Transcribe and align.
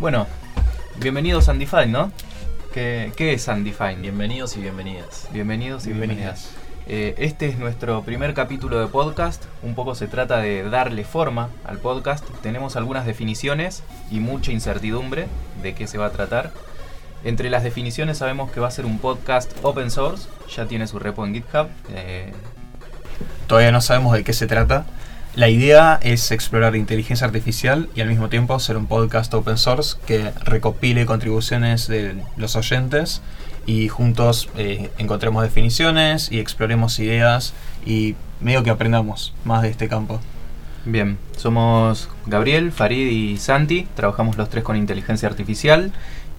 Bueno, 0.00 0.26
bienvenidos 0.98 1.48
a 1.48 1.52
Undefined, 1.52 1.88
¿no? 1.88 2.12
¿Qué, 2.72 3.12
qué 3.16 3.34
es 3.34 3.46
Undefined? 3.48 4.00
Bienvenidos 4.00 4.56
y 4.56 4.60
bienvenidas. 4.60 5.28
Bienvenidos 5.32 5.84
y 5.84 5.88
Bienvenidas. 5.92 6.16
bienvenidas. 6.16 6.50
Eh, 6.86 7.14
este 7.18 7.46
es 7.46 7.58
nuestro 7.58 8.02
primer 8.02 8.32
capítulo 8.34 8.80
de 8.80 8.86
podcast. 8.86 9.44
Un 9.62 9.74
poco 9.74 9.94
se 9.94 10.06
trata 10.06 10.38
de 10.38 10.68
darle 10.68 11.04
forma 11.04 11.50
al 11.64 11.78
podcast. 11.78 12.24
Tenemos 12.42 12.76
algunas 12.76 13.04
definiciones 13.06 13.82
y 14.10 14.20
mucha 14.20 14.52
incertidumbre 14.52 15.26
de 15.62 15.74
qué 15.74 15.86
se 15.86 15.98
va 15.98 16.06
a 16.06 16.10
tratar. 16.10 16.50
Entre 17.22 17.50
las 17.50 17.62
definiciones 17.62 18.18
sabemos 18.18 18.50
que 18.50 18.60
va 18.60 18.68
a 18.68 18.70
ser 18.70 18.86
un 18.86 18.98
podcast 18.98 19.52
open 19.62 19.90
source. 19.90 20.28
Ya 20.56 20.66
tiene 20.66 20.86
su 20.86 20.98
repo 20.98 21.26
en 21.26 21.34
GitHub. 21.34 21.68
Eh, 21.94 22.32
Todavía 23.46 23.70
no 23.70 23.82
sabemos 23.82 24.14
de 24.14 24.24
qué 24.24 24.32
se 24.32 24.46
trata. 24.46 24.86
La 25.36 25.48
idea 25.48 26.00
es 26.02 26.32
explorar 26.32 26.74
inteligencia 26.74 27.24
artificial 27.24 27.88
y 27.94 28.00
al 28.00 28.08
mismo 28.08 28.28
tiempo 28.28 28.58
ser 28.58 28.76
un 28.76 28.86
podcast 28.86 29.32
open 29.32 29.58
source 29.58 29.96
que 30.04 30.32
recopile 30.44 31.06
contribuciones 31.06 31.86
de 31.86 32.16
los 32.36 32.56
oyentes 32.56 33.22
y 33.64 33.86
juntos 33.86 34.48
eh, 34.56 34.90
encontremos 34.98 35.44
definiciones 35.44 36.32
y 36.32 36.40
exploremos 36.40 36.98
ideas 36.98 37.54
y 37.86 38.16
medio 38.40 38.64
que 38.64 38.70
aprendamos 38.70 39.32
más 39.44 39.62
de 39.62 39.68
este 39.68 39.88
campo. 39.88 40.20
Bien, 40.84 41.16
somos 41.36 42.08
Gabriel, 42.26 42.72
Farid 42.72 43.06
y 43.10 43.36
Santi, 43.36 43.86
trabajamos 43.94 44.36
los 44.36 44.48
tres 44.48 44.64
con 44.64 44.76
inteligencia 44.76 45.28
artificial 45.28 45.92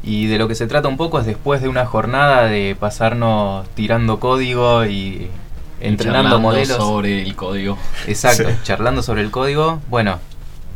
y 0.03 0.25
de 0.27 0.37
lo 0.37 0.49
que 0.49 0.55
se 0.55 0.67
trata 0.67 0.89
un 0.89 0.97
poco 0.97 1.17
es 1.17 1.25
después 1.25 1.61
de 1.61 1.69
una 1.69 1.85
jornada 1.85 2.47
de 2.47 2.75
pasarnos 2.77 3.69
tirando 3.69 4.19
código 4.19 4.85
y 4.85 5.29
entrenando 5.81 6.29
Charlando 6.29 6.39
modelos. 6.39 6.77
sobre 6.77 7.21
el 7.21 7.35
código. 7.35 7.77
Exacto, 8.07 8.43
Sí. 8.49 8.55
charlando 8.63 9.03
sobre 9.03 9.21
el 9.21 9.31
código. 9.31 9.81
Bueno, 9.89 10.19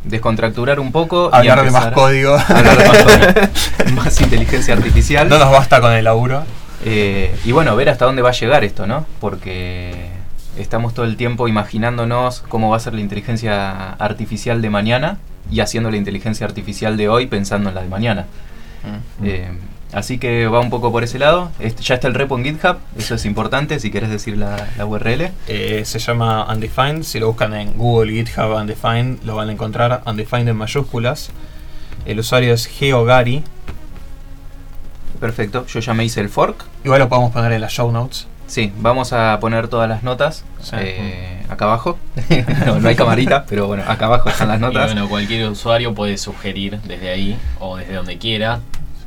descontracturar 0.04 0.80
un 0.80 0.92
poco. 0.92 1.30
y 1.32 1.36
Hablar 1.36 1.64
de 1.64 1.70
más 1.70 1.86
código. 1.92 2.36
Hablar 2.36 2.76
de 2.78 2.84
más 2.88 2.98
código. 3.02 3.94
más 4.02 4.20
inteligencia 4.20 4.74
artificial. 4.74 5.28
no 5.28 5.38
nos 5.38 5.50
basta 5.50 5.80
con 5.80 5.92
el 5.92 6.04
laburo. 6.04 6.44
Eh, 6.84 7.34
y 7.44 7.52
bueno, 7.52 7.74
ver 7.76 7.88
hasta 7.88 8.04
dónde 8.04 8.22
va 8.22 8.28
a 8.30 8.32
llegar 8.32 8.62
esto, 8.64 8.86
¿no? 8.86 9.06
Porque 9.20 10.08
estamos 10.58 10.94
todo 10.94 11.04
el 11.06 11.16
tiempo 11.16 11.48
imaginándonos 11.48 12.42
cómo 12.48 12.70
va 12.70 12.76
a 12.76 12.80
ser 12.80 12.94
la 12.94 13.00
inteligencia 13.00 13.92
artificial 13.94 14.62
de 14.62 14.70
mañana 14.70 15.18
y 15.50 15.60
haciendo 15.60 15.90
la 15.90 15.96
inteligencia 15.96 16.46
artificial 16.46 16.96
de 16.96 17.08
hoy 17.08 17.26
pensando 17.26 17.68
en 17.70 17.74
la 17.74 17.82
de 17.82 17.88
mañana. 17.88 18.26
Eh, 19.22 19.50
así 19.92 20.18
que 20.18 20.46
va 20.48 20.60
un 20.60 20.70
poco 20.70 20.90
por 20.92 21.04
ese 21.04 21.18
lado. 21.18 21.50
Este- 21.58 21.82
ya 21.82 21.94
está 21.96 22.08
el 22.08 22.14
repo 22.14 22.36
en 22.38 22.44
GitHub, 22.44 22.76
eso 22.98 23.14
es 23.14 23.24
importante 23.24 23.78
si 23.80 23.90
querés 23.90 24.10
decir 24.10 24.36
la, 24.36 24.68
la 24.76 24.86
URL. 24.86 25.30
Eh, 25.48 25.82
se 25.84 25.98
llama 25.98 26.46
Undefined. 26.52 27.02
Si 27.04 27.18
lo 27.20 27.28
buscan 27.28 27.54
en 27.54 27.72
Google, 27.74 28.12
GitHub, 28.12 28.52
Undefined, 28.54 29.22
lo 29.24 29.36
van 29.36 29.48
a 29.48 29.52
encontrar. 29.52 30.02
Undefined 30.06 30.48
en 30.48 30.56
mayúsculas. 30.56 31.30
El 32.04 32.18
usuario 32.20 32.52
es 32.54 32.66
GeoGary. 32.66 33.42
Perfecto, 35.20 35.66
yo 35.66 35.80
ya 35.80 35.94
me 35.94 36.04
hice 36.04 36.20
el 36.20 36.28
fork. 36.28 36.64
Igual 36.84 37.00
lo 37.00 37.08
podemos 37.08 37.32
poner 37.32 37.52
en 37.52 37.60
las 37.62 37.72
show 37.72 37.90
notes. 37.90 38.26
Sí, 38.46 38.72
vamos 38.78 39.12
a 39.12 39.38
poner 39.40 39.66
todas 39.66 39.88
las 39.88 40.04
notas 40.04 40.44
Sí. 40.62 40.76
eh, 40.78 41.42
acá 41.48 41.64
abajo. 41.64 41.98
no, 42.66 42.78
no 42.78 42.88
hay 42.88 42.94
camarita, 42.94 43.44
pero 43.48 43.66
bueno, 43.66 43.82
acá 43.88 44.06
abajo 44.06 44.28
están 44.28 44.48
las 44.48 44.58
Y 44.58 44.60
notas. 44.60 44.86
bueno, 44.92 45.08
cualquier 45.08 45.48
usuario 45.48 45.94
puede 45.94 46.16
sugerir 46.18 46.78
desde 46.82 47.10
ahí 47.10 47.36
o 47.58 47.76
desde 47.76 47.94
donde 47.94 48.18
quiera 48.18 48.60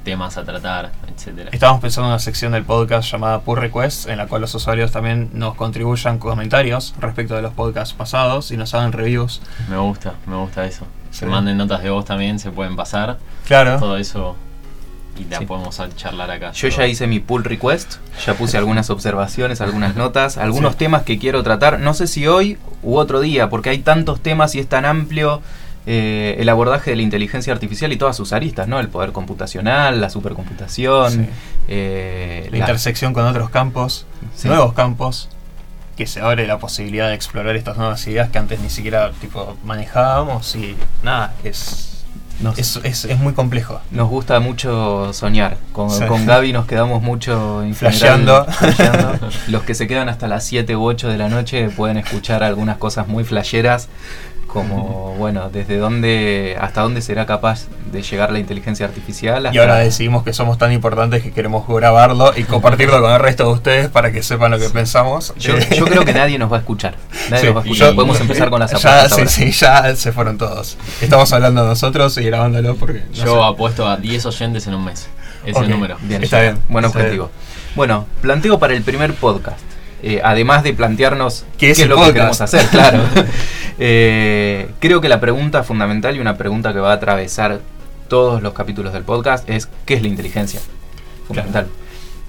temas 0.10 0.38
a 0.38 0.44
tratar, 0.44 0.92
etcétera. 1.16 1.52
Estamos 1.54 1.80
pensando 1.82 2.08
en 2.08 2.14
una 2.14 2.20
sección 2.20 2.54
del 2.54 2.64
podcast 2.64 3.12
llamada 3.12 3.42
Pull 3.42 3.60
Requests, 3.60 4.08
en 4.08 4.18
la 4.18 4.26
cual 4.26 4.42
los 4.42 4.56
usuarios 4.56 4.92
también 4.92 5.30
nos 5.34 5.54
contribuyan 5.54 6.18
comentarios 6.18 6.96
respecto 7.00 7.36
de 7.36 7.44
los 7.44 7.54
podcasts 7.54 7.94
pasados 7.94 8.50
y 8.50 8.58
nos 8.58 8.74
hagan 8.74 8.92
reviews. 8.92 9.40
Me 9.70 9.78
gusta, 9.78 10.16
me 10.26 10.36
gusta 10.38 10.66
eso. 10.66 10.88
Sí. 11.12 11.20
Se 11.20 11.26
manden 11.28 11.58
notas 11.58 11.84
de 11.84 11.92
voz 11.92 12.06
también, 12.06 12.40
se 12.40 12.50
pueden 12.50 12.76
pasar. 12.76 13.20
Claro. 13.46 13.78
Todo 13.78 13.98
eso 13.98 14.36
y 15.16 15.26
la 15.26 15.38
Sí. 15.38 15.46
podemos 15.46 15.80
charlar 15.96 16.32
acá. 16.32 16.54
Yo 16.54 16.70
ya 16.70 16.88
hice 16.88 17.06
mi 17.06 17.20
pull 17.20 17.44
request, 17.44 17.98
ya 18.26 18.34
puse 18.34 18.58
algunas 18.58 18.90
observaciones, 18.90 19.62
algunas 19.62 19.96
notas, 19.96 20.40
algunos 20.40 20.72
Sí. 20.72 20.78
temas 20.80 21.04
que 21.04 21.20
quiero 21.20 21.44
tratar. 21.44 21.80
No 21.80 21.94
sé 21.94 22.08
si 22.08 22.26
hoy 22.26 22.58
u 22.82 22.96
otro 22.98 23.20
día, 23.22 23.48
porque 23.52 23.70
hay 23.70 23.78
tantos 23.78 24.22
temas 24.22 24.56
y 24.56 24.60
es 24.60 24.68
tan 24.68 24.86
amplio 24.86 25.44
eh, 25.86 26.36
el 26.40 26.50
abordaje 26.50 26.92
de 26.92 26.96
la 26.98 27.02
inteligencia 27.02 27.52
artificial 27.54 27.92
y 27.92 27.98
todas 27.98 28.16
sus 28.16 28.34
aristas, 28.34 28.68
¿no? 28.68 28.80
El 28.80 28.90
poder 28.90 29.12
computacional, 29.12 30.02
la 30.02 30.10
supercomputación, 30.10 31.12
Sí. 31.12 31.26
eh, 31.68 32.44
La 32.46 32.52
la- 32.52 32.58
intersección 32.60 33.14
con 33.14 33.26
otros 33.26 33.50
campos, 33.50 34.06
Sí. 34.36 34.48
nuevos 34.48 34.74
campos, 34.74 35.30
que 35.98 36.06
se 36.08 36.22
abre 36.22 36.48
la 36.48 36.60
posibilidad 36.60 37.08
de 37.10 37.16
explorar 37.16 37.56
estas 37.56 37.78
nuevas 37.78 38.06
ideas 38.08 38.30
que 38.30 38.38
antes 38.38 38.60
ni 38.60 38.70
siquiera 38.70 39.12
tipo 39.20 39.58
manejábamos 39.66 40.56
y 40.56 40.76
nada, 41.04 41.34
es, 41.44 42.06
nos, 42.40 42.58
es, 42.58 42.80
es, 42.84 43.04
es 43.06 43.20
muy 43.20 43.34
complejo. 43.34 43.82
nos 43.92 44.08
gusta 44.08 44.40
mucho 44.40 45.12
soñar. 45.12 45.58
Con, 45.74 45.90
Sí. 45.90 46.06
con 46.06 46.26
Gaby 46.26 46.54
nos 46.54 46.68
quedamos 46.68 47.02
mucho 47.02 47.66
flasheando. 47.74 48.46
Los 49.50 49.64
que 49.64 49.76
se 49.76 49.88
quedan 49.88 50.08
hasta 50.08 50.28
las 50.30 50.46
7 50.46 50.76
u 50.78 50.84
8 50.86 51.10
de 51.10 51.18
la 51.18 51.28
noche 51.30 51.70
pueden 51.70 51.98
escuchar 51.98 52.44
algunas 52.44 52.78
cosas 52.78 53.08
muy 53.10 53.26
flasheras, 53.26 53.90
como, 54.52 55.16
bueno, 55.18 55.50
desde 55.50 55.78
dónde, 55.78 56.58
hasta 56.60 56.82
dónde 56.82 57.02
será 57.02 57.26
capaz 57.26 57.68
de 57.92 58.02
llegar 58.02 58.32
la 58.32 58.40
inteligencia 58.40 58.86
artificial. 58.86 59.50
Y 59.54 59.58
ahora 59.58 59.78
decidimos 59.78 60.24
que 60.24 60.34
somos 60.34 60.58
tan 60.58 60.72
importantes 60.74 61.24
que 61.24 61.32
queremos 61.32 61.66
grabarlo 61.68 62.34
y 62.36 62.44
compartirlo 62.44 63.02
con 63.02 63.12
el 63.12 63.20
resto 63.20 63.46
de 63.46 63.54
ustedes 63.54 63.88
para 63.90 64.12
que 64.12 64.22
sepan 64.24 64.52
lo 64.52 64.60
que 64.60 64.70
pensamos. 64.70 65.34
Yo, 65.38 65.58
yo 65.58 65.86
creo 65.86 66.04
que 66.06 66.14
nadie 66.14 66.38
nos 66.38 66.52
va 66.52 66.58
a 66.58 66.60
escuchar. 66.60 66.96
Nadie 67.30 67.40
Sí, 67.42 67.46
nos 67.48 67.56
va 67.56 67.60
a 67.62 67.64
escuchar. 67.64 67.90
yo- 67.92 67.96
Podemos 67.96 68.20
empezar 68.20 68.50
con 68.50 68.60
las 68.60 68.72
ya, 68.72 68.78
apuestas 68.78 69.10
sí, 69.12 69.20
ahora. 69.22 69.30
sí, 69.32 69.52
ya 69.52 69.96
se 69.96 70.12
fueron 70.12 70.38
todos. 70.38 70.78
Estamos 71.02 71.32
hablando 71.34 71.66
nosotros 71.66 72.18
y 72.18 72.24
grabándolo 72.24 72.76
porque. 72.76 73.04
no 73.10 73.14
Yo 73.26 73.42
sé. 73.42 73.54
apuesto 73.54 73.88
a 73.88 73.98
10 73.98 74.26
oyentes 74.26 74.68
en 74.68 74.74
un 74.76 74.86
mes. 74.86 75.08
Ese 75.46 75.58
Ok. 75.60 75.68
número. 75.68 75.98
Bien, 76.02 76.22
Está 76.24 76.42
bien, 76.42 76.60
Buen 76.68 76.84
está 76.86 76.98
objetivo. 77.00 77.32
Bueno, 77.76 78.06
planteo 78.22 78.60
para 78.60 78.74
el 78.74 78.82
primer 78.84 79.14
podcast. 79.14 79.60
Eh, 80.02 80.22
además 80.24 80.64
de 80.64 80.74
plantearnos 80.74 81.46
¿Qué 81.58 81.72
es 81.72 81.88
lo 81.88 81.98
que 82.04 82.14
queremos 82.14 82.40
hacer, 82.42 82.66
claro. 82.72 83.04
Eh, 83.82 84.70
creo 84.80 85.00
que 85.00 85.08
la 85.08 85.22
pregunta 85.22 85.64
fundamental 85.64 86.14
y 86.14 86.20
una 86.20 86.36
pregunta 86.36 86.74
que 86.74 86.80
va 86.80 86.92
a 86.92 86.96
atravesar 86.96 87.62
todos 88.10 88.42
los 88.42 88.54
capítulos 88.54 88.92
del 88.92 89.04
podcast 89.04 89.50
es 89.50 89.70
¿qué 89.86 89.94
es 89.94 90.02
la 90.02 90.10
inteligencia? 90.10 90.60
Fundamental. 91.26 91.68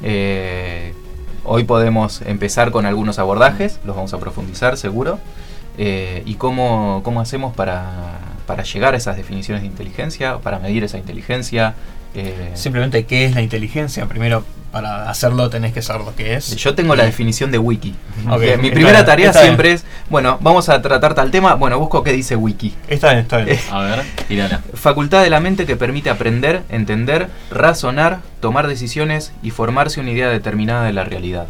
Eh, 0.00 0.94
hoy 1.42 1.64
podemos 1.64 2.22
empezar 2.22 2.70
con 2.70 2.86
algunos 2.86 3.18
abordajes, 3.18 3.80
los 3.84 3.96
vamos 3.96 4.14
a 4.14 4.18
profundizar 4.18 4.76
seguro. 4.76 5.18
Y 5.76 6.34
cómo, 6.34 7.00
cómo 7.02 7.20
hacemos 7.22 7.56
para, 7.56 8.18
para 8.46 8.64
llegar 8.64 8.94
a 8.94 8.96
esas 8.96 9.16
definiciones 9.16 9.62
de 9.62 9.68
inteligencia, 9.68 10.38
para 10.38 10.58
medir 10.58 10.82
esa 10.82 10.98
inteligencia. 10.98 11.74
eh, 12.14 12.50
Simplemente, 12.54 13.06
¿qué 13.06 13.24
es 13.24 13.34
la 13.34 13.42
inteligencia? 13.42 14.06
Primero, 14.06 14.44
para 14.70 15.10
hacerlo 15.10 15.50
tenés 15.50 15.72
que 15.72 15.82
saber 15.82 16.02
lo 16.04 16.14
que 16.14 16.34
es. 16.34 16.54
Yo 16.56 16.74
tengo 16.74 16.94
la 16.94 17.04
definición 17.04 17.50
de 17.50 17.58
wiki. 17.58 17.94
Mi 18.60 18.70
primera 18.70 18.98
bien, 18.98 19.06
tarea 19.06 19.32
siempre 19.32 19.70
bien. 19.70 19.76
es, 19.76 19.84
bueno, 20.08 20.38
vamos 20.40 20.68
a 20.68 20.80
tratar 20.80 21.14
tal 21.14 21.30
tema, 21.30 21.54
bueno, 21.54 21.78
busco 21.78 22.02
qué 22.02 22.12
dice 22.12 22.36
wiki. 22.36 22.74
Está 22.88 23.10
bien, 23.10 23.20
está 23.20 23.38
bien. 23.38 23.56
Eh, 23.56 23.60
A 23.70 23.80
ver, 23.80 24.02
tírala. 24.28 24.60
Facultad 24.74 25.22
de 25.22 25.30
la 25.30 25.40
mente 25.40 25.66
que 25.66 25.76
permite 25.76 26.10
aprender, 26.10 26.62
entender, 26.68 27.28
razonar, 27.50 28.20
tomar 28.40 28.68
decisiones 28.68 29.32
y 29.42 29.50
formarse 29.50 30.00
una 30.00 30.10
idea 30.10 30.28
determinada 30.28 30.84
de 30.84 30.92
la 30.92 31.04
realidad. 31.04 31.46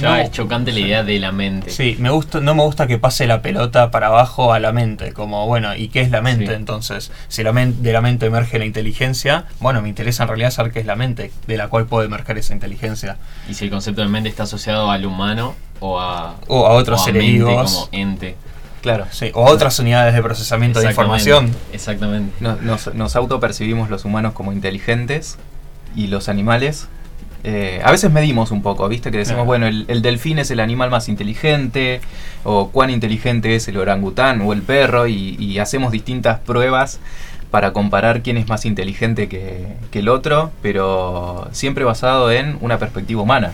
Ya 0.00 0.08
No. 0.10 0.16
es 0.16 0.30
chocante 0.30 0.72
la 0.72 0.80
idea 0.80 1.02
de 1.04 1.18
la 1.18 1.32
mente. 1.32 1.70
Sí, 1.70 1.96
me 1.98 2.10
gusta, 2.10 2.40
no 2.40 2.54
me 2.54 2.62
gusta 2.62 2.86
que 2.86 2.98
pase 2.98 3.26
la 3.26 3.42
pelota 3.42 3.90
para 3.90 4.08
abajo 4.08 4.52
a 4.52 4.58
la 4.60 4.72
mente, 4.72 5.12
como 5.12 5.46
bueno, 5.46 5.74
¿y 5.74 5.88
qué 5.88 6.00
es 6.00 6.10
la 6.10 6.20
mente? 6.20 6.46
Sí. 6.48 6.52
Entonces, 6.52 7.10
si 7.28 7.42
la 7.42 7.52
men- 7.52 7.82
de 7.82 7.92
la 7.92 8.00
mente 8.00 8.26
emerge 8.26 8.58
la 8.58 8.64
inteligencia, 8.64 9.46
bueno, 9.60 9.80
me 9.82 9.88
interesa 9.88 10.24
en 10.24 10.28
realidad 10.28 10.50
saber 10.50 10.72
qué 10.72 10.80
es 10.80 10.86
la 10.86 10.96
mente, 10.96 11.32
de 11.46 11.56
la 11.56 11.68
cual 11.68 11.86
puede 11.86 12.06
emerger 12.06 12.38
esa 12.38 12.52
inteligencia. 12.54 13.16
Y 13.48 13.54
si 13.54 13.64
el 13.64 13.70
concepto 13.70 14.02
de 14.02 14.08
mente 14.08 14.28
está 14.28 14.44
asociado 14.44 14.90
al 14.90 15.06
humano 15.06 15.54
o 15.80 15.98
a, 16.00 16.34
O 16.48 16.66
a 16.66 16.70
otros 16.72 17.00
o 17.00 17.02
a 17.02 17.04
seres 17.06 17.22
mente 17.22 17.38
vivos. 17.38 17.72
como 17.72 17.88
ente. 17.92 18.36
Claro, 18.82 19.06
Sí, 19.10 19.30
o 19.34 19.46
a 19.48 19.50
otras 19.50 19.78
unidades 19.80 20.14
de 20.14 20.22
procesamiento 20.22 20.78
de 20.80 20.86
Exactamente, 20.88 21.28
información. 21.30 21.56
Exactamente. 21.72 22.32
no- 22.40 22.56
nos, 22.56 22.94
nos 22.94 23.16
autopercibimos 23.16 23.90
los 23.90 24.04
humanos 24.04 24.34
como 24.34 24.52
inteligentes 24.52 25.36
y 25.96 26.06
los 26.06 26.28
animales. 26.28 26.88
Eh, 27.44 27.80
a 27.84 27.90
veces 27.90 28.10
medimos 28.10 28.50
un 28.50 28.62
poco, 28.62 28.88
¿viste? 28.88 29.10
Que 29.10 29.18
decimos, 29.18 29.46
bueno, 29.46 29.66
el, 29.66 29.84
el 29.88 30.02
delfín 30.02 30.38
es 30.38 30.50
el 30.50 30.60
animal 30.60 30.90
más 30.90 31.08
inteligente, 31.08 32.00
o 32.44 32.70
cuán 32.70 32.90
inteligente 32.90 33.54
es 33.54 33.68
el 33.68 33.76
orangután 33.76 34.40
o 34.42 34.52
el 34.52 34.62
perro, 34.62 35.06
y, 35.06 35.36
y 35.38 35.58
hacemos 35.58 35.92
distintas 35.92 36.40
pruebas 36.40 37.00
para 37.50 37.72
comparar 37.72 38.22
quién 38.22 38.36
es 38.36 38.48
más 38.48 38.64
inteligente 38.66 39.28
que, 39.28 39.68
que 39.90 40.00
el 40.00 40.08
otro, 40.08 40.50
pero 40.62 41.48
siempre 41.52 41.84
basado 41.84 42.30
en 42.30 42.58
una 42.60 42.78
perspectiva 42.78 43.22
humana. 43.22 43.52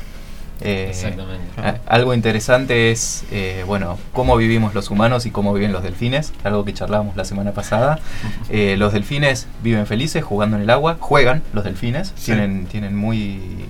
Eh, 0.64 0.86
Exactamente. 0.90 1.60
a- 1.60 1.78
algo 1.86 2.14
interesante 2.14 2.90
es, 2.90 3.24
eh, 3.30 3.64
bueno, 3.66 3.98
cómo 4.12 4.36
vivimos 4.36 4.74
los 4.74 4.90
humanos 4.90 5.26
y 5.26 5.30
cómo 5.30 5.52
viven 5.52 5.72
los 5.72 5.82
delfines, 5.82 6.32
algo 6.42 6.64
que 6.64 6.72
charlábamos 6.72 7.16
la 7.16 7.24
semana 7.24 7.52
pasada. 7.52 7.98
Eh, 8.50 8.76
los 8.78 8.92
delfines 8.92 9.46
viven 9.62 9.86
felices 9.86 10.22
jugando 10.24 10.56
en 10.56 10.62
el 10.62 10.70
agua, 10.70 10.96
juegan 11.00 11.42
los 11.52 11.64
delfines, 11.64 12.12
Sí. 12.16 12.26
tienen, 12.26 12.66
tienen 12.66 12.96
muy, 12.96 13.66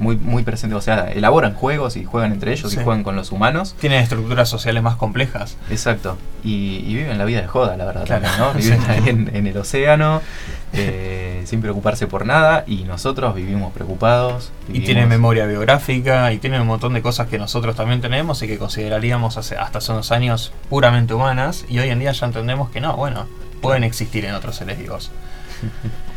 muy, 0.00 0.16
muy 0.16 0.42
presente, 0.42 0.74
o 0.74 0.80
sea, 0.80 1.10
elaboran 1.12 1.54
juegos 1.54 1.96
y 1.96 2.04
juegan 2.04 2.32
entre 2.32 2.52
ellos 2.52 2.72
Sí. 2.72 2.78
y 2.80 2.82
juegan 2.84 3.04
con 3.04 3.14
los 3.14 3.30
humanos. 3.30 3.76
Tienen 3.80 4.02
estructuras 4.02 4.48
sociales 4.48 4.82
más 4.82 4.96
complejas. 4.96 5.56
Exacto. 5.70 6.18
Y, 6.42 6.78
y 6.86 6.94
viven 6.96 7.18
la 7.18 7.24
vida 7.24 7.40
de 7.42 7.46
joda, 7.46 7.76
la 7.76 7.84
verdad, 7.84 8.04
Claro. 8.06 8.22
también, 8.22 8.40
¿no? 8.46 8.52
Viven 8.60 8.80
Sí. 8.80 8.86
ahí 8.90 9.08
en, 9.10 9.30
en 9.36 9.46
el 9.46 9.56
océano, 9.58 10.22
eh, 10.72 11.42
sin 11.46 11.60
preocuparse 11.60 12.06
por 12.06 12.26
nada, 12.26 12.64
y 12.66 12.84
nosotros 12.84 13.34
vivimos 13.34 13.72
preocupados. 13.72 14.50
Y 14.72 14.80
tienen 14.80 15.08
memoria 15.08 15.46
biográfica 15.46 16.32
y 16.32 16.38
tienen 16.38 16.62
un 16.62 16.66
montón 16.66 16.94
de 16.94 17.02
cosas 17.02 17.28
que 17.28 17.38
nosotros 17.38 17.76
también 17.76 18.00
tenemos 18.00 18.42
y 18.42 18.46
que 18.46 18.56
consideraríamos 18.58 19.36
hace, 19.36 19.56
hasta 19.56 19.78
hace 19.78 19.92
unos 19.92 20.10
años 20.12 20.52
puramente 20.68 21.12
humanas. 21.14 21.64
Y 21.68 21.78
hoy 21.78 21.90
en 21.90 21.98
día 21.98 22.12
ya 22.12 22.26
entendemos 22.26 22.70
que 22.70 22.80
no, 22.80 22.96
bueno, 22.96 23.26
pueden 23.60 23.84
existir 23.84 24.24
en 24.24 24.34
otros 24.34 24.56
seres 24.56 24.78
vivos. 24.78 25.10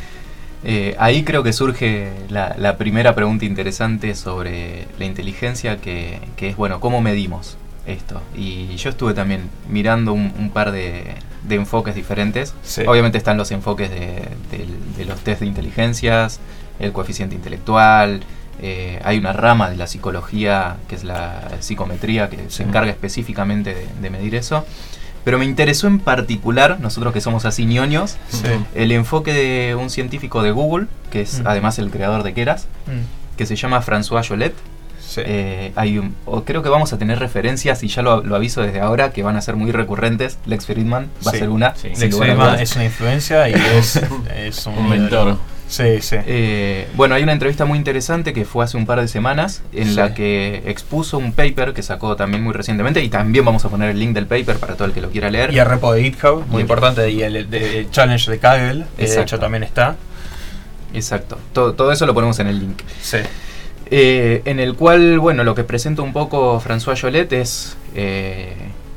Eh, 0.66 0.96
ahí 0.98 1.24
creo 1.24 1.44
que 1.44 1.52
surge 1.52 2.12
la, 2.30 2.56
la 2.58 2.78
primera 2.78 3.16
pregunta 3.16 3.46
interesante 3.46 4.16
sobre 4.16 4.88
la 4.98 5.06
inteligencia, 5.06 5.78
que, 5.78 6.20
que 6.38 6.50
es, 6.50 6.56
bueno, 6.56 6.80
¿cómo 6.80 7.02
medimos 7.02 7.58
esto? 7.86 8.22
Y 8.36 8.76
yo 8.78 8.90
estuve 8.90 9.14
también 9.14 9.50
mirando 9.70 10.14
un, 10.14 10.32
un 10.40 10.50
par 10.52 10.72
de, 10.72 11.16
de 11.44 11.56
enfoques 11.56 11.96
diferentes. 11.96 12.54
Sí. 12.64 12.84
Obviamente 12.88 13.18
están 13.18 13.38
los 13.38 13.52
enfoques 13.52 13.90
de, 13.90 15.06
los 15.06 15.20
test 15.22 15.42
de 15.42 15.48
inteligencias, 15.48 16.40
el 16.80 16.92
coeficiente 16.92 17.36
intelectual, 17.36 18.24
eh, 18.62 19.00
hay 19.04 19.18
una 19.18 19.34
rama 19.34 19.70
de 19.70 19.76
la 19.78 19.88
psicología 19.88 20.78
que 20.88 20.96
es 20.96 21.04
la 21.04 21.50
psicometría 21.60 22.30
que 22.30 22.50
se 22.50 22.64
encarga 22.64 22.92
específicamente 22.92 23.88
de 24.02 24.10
medir 24.10 24.36
eso. 24.36 24.66
Pero 25.24 25.40
me 25.40 25.46
interesó 25.46 25.88
en 25.88 26.00
particular, 26.00 26.80
nosotros 26.82 27.14
que 27.14 27.22
somos 27.22 27.46
así 27.46 27.66
ñoños, 27.66 28.18
Sí. 28.30 28.44
el 28.76 28.92
enfoque 28.92 29.34
de 29.34 29.76
un 29.76 29.90
científico 29.90 30.44
de 30.44 30.52
Google, 30.52 30.88
que 31.12 31.22
es 31.22 31.40
Mm. 31.42 31.48
además 31.48 31.80
el 31.80 31.90
creador 31.92 32.24
de 32.24 32.34
Keras, 32.34 32.68
Mm. 32.88 33.38
que 33.38 33.46
se 33.46 33.56
llama 33.56 33.82
François 33.82 34.28
Jolet. 34.28 34.54
Sí. 35.06 35.22
Eh, 35.26 35.72
hay 35.76 35.98
un- 36.00 36.16
o 36.26 36.44
creo 36.44 36.64
que 36.64 36.70
vamos 36.70 36.92
a 36.92 36.98
tener 36.98 37.20
referencias, 37.20 37.84
y 37.84 37.88
ya 37.88 38.02
lo, 38.02 38.24
lo 38.24 38.36
aviso 38.36 38.62
desde 38.62 38.80
ahora, 38.82 39.12
que 39.12 39.22
van 39.22 39.36
a 39.36 39.42
ser 39.42 39.56
muy 39.56 39.72
recurrentes. 39.72 40.40
Lex 40.46 40.66
Friedman 40.66 41.10
va 41.26 41.32
Sí. 41.32 41.38
a 41.38 41.40
ser 41.40 41.50
una. 41.50 41.74
Lex 41.84 42.18
Friedman 42.18 42.60
es 42.60 42.76
una 42.76 42.86
influencia 42.86 43.48
y 43.50 43.54
es, 43.54 44.02
es 44.36 44.66
un, 44.66 44.90
mentor. 44.90 45.38
Sí, 45.68 46.02
sí. 46.02 46.18
Eh, 46.28 46.88
bueno, 46.96 47.16
hay 47.16 47.24
una 47.24 47.32
entrevista 47.32 47.66
muy 47.66 47.78
interesante 47.80 48.32
que 48.34 48.46
fue 48.46 48.64
hace 48.64 48.78
un 48.78 48.86
par 48.86 49.02
de 49.02 49.08
semanas 49.08 49.64
en 49.74 49.88
Sí. 49.88 49.96
la 49.96 50.14
que 50.14 50.62
expuso 50.68 51.18
un 51.18 51.34
paper 51.34 51.74
que 51.74 51.82
sacó 51.82 52.16
también 52.16 52.44
muy 52.44 52.54
recientemente 52.54 53.02
y 53.02 53.10
también 53.10 53.44
vamos 53.44 53.66
a 53.66 53.70
poner 53.70 53.90
el 53.90 53.98
link 54.00 54.14
del 54.14 54.28
paper 54.28 54.58
para 54.58 54.76
todo 54.76 54.86
el 54.88 54.94
que 54.94 55.02
lo 55.02 55.10
quiera 55.10 55.32
leer. 55.32 55.52
Y 55.52 55.58
el 55.60 55.66
repo 55.66 55.92
de 55.94 56.04
GitHub, 56.04 56.46
muy 56.48 56.60
Y- 56.60 56.62
importante, 56.62 57.10
y 57.10 57.24
el, 57.24 57.50
de- 57.50 57.80
el 57.80 57.90
challenge 57.92 58.30
de 58.30 58.38
Kaggle, 58.40 58.86
que 58.98 59.08
de 59.08 59.22
hecho 59.22 59.40
también 59.40 59.64
está. 59.64 59.96
Exacto. 60.94 61.40
Todo, 61.54 61.74
todo 61.74 61.92
eso 61.92 62.06
lo 62.06 62.14
ponemos 62.14 62.38
en 62.40 62.48
el 62.48 62.60
link. 62.60 62.80
Sí. 63.02 63.18
Eh, 63.90 64.42
en 64.46 64.60
el 64.60 64.76
cual, 64.76 65.18
bueno, 65.20 65.44
lo 65.44 65.56
que 65.56 65.64
presenta 65.64 66.02
un 66.04 66.14
poco 66.14 66.62
François 66.62 67.00
Jolet 67.00 67.32
es 67.34 67.76
eh, 67.96 68.54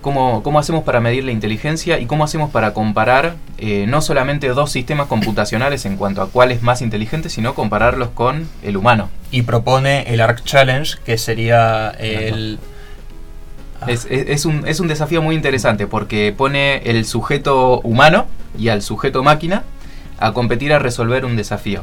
cómo, 0.06 0.44
cómo 0.44 0.60
hacemos 0.60 0.84
para 0.84 1.00
medir 1.00 1.24
la 1.24 1.32
inteligencia 1.32 1.98
y 1.98 2.06
cómo 2.06 2.22
hacemos 2.22 2.52
para 2.52 2.72
comparar 2.72 3.34
eh, 3.58 3.86
no 3.88 4.00
solamente 4.00 4.46
dos 4.50 4.70
sistemas 4.70 5.08
computacionales 5.08 5.84
en 5.84 5.96
cuanto 5.96 6.22
a 6.22 6.28
cuál 6.30 6.52
es 6.52 6.62
más 6.62 6.80
inteligente, 6.80 7.28
sino 7.28 7.54
compararlos 7.56 8.10
con 8.10 8.48
el 8.62 8.76
humano. 8.76 9.08
Y 9.32 9.42
propone 9.42 10.02
el 10.14 10.20
Arc 10.20 10.44
Challenge, 10.44 10.96
que 11.04 11.18
sería 11.18 11.90
el. 11.98 12.60
Ah, 13.80 13.86
Es, 13.90 14.06
es- 14.08 14.28
es 14.28 14.44
un, 14.46 14.62
es 14.68 14.78
un 14.78 14.86
desafío 14.86 15.22
muy 15.22 15.34
interesante 15.34 15.88
porque 15.88 16.32
pone 16.36 16.76
el 16.88 17.04
sujeto 17.04 17.80
humano 17.80 18.26
y 18.56 18.68
al 18.68 18.82
sujeto 18.82 19.24
máquina 19.24 19.64
a 20.20 20.32
competir 20.32 20.72
a 20.72 20.78
resolver 20.78 21.24
un 21.24 21.34
desafío. 21.36 21.82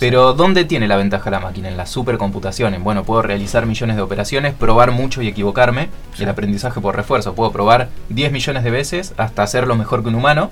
Pero 0.00 0.32
¿dónde 0.32 0.64
tiene 0.64 0.88
la 0.88 0.96
ventaja 0.96 1.30
la 1.30 1.38
máquina? 1.38 1.68
En 1.68 1.76
la 1.76 1.86
supercomputación. 1.86 2.74
En, 2.74 2.82
Bueno, 2.82 3.04
puedo 3.04 3.22
realizar 3.22 3.66
millones 3.66 3.96
de 3.96 4.02
operaciones, 4.02 4.54
probar 4.54 4.90
mucho 4.90 5.22
y 5.22 5.28
equivocarme. 5.28 5.90
Sí. 6.16 6.24
El 6.24 6.30
aprendizaje 6.30 6.80
por 6.80 6.96
refuerzo. 6.96 7.34
Puedo 7.34 7.52
probar 7.52 7.88
10 8.08 8.32
millones 8.32 8.64
de 8.64 8.70
veces 8.70 9.12
hasta 9.18 9.42
hacerlo 9.42 9.76
mejor 9.76 10.02
que 10.02 10.08
un 10.08 10.16
humano. 10.16 10.50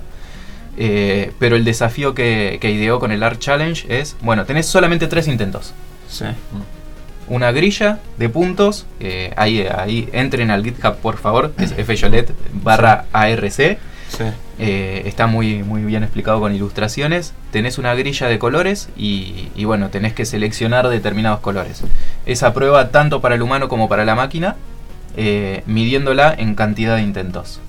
Eh, 0.77 1.33
pero 1.39 1.57
el 1.57 1.65
desafío 1.65 2.13
que, 2.13 2.59
que 2.61 2.71
ideó 2.71 2.99
con 2.99 3.11
el 3.11 3.23
Art 3.23 3.39
Challenge 3.39 3.85
es, 3.89 4.15
bueno, 4.21 4.45
tenés 4.45 4.67
solamente 4.67 5.07
tres 5.07 5.27
intentos. 5.27 5.73
sí. 6.07 6.25
Una 7.27 7.51
grilla 7.51 7.99
de 8.17 8.27
puntos, 8.27 8.87
eh, 8.99 9.33
ahí, 9.37 9.61
ahí 9.61 10.09
entren 10.13 10.49
al 10.49 10.63
GitHub 10.63 10.95
por 10.95 11.17
favor, 11.17 11.53
es 11.59 11.73
fjolet 11.85 12.33
barra 12.63 13.05
ARC, 13.13 13.77
Sí. 14.09 14.23
eh, 14.57 15.03
está 15.05 15.27
muy, 15.27 15.63
muy 15.63 15.83
bien 15.83 16.03
explicado 16.03 16.39
con 16.41 16.53
ilustraciones. 16.53 17.33
Tenés 17.51 17.77
una 17.77 17.93
grilla 17.93 18.27
de 18.27 18.39
colores 18.39 18.89
y, 18.97 19.49
y 19.55 19.65
bueno, 19.65 19.89
tenés 19.89 20.13
que 20.13 20.25
seleccionar 20.25 20.87
determinados 20.89 21.39
colores. 21.39 21.81
Esa 22.25 22.53
prueba 22.53 22.89
tanto 22.89 23.21
para 23.21 23.35
el 23.35 23.41
humano 23.41 23.69
como 23.69 23.87
para 23.87 24.03
la 24.05 24.15
máquina, 24.15 24.55
eh, 25.15 25.63
midiéndola 25.65 26.33
en 26.37 26.55
cantidad 26.55 26.95
de 26.95 27.03
intentos. 27.03 27.59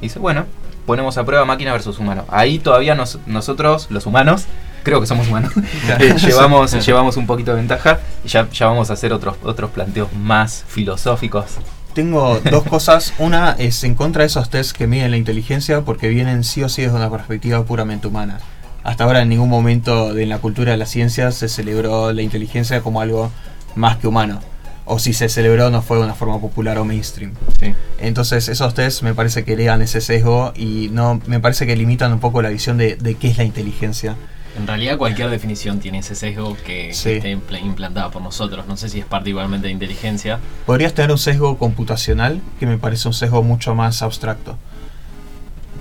Dice, 0.00 0.18
bueno, 0.18 0.46
ponemos 0.86 1.18
a 1.18 1.24
prueba 1.24 1.44
máquina 1.44 1.72
versus 1.72 1.98
humano. 1.98 2.24
Ahí 2.28 2.58
todavía 2.58 2.94
nos- 2.94 3.18
nosotros, 3.26 3.88
los 3.90 4.06
humanos, 4.06 4.46
creo 4.84 5.00
que 5.00 5.06
somos 5.06 5.28
humanos, 5.28 5.52
eh, 5.98 6.14
llevamos, 6.18 6.86
llevamos 6.86 7.16
un 7.16 7.26
poquito 7.26 7.50
de 7.50 7.58
ventaja 7.58 7.98
y 8.24 8.28
ya, 8.28 8.48
ya 8.50 8.66
vamos 8.66 8.88
a 8.90 8.92
hacer 8.94 9.12
otros, 9.12 9.36
otros 9.42 9.70
planteos 9.70 10.12
más 10.14 10.64
filosóficos. 10.68 11.58
Tengo 11.98 12.38
dos 12.48 12.62
cosas. 12.62 13.12
Una 13.18 13.56
es 13.58 13.82
en 13.82 13.96
contra 13.96 14.22
de 14.22 14.28
esos 14.28 14.48
tests 14.50 14.72
que 14.72 14.86
miden 14.86 15.10
la 15.10 15.16
inteligencia 15.16 15.80
porque 15.80 16.08
vienen 16.08 16.44
sí 16.44 16.62
o 16.62 16.68
sí 16.68 16.82
desde 16.82 16.94
una 16.94 17.10
perspectiva 17.10 17.64
puramente 17.64 18.06
humana. 18.06 18.38
Hasta 18.84 19.02
ahora 19.02 19.22
en 19.22 19.28
ningún 19.28 19.48
momento 19.48 20.14
de 20.14 20.24
la 20.24 20.38
cultura 20.38 20.70
de 20.70 20.78
la 20.78 20.86
ciencia 20.86 21.32
se 21.32 21.48
celebró 21.48 22.12
la 22.12 22.22
inteligencia 22.22 22.82
como 22.82 23.00
algo 23.00 23.32
más 23.74 23.96
que 23.96 24.06
humano. 24.06 24.38
O 24.84 25.00
si 25.00 25.12
se 25.12 25.28
celebró 25.28 25.70
no 25.70 25.82
fue 25.82 25.96
de 25.96 26.04
una 26.04 26.14
forma 26.14 26.40
popular 26.40 26.78
o 26.78 26.84
mainstream. 26.84 27.32
Sí. 27.58 27.74
Entonces 27.98 28.48
esos 28.48 28.74
tests 28.74 29.02
me 29.02 29.12
parece 29.12 29.42
que 29.42 29.56
lean 29.56 29.82
ese 29.82 30.00
sesgo 30.00 30.52
y 30.54 30.90
no 30.92 31.20
me 31.26 31.40
parece 31.40 31.66
que 31.66 31.74
limitan 31.74 32.12
un 32.12 32.20
poco 32.20 32.42
la 32.42 32.50
visión 32.50 32.78
de, 32.78 32.94
de 32.94 33.16
qué 33.16 33.26
es 33.26 33.38
la 33.38 33.44
inteligencia. 33.44 34.14
En 34.58 34.66
realidad 34.66 34.98
cualquier 34.98 35.30
definición 35.30 35.78
tiene 35.78 35.98
ese 36.00 36.14
sesgo 36.16 36.56
que, 36.66 36.92
Sí. 36.92 37.12
esté 37.12 37.36
impl- 37.36 37.60
implantada 37.62 38.10
por 38.10 38.20
nosotros. 38.22 38.66
No 38.66 38.76
sé 38.76 38.88
si 38.88 38.98
es 39.00 39.06
particularmente 39.06 39.68
de 39.68 39.72
inteligencia. 39.72 40.40
Podrías 40.66 40.94
tener 40.94 41.12
un 41.12 41.18
sesgo 41.18 41.56
computacional 41.58 42.40
que 42.58 42.66
me 42.66 42.76
parece 42.76 43.06
un 43.08 43.14
sesgo 43.14 43.42
mucho 43.44 43.74
más 43.76 44.02
abstracto. 44.02 44.56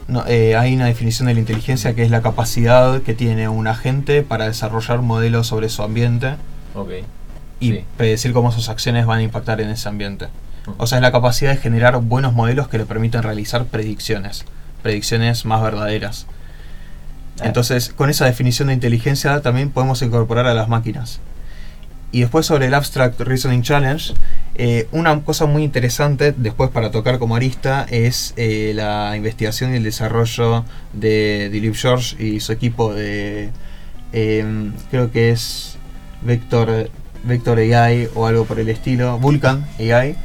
No, 0.07 0.24
eh, 0.27 0.56
hay 0.56 0.75
una 0.75 0.85
definición 0.85 1.27
de 1.27 1.33
la 1.33 1.39
inteligencia 1.39 1.94
que 1.95 2.03
es 2.03 2.12
la 2.12 2.21
capacidad 2.21 3.01
que 3.01 3.13
tiene 3.13 3.50
un 3.50 3.68
agente 3.68 4.21
para 4.21 4.45
desarrollar 4.47 5.01
modelos 5.01 5.47
sobre 5.47 5.69
su 5.69 5.81
ambiente 5.83 6.35
y 7.59 7.71
Sí. 7.71 7.83
predecir 7.97 8.31
cómo 8.31 8.51
sus 8.51 8.69
acciones 8.69 9.06
van 9.06 9.19
a 9.19 9.24
impactar 9.24 9.60
en 9.60 9.69
ese 9.69 9.89
ambiente. 9.89 10.27
O 10.77 10.86
sea, 10.86 11.00
es 11.00 11.01
la 11.01 11.12
capacidad 11.12 11.51
de 11.51 11.57
generar 11.57 11.98
buenos 12.00 12.34
modelos 12.34 12.67
que 12.67 12.77
le 12.77 12.86
permiten 12.86 13.24
realizar 13.24 13.65
predicciones, 13.65 14.46
predicciones 14.84 15.46
más 15.46 15.62
verdaderas. 15.63 16.27
Entonces, 17.44 17.94
con 17.96 18.10
esa 18.10 18.25
definición 18.25 18.70
de 18.70 18.74
inteligencia 18.74 19.41
también 19.41 19.70
podemos 19.70 20.01
incorporar 20.01 20.48
a 20.48 20.53
las 20.53 20.67
máquinas. 20.67 21.20
Y 22.12 22.22
después 22.22 22.46
sobre 22.46 22.67
el 22.67 22.74
Abstract 22.74 23.20
Reasoning 23.20 23.63
Challenge, 23.63 24.13
eh, 24.56 24.88
una 24.91 25.22
cosa 25.24 25.46
muy 25.46 25.63
interesante 25.63 26.34
después 26.36 26.70
para 26.70 26.89
tocar 26.89 27.20
como 27.20 27.36
arista 27.36 27.86
es 27.89 28.34
eh, 28.38 28.72
la 28.74 29.15
investigación 29.17 29.74
y 29.74 29.77
el 29.77 29.84
desarrollo 29.84 30.63
de 30.94 31.50
Dilip 31.51 31.75
George 31.75 32.15
y 32.24 32.39
su 32.39 32.53
equipo 32.53 32.94
de, 32.94 33.50
em, 34.13 34.74
creo 34.89 35.12
que 35.12 35.32
es 35.32 35.77
Vector, 36.22 36.89
Vector 37.24 37.60
AI 37.60 38.08
o 38.15 38.25
algo 38.25 38.46
por 38.46 38.60
el 38.60 38.70
estilo, 38.70 39.20
Vulkan 39.20 39.67
AI, 39.77 40.15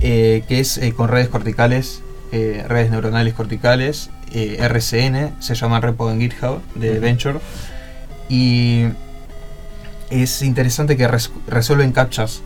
eh, 0.00 0.42
que 0.48 0.58
es 0.58 0.80
con 0.96 1.08
redes 1.08 1.28
corticales, 1.28 2.02
eh, 2.32 2.64
redes 2.68 2.90
neuronales 2.90 3.34
corticales, 3.34 4.10
eh, 4.32 4.56
RCN, 4.60 5.32
se 5.40 5.54
llama 5.54 5.80
repo 5.80 6.10
en 6.10 6.20
GitHub 6.20 6.60
de. 6.74 6.98
Venture. 7.00 7.38
Y 8.28 8.84
es 10.10 10.42
interesante 10.42 10.96
que 10.96 11.08
res- 11.08 11.30
resuelven 11.46 11.92
captchas. 11.92 12.42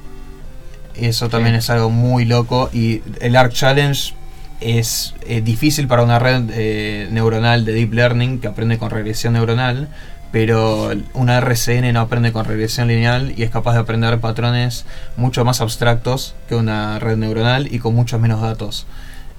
Eso 0.95 1.29
también 1.29 1.55
Sí. 1.55 1.59
es 1.61 1.71
algo 1.71 1.91
muy 1.91 2.25
loco. 2.25 2.71
Y 2.73 3.03
el 3.21 3.37
ARC 3.37 3.53
Challenge 3.53 4.15
es 4.61 5.15
eh, 5.27 5.41
difícil 5.41 5.89
para 5.89 6.03
una 6.03 6.19
red 6.19 7.09
neuronal 7.11 7.65
de 7.65 7.73
Deep 7.73 7.93
Learning 7.95 8.39
que 8.41 8.47
aprende 8.49 8.79
con 8.79 8.91
regresión 8.91 9.33
neuronal. 9.35 9.89
Pero 10.31 10.91
una 11.13 11.37
RCN 11.39 11.93
no 11.93 12.01
aprende 12.01 12.33
con 12.33 12.47
regresión 12.47 12.89
lineal 12.89 13.35
y 13.37 13.43
es 13.43 13.51
capaz 13.51 13.75
de 13.75 13.81
aprender 13.81 14.19
patrones 14.19 14.87
mucho 15.19 15.45
más 15.45 15.61
abstractos 15.61 16.35
que 16.49 16.55
una 16.55 16.99
red 16.99 17.19
neuronal 17.19 17.69
y 17.71 17.81
con 17.81 17.95
muchos 17.95 18.19
menos 18.19 18.41
datos. 18.41 18.87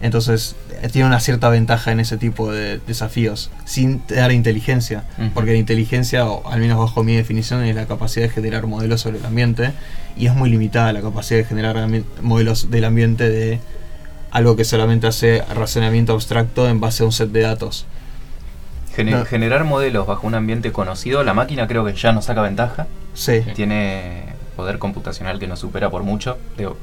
Entonces 0.03 0.57
eh, 0.81 0.89
tiene 0.89 1.07
una 1.07 1.21
cierta 1.21 1.47
ventaja 1.47 1.93
en 1.93 2.01
ese 2.01 2.17
tipo 2.17 2.51
de 2.51 2.79
desafíos, 2.79 3.49
sin 3.63 4.01
dar 4.09 4.33
inteligencia, 4.33 5.05
porque 5.33 5.53
la 5.53 5.57
inteligencia, 5.57 6.25
o 6.25 6.45
al 6.51 6.59
menos 6.59 6.77
bajo 6.77 7.05
mi 7.05 7.15
definición, 7.15 7.63
es 7.63 7.73
la 7.73 7.85
capacidad 7.85 8.25
de 8.25 8.29
generar 8.29 8.67
modelos 8.67 8.99
sobre 8.99 9.19
el 9.19 9.25
ambiente, 9.25 9.71
y 10.17 10.27
es 10.27 10.35
muy 10.35 10.49
limitada 10.49 10.91
la 10.91 11.01
capacidad 11.01 11.39
de 11.39 11.45
generar 11.45 11.77
modelos 12.21 12.69
del 12.69 12.83
ambiente 12.83 13.29
de 13.29 13.61
algo 14.29 14.57
que 14.57 14.65
solamente 14.65 15.07
hace 15.07 15.41
razonamiento 15.55 16.11
abstracto 16.11 16.67
en 16.67 16.81
base 16.81 17.03
a 17.03 17.05
un 17.05 17.13
set 17.13 17.29
de 17.29 17.39
datos. 17.39 17.85
No. 18.97 19.23
Generar 19.23 19.63
modelos 19.63 20.05
bajo 20.05 20.27
un 20.27 20.35
ambiente 20.35 20.73
conocido, 20.73 21.23
la 21.23 21.33
máquina 21.33 21.65
creo 21.65 21.85
que 21.85 21.93
ya 21.93 22.11
nos 22.11 22.25
saca 22.25 22.41
ventaja. 22.41 22.87
Sí, 23.13 23.41
Tiene 23.55 24.33
poder 24.57 24.79
computacional 24.79 25.39
que 25.39 25.47
nos 25.47 25.59
supera 25.59 25.89
por 25.89 26.03
mucho. 26.03 26.37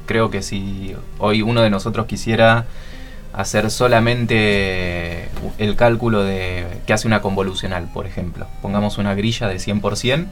Creo 0.07 0.31
que 0.31 0.41
si 0.41 0.95
hoy 1.19 1.43
uno 1.43 1.61
de 1.61 1.69
nosotros 1.69 2.07
quisiera 2.07 2.65
hacer 3.33 3.71
solamente 3.71 5.29
el 5.57 5.75
cálculo 5.75 6.23
de 6.23 6.65
que 6.85 6.93
hace 6.93 7.07
una 7.07 7.21
convolucional, 7.21 7.85
por 7.93 8.05
ejemplo. 8.05 8.47
Pongamos 8.61 8.97
una 8.97 9.15
grilla 9.15 9.47
de 9.47 9.55
100% 9.55 10.25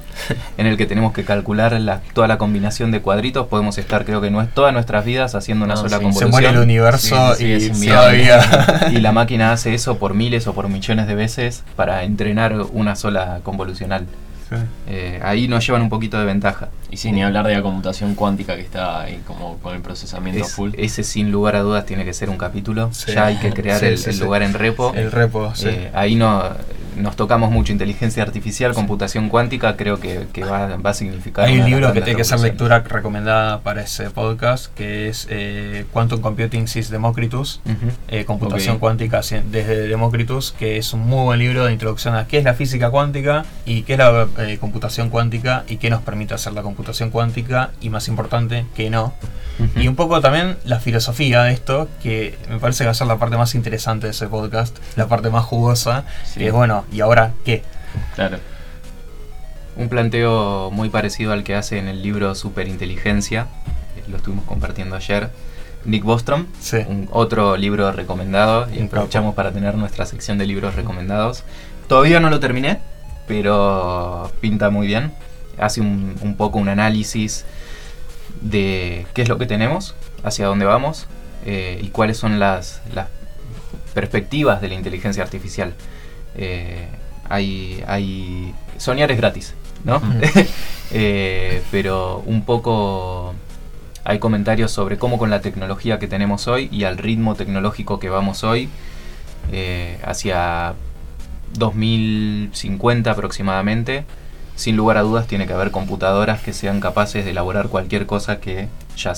en 0.58 0.66
el 0.68 0.78
que 0.78 0.86
tenemos 0.86 1.14
que 1.14 1.24
calcular 1.24 1.74
la- 1.80 2.02
toda 2.14 2.28
la 2.28 2.38
combinación 2.38 2.92
de 2.92 3.02
cuadritos. 3.02 3.48
Podemos 3.48 3.78
estar, 3.78 4.06
creo 4.06 4.22
que 4.22 4.30
no 4.32 4.42
es 4.42 4.54
todas 4.54 4.74
nuestras 4.74 5.06
vidas 5.06 5.36
haciendo 5.36 5.66
una 5.66 5.76
No, 5.76 5.82
sola 5.82 5.90
sí, 5.90 5.96
se 5.96 6.00
Se 6.00 6.04
convolución. 6.04 6.32
muere 6.32 6.50
el 6.50 6.58
universo 6.58 7.36
Sí, 7.36 7.60
sí, 7.74 7.86
y 7.86 7.88
todavía. 7.88 8.90
y 8.92 9.00
la 9.00 9.12
máquina 9.12 9.52
hace 9.52 9.74
eso 9.74 9.98
por 9.98 10.14
miles 10.14 10.48
o 10.48 10.54
por 10.54 10.68
millones 10.70 11.08
de 11.08 11.16
veces 11.16 11.64
para 11.76 12.04
entrenar 12.04 12.54
una 12.74 12.96
sola 12.96 13.40
convolucional. 13.44 14.06
Eh, 14.88 15.20
ahí 15.24 15.48
nos 15.48 15.66
llevan 15.66 15.82
un 15.84 15.90
poquito 15.90 16.18
de 16.20 16.26
ventaja. 16.26 16.70
Y 16.90 16.98
sin 16.98 17.16
ni 17.16 17.24
hablar 17.24 17.46
de 17.48 17.54
la 17.54 17.62
computación 17.62 18.16
cuántica 18.16 18.56
que 18.56 18.62
está 18.62 19.02
ahí 19.02 19.22
como 19.28 19.58
con 19.60 19.76
el 19.76 19.82
procesamiento 19.82 20.44
Es- 20.44 20.52
full. 20.54 20.72
ese 20.78 21.04
sin 21.04 21.32
lugar 21.32 21.56
a 21.56 21.60
dudas 21.60 21.86
tiene 21.86 22.04
que 22.06 22.14
ser 22.14 22.30
un 22.30 22.38
capítulo. 22.38 22.90
Sí. 22.94 23.12
Ya 23.14 23.28
hay 23.28 23.38
que 23.38 23.52
crear 23.54 23.80
Sí, 23.80 23.86
el, 23.86 23.98
sí, 23.98 24.10
el 24.10 24.16
sí. 24.16 24.24
lugar 24.24 24.42
en 24.42 24.54
repo. 24.54 24.92
El 24.96 25.12
repo, 25.12 25.54
sí. 25.56 25.68
Eh, 25.70 25.92
ahí 25.94 26.16
no, 26.16 26.44
nos 27.00 27.16
tocamos 27.16 27.52
mucho 27.52 27.72
inteligencia 27.72 28.24
artificial, 28.24 28.74
computación 28.74 29.30
cuántica, 29.30 29.76
creo 29.76 30.00
que, 30.00 30.28
que 30.34 30.44
va, 30.44 30.78
va 30.78 30.90
a 30.92 30.94
significar... 30.94 31.46
Hay 31.46 31.60
un 31.60 31.70
libro 31.70 31.94
que 31.94 32.02
tiene 32.02 32.18
que 32.18 32.24
ser 32.24 32.40
lectura 32.40 32.80
recomendada 32.80 33.62
para 33.62 33.82
ese 33.82 34.10
podcast, 34.10 34.74
que 34.74 35.10
es 35.10 35.28
eh, 35.30 35.86
Quantum 35.92 36.22
Computing 36.22 36.68
Since 36.68 36.92
Democritus, 36.92 37.62
eh, 38.08 38.26
Computación. 38.26 38.80
Cuántica 38.80 39.22
desde 39.22 39.88
Democritus, 39.88 40.54
que 40.58 40.78
es 40.78 40.94
un 40.94 41.02
muy 41.02 41.24
buen 41.24 41.40
libro 41.40 41.66
de 41.66 41.74
introducción 41.74 42.16
a 42.16 42.28
qué 42.28 42.38
es 42.38 42.44
la 42.44 42.54
física 42.54 42.90
cuántica 42.90 43.46
y 43.66 43.84
qué 43.84 43.94
es 43.94 44.00
la 44.00 44.28
eh, 44.40 44.58
computación 44.60 45.10
cuántica 45.10 45.64
y 45.68 45.78
qué 45.78 45.90
nos 45.90 46.02
permite 46.02 46.34
hacer 46.34 46.54
la 46.54 46.62
computación 46.62 47.10
cuántica 47.10 47.72
y 47.82 47.90
más 47.90 48.08
importante, 48.08 48.66
qué 48.76 48.90
no. 48.90 49.14
Y 49.76 49.90
un 49.90 49.98
poco 49.98 50.22
también 50.22 50.56
la 50.64 50.80
filosofía 50.80 51.44
de 51.44 51.52
esto, 51.52 51.90
que 52.02 52.38
me 52.50 52.60
parece 52.60 52.80
que 52.80 52.86
va 52.86 52.92
a 52.92 52.94
ser 52.94 53.08
la 53.08 53.18
parte 53.18 53.36
más 53.36 53.56
interesante 53.56 54.08
de 54.08 54.12
ese 54.12 54.28
podcast, 54.28 54.78
la 54.96 55.08
parte 55.08 55.30
más 55.30 55.44
jugosa, 55.44 56.06
Sí. 56.24 56.40
que 56.40 56.48
es 56.48 56.54
bueno, 56.54 56.86
¿y 56.92 57.02
ahora 57.02 57.34
qué? 57.46 57.64
Claro. 58.16 58.38
Un 59.76 59.90
planteo 59.90 60.72
muy 60.72 60.90
parecido 60.90 61.32
al 61.32 61.44
que 61.44 61.56
hace 61.56 61.78
en 61.78 61.88
el 61.88 62.02
libro 62.04 62.36
Superinteligencia, 62.36 63.48
que 63.96 64.10
lo 64.12 64.18
estuvimos 64.18 64.46
compartiendo 64.46 64.96
ayer, 64.96 65.30
Nick 65.86 66.04
Bostrom, 66.04 66.48
Sí. 66.60 66.78
un 66.88 67.08
otro 67.12 67.56
libro 67.56 67.92
recomendado, 67.94 68.68
y 68.74 68.82
aprovechamos 68.82 69.36
para 69.36 69.52
tener 69.52 69.76
nuestra 69.76 70.06
sección 70.06 70.38
de 70.38 70.46
libros 70.46 70.76
recomendados. 70.76 71.44
Todavía 71.88 72.20
no 72.20 72.30
lo 72.30 72.40
terminé, 72.42 72.80
pero 73.28 74.30
pinta 74.42 74.70
muy 74.70 74.88
bien. 74.88 75.14
Hace 75.58 75.80
un, 75.82 76.16
un 76.22 76.36
poco 76.36 76.58
un 76.60 76.68
análisis 76.70 77.46
de 78.42 79.06
qué 79.14 79.22
es 79.22 79.30
lo 79.30 79.38
que 79.38 79.46
tenemos, 79.46 79.96
hacia 80.24 80.46
dónde 80.48 80.66
vamos 80.66 81.08
eh, 81.46 81.80
y 81.82 81.88
cuáles 81.90 82.18
son 82.18 82.40
las, 82.40 82.82
las 82.94 83.08
perspectivas 83.94 84.62
de 84.62 84.68
la 84.70 84.74
inteligencia 84.76 85.24
artificial. 85.24 85.74
Eh, 86.36 86.88
hay, 87.30 87.84
hay 87.88 88.54
soñar 88.78 89.12
es 89.12 89.18
gratis, 89.18 89.54
¿no? 89.84 90.02
Eh, 90.92 91.62
pero 91.70 92.24
un 92.26 92.44
poco 92.46 93.36
hay 94.04 94.18
comentarios 94.18 94.72
sobre 94.72 94.98
cómo 94.98 95.20
con 95.20 95.30
la 95.30 95.40
tecnología 95.40 96.00
que 96.00 96.08
tenemos 96.08 96.48
hoy 96.48 96.68
y 96.72 96.86
al 96.86 96.98
ritmo 96.98 97.36
tecnológico 97.36 98.00
que 98.00 98.10
vamos 98.10 98.44
hoy, 98.44 98.70
eh, 99.52 100.00
hacia 100.04 100.74
2050 101.54 103.12
aproximadamente, 103.12 104.04
sin 104.56 104.78
lugar 104.78 104.98
a 104.98 105.02
dudas 105.02 105.28
tiene 105.28 105.46
que 105.46 105.54
haber 105.54 105.70
computadoras 105.70 106.42
que 106.42 106.54
sean 106.54 106.80
capaces 106.80 107.24
de 107.24 107.30
elaborar 107.30 107.68
cualquier 107.68 108.08
cosa 108.08 108.40
que 108.40 108.68
ya 108.98 109.14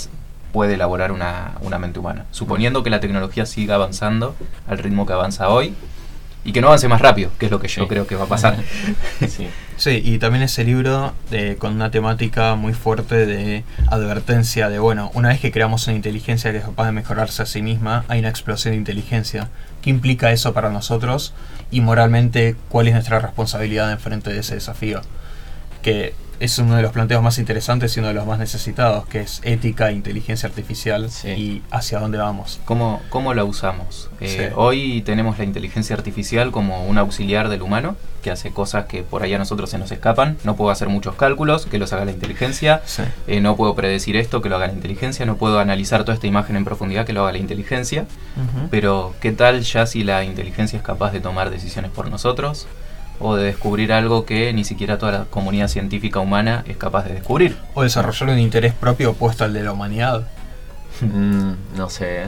puede 0.52 0.74
elaborar 0.74 1.14
una, 1.14 1.54
una 1.62 1.80
mente 1.80 2.00
humana. 2.00 2.26
Suponiendo 2.32 2.84
que 2.84 2.90
la 2.90 3.00
tecnología 3.00 3.46
siga 3.46 3.76
avanzando 3.76 4.36
al 4.68 4.78
ritmo 4.78 5.06
que 5.06 5.14
avanza 5.14 5.48
hoy 5.48 5.74
y 6.44 6.52
que 6.54 6.62
no 6.62 6.68
avance 6.68 6.88
más 6.88 7.02
rápido, 7.02 7.30
que 7.40 7.46
es 7.46 7.52
lo 7.52 7.60
que 7.60 7.68
yo 7.68 7.84
Sí. 7.84 7.88
creo 7.88 8.08
que 8.08 8.16
va 8.16 8.24
a 8.26 8.28
pasar. 8.28 8.58
sí. 9.28 9.48
Sí, 9.78 10.02
y 10.04 10.20
también 10.20 10.44
ese 10.44 10.64
libro 10.64 11.14
eh, 11.32 11.56
con 11.60 11.74
una 11.74 11.90
temática 11.92 12.56
muy 12.56 12.74
fuerte 12.74 13.26
de 13.26 13.64
advertencia 13.88 14.70
de, 14.70 14.78
bueno, 14.80 15.10
una 15.16 15.30
vez 15.30 15.40
que 15.40 15.52
creamos 15.52 15.88
una 15.88 15.96
inteligencia 15.96 16.52
que 16.52 16.60
es 16.60 16.64
capaz 16.64 16.86
de 16.86 16.92
mejorarse 16.92 17.42
a 17.42 17.46
sí 17.46 17.62
misma, 17.62 18.06
hay 18.08 18.20
una 18.20 18.30
explosión 18.30 18.74
de 18.74 18.78
inteligencia. 18.78 19.50
¿Qué 19.82 19.90
implica 19.90 20.32
eso 20.32 20.54
para 20.54 20.70
nosotros? 20.70 21.34
Y 21.72 21.82
moralmente, 21.82 22.56
¿cuál 22.70 22.88
es 22.88 22.94
nuestra 22.94 23.20
responsabilidad 23.20 23.92
en 23.92 24.00
frente 24.00 24.32
de 24.32 24.40
ese 24.40 24.54
desafío? 24.56 25.02
Que 25.82 26.14
es 26.42 26.58
uno 26.58 26.76
de 26.76 26.82
los 26.82 26.92
planteos 26.92 27.22
más 27.22 27.38
interesantes 27.38 27.96
y 27.96 28.00
uno 28.00 28.08
de 28.10 28.16
los 28.16 28.26
más 28.26 28.40
necesitados, 28.40 29.06
que 29.06 29.22
es 29.22 29.42
ética 29.44 29.90
e 29.90 29.94
inteligencia 29.94 30.50
artificial 30.50 31.10
Sí. 31.12 31.28
y 31.30 31.62
hacia 31.70 32.00
dónde 32.00 32.18
vamos. 32.18 32.60
¿Cómo, 32.66 33.00
cómo 33.10 33.34
la 33.36 33.44
usamos? 33.44 34.10
Eh, 34.20 34.50
Sí. 34.50 34.54
Hoy 34.56 35.02
tenemos 35.04 35.38
la 35.38 35.44
inteligencia 35.44 35.96
artificial 35.96 36.52
como 36.52 36.86
un 36.86 36.98
auxiliar 36.98 37.48
del 37.50 37.62
humano 37.62 37.96
que 38.24 38.32
hace 38.32 38.52
cosas 38.52 38.86
que 38.86 39.02
por 39.04 39.24
ahí 39.24 39.34
a 39.34 39.38
nosotros 39.40 39.70
se 39.70 39.78
nos 39.78 39.92
escapan. 39.92 40.38
No 40.44 40.56
puedo 40.56 40.72
hacer 40.72 40.90
muchos 40.90 41.16
cálculos, 41.16 41.66
que 41.68 41.78
los 41.80 41.92
haga 41.94 42.06
la 42.06 42.12
inteligencia. 42.12 42.82
Sí. 42.86 43.04
Eh, 43.28 43.40
no 43.42 43.56
puedo 43.56 43.74
predecir 43.76 44.16
esto, 44.16 44.42
que 44.42 44.50
lo 44.50 44.56
haga 44.58 44.68
la 44.68 44.74
inteligencia. 44.74 45.26
No 45.26 45.38
puedo 45.38 45.60
analizar 45.60 46.04
toda 46.04 46.16
esta 46.16 46.28
imagen 46.28 46.56
en 46.56 46.64
profundidad, 46.66 47.06
que 47.06 47.14
lo 47.14 47.22
haga 47.24 47.32
la 47.34 47.38
inteligencia. 47.40 48.06
Pero, 48.70 49.14
¿qué 49.22 49.32
tal 49.32 49.62
ya 49.62 49.86
si 49.86 50.04
la 50.04 50.24
inteligencia 50.24 50.78
es 50.78 50.84
capaz 50.84 51.12
de 51.12 51.20
tomar 51.20 51.50
decisiones 51.50 51.92
por 51.92 52.10
nosotros? 52.10 52.68
O 53.22 53.36
de 53.36 53.46
descubrir 53.46 53.94
algo 53.94 54.26
que 54.26 54.52
ni 54.54 54.64
siquiera 54.64 54.98
toda 54.98 55.12
la 55.12 55.26
comunidad 55.26 55.68
científica 55.68 56.20
humana 56.20 56.64
es 56.68 56.78
capaz 56.78 57.06
de 57.06 57.14
descubrir. 57.14 57.58
O 57.74 57.84
desarrollar 57.84 58.30
un 58.30 58.40
interés 58.40 58.74
propio 58.74 59.12
opuesto 59.12 59.44
al 59.44 59.54
de 59.54 59.64
la 59.64 59.72
humanidad. 59.72 60.28
Mm, 61.02 61.78
no 61.78 61.90
sé. 61.90 62.24
¿eh? 62.24 62.28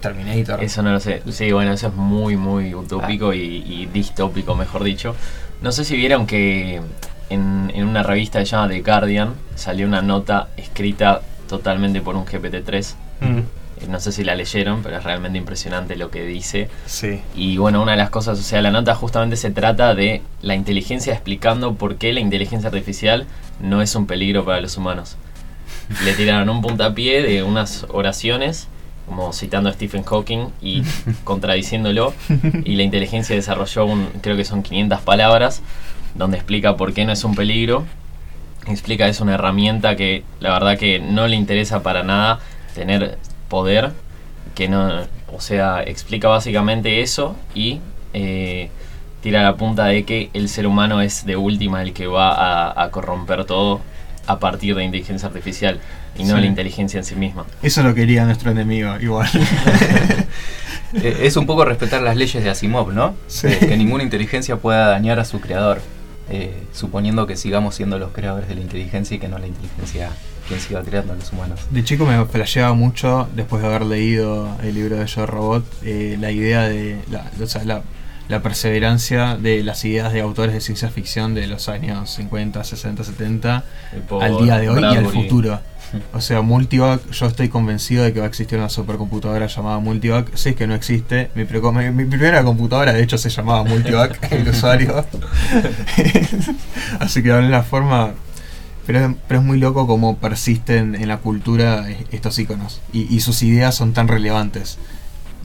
Terminator. 0.00 0.62
Eso 0.64 0.82
no 0.82 0.92
lo 0.92 1.00
sé. 1.00 1.22
Sí, 1.30 1.52
bueno, 1.52 1.72
eso 1.72 1.88
es 1.88 1.94
muy, 1.94 2.36
muy 2.38 2.74
utópico 2.74 3.34
y, 3.34 3.38
y 3.66 3.86
distópico, 3.86 4.54
mejor 4.54 4.82
dicho. 4.82 5.14
No 5.60 5.72
sé 5.72 5.84
si 5.84 5.94
vieron 5.94 6.26
que 6.26 6.80
en, 7.28 7.70
en 7.74 7.86
una 7.86 8.02
revista 8.02 8.38
que 8.38 8.46
se 8.46 8.52
llama 8.52 8.68
The 8.68 8.80
Guardian 8.80 9.34
salió 9.56 9.86
una 9.86 10.00
nota 10.00 10.48
escrita 10.56 11.20
totalmente 11.48 12.00
por 12.00 12.16
un 12.16 12.24
GPT-3. 12.24 12.94
Mm, 13.20 13.40
No 13.88 14.00
sé 14.00 14.12
si 14.12 14.24
la 14.24 14.34
leyeron, 14.34 14.82
pero 14.82 14.96
es 14.98 15.04
realmente 15.04 15.38
impresionante 15.38 15.96
lo 15.96 16.10
que 16.10 16.24
dice. 16.24 16.68
sí. 16.86 17.20
Y 17.34 17.56
bueno, 17.58 17.82
una 17.82 17.92
de 17.92 17.98
las 17.98 18.10
cosas, 18.10 18.38
o 18.38 18.42
sea, 18.42 18.62
la 18.62 18.70
nota 18.70 18.94
justamente 18.94 19.36
se 19.36 19.50
trata 19.50 19.94
de 19.94 20.22
la 20.42 20.54
inteligencia 20.54 21.12
explicando 21.12 21.74
por 21.74 21.96
qué 21.96 22.12
la 22.12 22.20
inteligencia 22.20 22.68
artificial 22.68 23.26
no 23.60 23.82
es 23.82 23.94
un 23.94 24.06
peligro 24.06 24.44
para 24.44 24.60
los 24.60 24.76
humanos. 24.76 25.16
Le 26.04 26.12
tiraron 26.12 26.48
un 26.50 26.60
puntapié 26.60 27.22
de 27.22 27.42
unas 27.42 27.86
oraciones, 27.88 28.68
como 29.06 29.32
citando 29.32 29.70
a 29.70 29.72
Stephen 29.72 30.02
Hawking 30.04 30.48
y 30.60 30.82
contradiciéndolo. 31.24 32.12
Y 32.64 32.76
la 32.76 32.82
inteligencia 32.82 33.34
desarrolló, 33.34 33.86
un, 33.86 34.06
creo 34.20 34.36
que 34.36 34.44
son 34.44 34.62
500 34.62 35.00
palabras, 35.00 35.62
donde 36.14 36.36
explica 36.36 36.76
por 36.76 36.92
qué 36.92 37.04
no 37.04 37.12
es 37.12 37.24
un 37.24 37.34
peligro. 37.34 37.84
Explica 38.66 39.08
es 39.08 39.20
una 39.20 39.34
herramienta 39.34 39.96
que 39.96 40.24
la 40.40 40.52
verdad 40.52 40.76
que 40.76 40.98
no 40.98 41.26
le 41.26 41.36
interesa 41.36 41.82
para 41.82 42.02
nada 42.02 42.40
tener 42.74 43.18
poder, 43.48 43.92
que 44.54 44.68
no, 44.68 45.02
o 45.32 45.40
sea, 45.40 45.82
explica 45.82 46.28
básicamente 46.28 47.00
eso 47.00 47.36
y 47.54 47.80
eh, 48.14 48.70
tira 49.22 49.42
la 49.42 49.56
punta 49.56 49.86
de 49.86 50.04
que 50.04 50.30
el 50.34 50.48
ser 50.48 50.66
humano 50.66 51.00
es 51.02 51.24
de 51.26 51.36
última 51.36 51.82
el 51.82 51.92
que 51.92 52.06
va 52.06 52.32
a, 52.32 52.82
a 52.84 52.90
corromper 52.90 53.44
todo 53.44 53.80
a 54.26 54.38
partir 54.38 54.74
de 54.74 54.84
inteligencia 54.84 55.28
artificial 55.28 55.80
y 56.16 56.24
no 56.24 56.34
Sí. 56.34 56.40
la 56.40 56.46
inteligencia 56.46 56.98
en 56.98 57.04
sí 57.04 57.14
misma. 57.14 57.44
Eso 57.62 57.82
lo 57.82 57.94
quería 57.94 58.24
nuestro 58.24 58.50
enemigo, 58.50 58.94
igual. 59.00 59.28
Eh, 60.94 61.18
es 61.24 61.36
un 61.36 61.44
poco 61.44 61.66
respetar 61.66 62.00
las 62.00 62.16
leyes 62.16 62.42
de 62.42 62.48
Asimov, 62.48 62.94
¿no? 62.94 63.14
Sí. 63.26 63.46
Eh, 63.48 63.58
que 63.58 63.76
ninguna 63.76 64.02
inteligencia 64.02 64.56
pueda 64.56 64.86
dañar 64.88 65.18
a 65.20 65.26
su 65.26 65.38
creador, 65.38 65.82
eh, 66.30 66.62
suponiendo 66.72 67.26
que 67.26 67.36
sigamos 67.36 67.74
siendo 67.74 67.98
los 67.98 68.12
creadores 68.12 68.48
de 68.48 68.54
la 68.54 68.62
inteligencia 68.62 69.16
y 69.16 69.20
que 69.20 69.28
no 69.28 69.38
la 69.38 69.46
inteligencia 69.48 70.08
quien 70.48 70.58
siga 70.60 70.82
creando 70.82 71.12
a 71.12 71.16
los 71.16 71.32
humanos. 71.32 71.60
De 71.70 71.84
chico 71.84 72.06
me 72.06 72.24
flasheaba 72.24 72.72
mucho, 72.74 73.28
después 73.36 73.62
de 73.62 73.68
haber 73.68 73.82
leído 73.82 74.48
el 74.62 74.74
libro 74.74 74.96
de 74.96 75.06
Yo 75.06 75.26
Robot, 75.26 75.64
eh, 75.84 76.16
la 76.18 76.30
idea 76.32 76.62
de 76.68 76.98
la, 77.10 77.30
o 77.40 77.46
sea, 77.46 77.62
la, 77.64 77.82
la 78.28 78.42
perseverancia 78.42 79.36
de 79.36 79.62
las 79.62 79.84
ideas 79.84 80.12
de 80.12 80.20
autores 80.20 80.52
de 80.54 80.60
ciencia 80.60 80.88
ficción 80.90 81.34
de 81.34 81.46
los 81.46 81.68
años 81.68 82.10
50, 82.10 82.64
60, 82.64 83.04
70 83.04 83.64
El 83.94 84.00
pobre 84.02 84.26
al 84.26 84.38
día 84.44 84.58
de 84.58 84.68
hoy 84.70 84.80
y 84.82 84.84
al 84.96 85.06
futuro. 85.06 85.60
O 86.12 86.20
sea, 86.20 86.42
Multivac, 86.42 87.00
yo 87.12 87.24
estoy 87.24 87.48
convencido 87.48 88.04
de 88.04 88.12
que 88.12 88.18
va 88.20 88.26
a 88.26 88.28
existir 88.28 88.58
una 88.58 88.68
supercomputadora 88.68 89.46
llamada 89.46 89.78
Multivac. 89.78 90.34
Si 90.36 90.50
es 90.50 90.54
que 90.54 90.66
no 90.66 90.74
existe, 90.74 91.30
mi- 91.34 91.44
mi 91.44 92.04
primera 92.04 92.42
computadora 92.44 92.92
de 92.92 93.02
hecho 93.02 93.16
se 93.16 93.30
llamaba 93.30 93.64
Multivac, 93.64 94.18
el 94.30 94.46
usuario. 94.50 95.02
Así 97.00 97.22
que 97.22 97.28
de 97.28 97.34
alguna 97.38 97.62
forma. 97.62 98.12
Pero, 98.88 99.00
es- 99.06 99.16
pero 99.28 99.40
es 99.40 99.46
muy 99.46 99.58
loco 99.58 99.86
cómo 99.86 100.16
persisten 100.16 100.94
en 100.96 101.06
la 101.08 101.18
cultura 101.18 101.86
estos 102.10 102.38
iconos. 102.38 102.80
Y, 102.92 103.02
y 103.14 103.20
sus 103.20 103.42
ideas 103.42 103.74
son 103.74 103.92
tan 103.92 104.08
relevantes. 104.08 104.78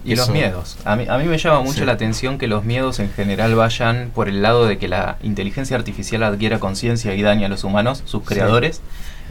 Y 0.06 0.16
los 0.16 0.30
miedos. 0.30 0.78
A 0.86 0.96
mí, 0.96 1.06
a 1.10 1.18
mí 1.18 1.26
me 1.26 1.38
llama 1.38 1.60
mucho 1.62 1.80
Sí. 1.80 1.86
la 1.86 1.92
atención 1.94 2.38
que 2.38 2.48
los 2.48 2.64
miedos 2.64 3.00
en 3.00 3.10
general 3.12 3.54
vayan 3.56 4.12
por 4.16 4.30
el 4.30 4.42
lado 4.42 4.66
de 4.66 4.78
que 4.78 4.88
la 4.88 5.18
inteligencia 5.24 5.76
artificial 5.78 6.24
adquiera 6.24 6.60
conciencia 6.60 7.14
y 7.16 7.22
dañe 7.22 7.46
a 7.46 7.50
los 7.50 7.64
humanos, 7.66 8.02
sus 8.06 8.22
Sí. 8.24 8.28
creadores, 8.30 8.82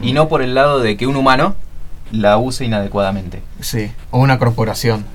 Y 0.01 0.13
no 0.13 0.27
por 0.29 0.41
el 0.43 0.53
lado 0.55 0.79
de 0.79 0.95
que 0.97 1.05
un 1.07 1.15
humano 1.15 1.55
la 2.11 2.37
use 2.37 2.65
inadecuadamente. 2.65 3.41
Sí, 3.61 3.91
o 4.11 4.19
una 4.19 4.37
corporación. 4.39 5.05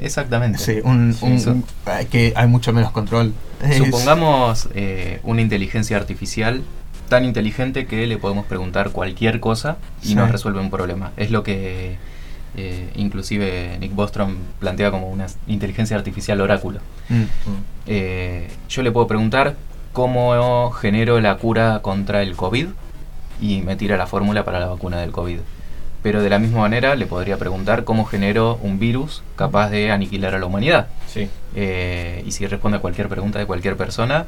Exactamente. 0.00 0.58
Sí, 0.58 0.78
un, 0.84 1.16
que 2.10 2.32
hay 2.36 2.46
mucho 2.48 2.72
menos 2.72 2.90
control. 2.92 3.34
Supongamos 3.76 4.68
eh, 4.74 5.20
una 5.24 5.40
inteligencia 5.42 5.96
artificial 5.96 6.62
tan 7.12 7.26
inteligente 7.26 7.84
que 7.86 8.06
le 8.06 8.16
podemos 8.16 8.46
preguntar 8.46 8.88
cualquier 8.90 9.38
cosa 9.38 9.76
y 10.02 10.06
Sí. 10.08 10.14
nos 10.14 10.30
resuelve 10.32 10.60
un 10.60 10.70
problema. 10.70 11.12
Es 11.18 11.30
lo 11.30 11.42
que 11.42 11.96
eh, 12.56 12.88
inclusive 12.96 13.76
Nick 13.80 13.94
Bostrom 13.94 14.36
plantea 14.60 14.90
como 14.90 15.08
una 15.10 15.26
inteligencia 15.46 15.94
artificial 15.96 16.40
oráculo. 16.40 16.80
Mm, 17.10 17.22
Eh, 17.86 18.48
yo 18.70 18.82
le 18.82 18.90
puedo 18.92 19.06
preguntar 19.06 19.56
cómo 19.92 20.70
genero 20.70 21.20
la 21.20 21.36
cura 21.36 21.80
contra 21.82 22.22
el 22.22 22.34
COVID 22.34 22.68
y 23.42 23.60
me 23.60 23.76
tira 23.76 23.96
la 23.98 24.06
fórmula 24.06 24.44
para 24.44 24.58
la 24.60 24.66
vacuna 24.68 24.98
del 25.00 25.10
COVID. 25.12 25.38
Pero 26.02 26.22
de 26.22 26.30
la 26.30 26.38
misma 26.38 26.60
manera 26.60 26.94
le 26.94 27.06
podría 27.06 27.36
preguntar 27.36 27.84
cómo 27.84 28.04
genero 28.06 28.58
un 28.62 28.78
virus 28.78 29.22
capaz 29.36 29.68
de 29.70 29.90
aniquilar 29.90 30.34
a 30.34 30.38
la 30.38 30.46
humanidad. 30.46 30.86
Sí. 31.08 31.28
Eh, 31.54 32.22
y 32.26 32.30
si 32.32 32.46
responde 32.46 32.78
a 32.78 32.80
cualquier 32.80 33.08
pregunta 33.08 33.38
de 33.38 33.46
cualquier 33.46 33.76
persona, 33.76 34.24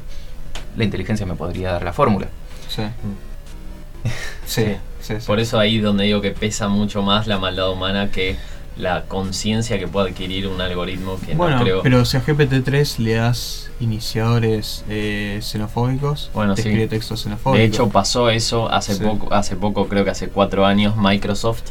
la 0.76 0.85
inteligencia 0.85 1.25
me 1.26 1.35
podría 1.35 1.73
dar 1.73 1.83
la 1.85 1.93
fórmula. 1.93 2.26
Sí. 2.75 2.83
Sí, 4.47 4.76
Sí. 5.00 5.14
Por 5.26 5.38
eso 5.38 5.59
ahí 5.59 5.81
donde 5.81 6.04
digo 6.04 6.23
que 6.23 6.31
pesa 6.31 6.69
mucho 6.69 7.02
más 7.02 7.26
la 7.26 7.38
maldad 7.38 7.71
humana 7.71 8.11
que 8.11 8.37
la 8.78 9.02
conciencia 9.02 9.78
que 9.78 9.87
puede 9.87 10.11
adquirir 10.11 10.49
un 10.49 10.61
algoritmo 10.62 11.19
que 11.25 11.35
Bueno, 11.35 11.59
no 11.59 11.62
creo. 11.62 11.83
pero 11.83 12.04
si 12.07 12.16
a 12.16 12.25
GPT-3 12.25 12.99
le 13.00 13.14
das 13.14 13.71
iniciadores 13.81 14.83
eh, 14.88 15.38
xenofóbicos, 15.43 16.31
Bueno, 16.33 16.54
te 16.54 16.62
sí. 16.62 16.69
escribe 16.71 16.88
textos 16.88 17.23
xenofóbicos. 17.23 17.59
De 17.59 17.64
hecho 17.66 17.88
pasó 17.90 18.31
eso 18.31 18.71
hace 18.73 18.95
Sí. 18.95 19.04
poco, 19.04 19.33
hace 19.35 19.57
poco, 19.57 19.88
creo 19.88 20.04
que 20.04 20.11
hace 20.11 20.28
cuatro 20.28 20.64
años, 20.64 20.97
Microsoft 20.97 21.64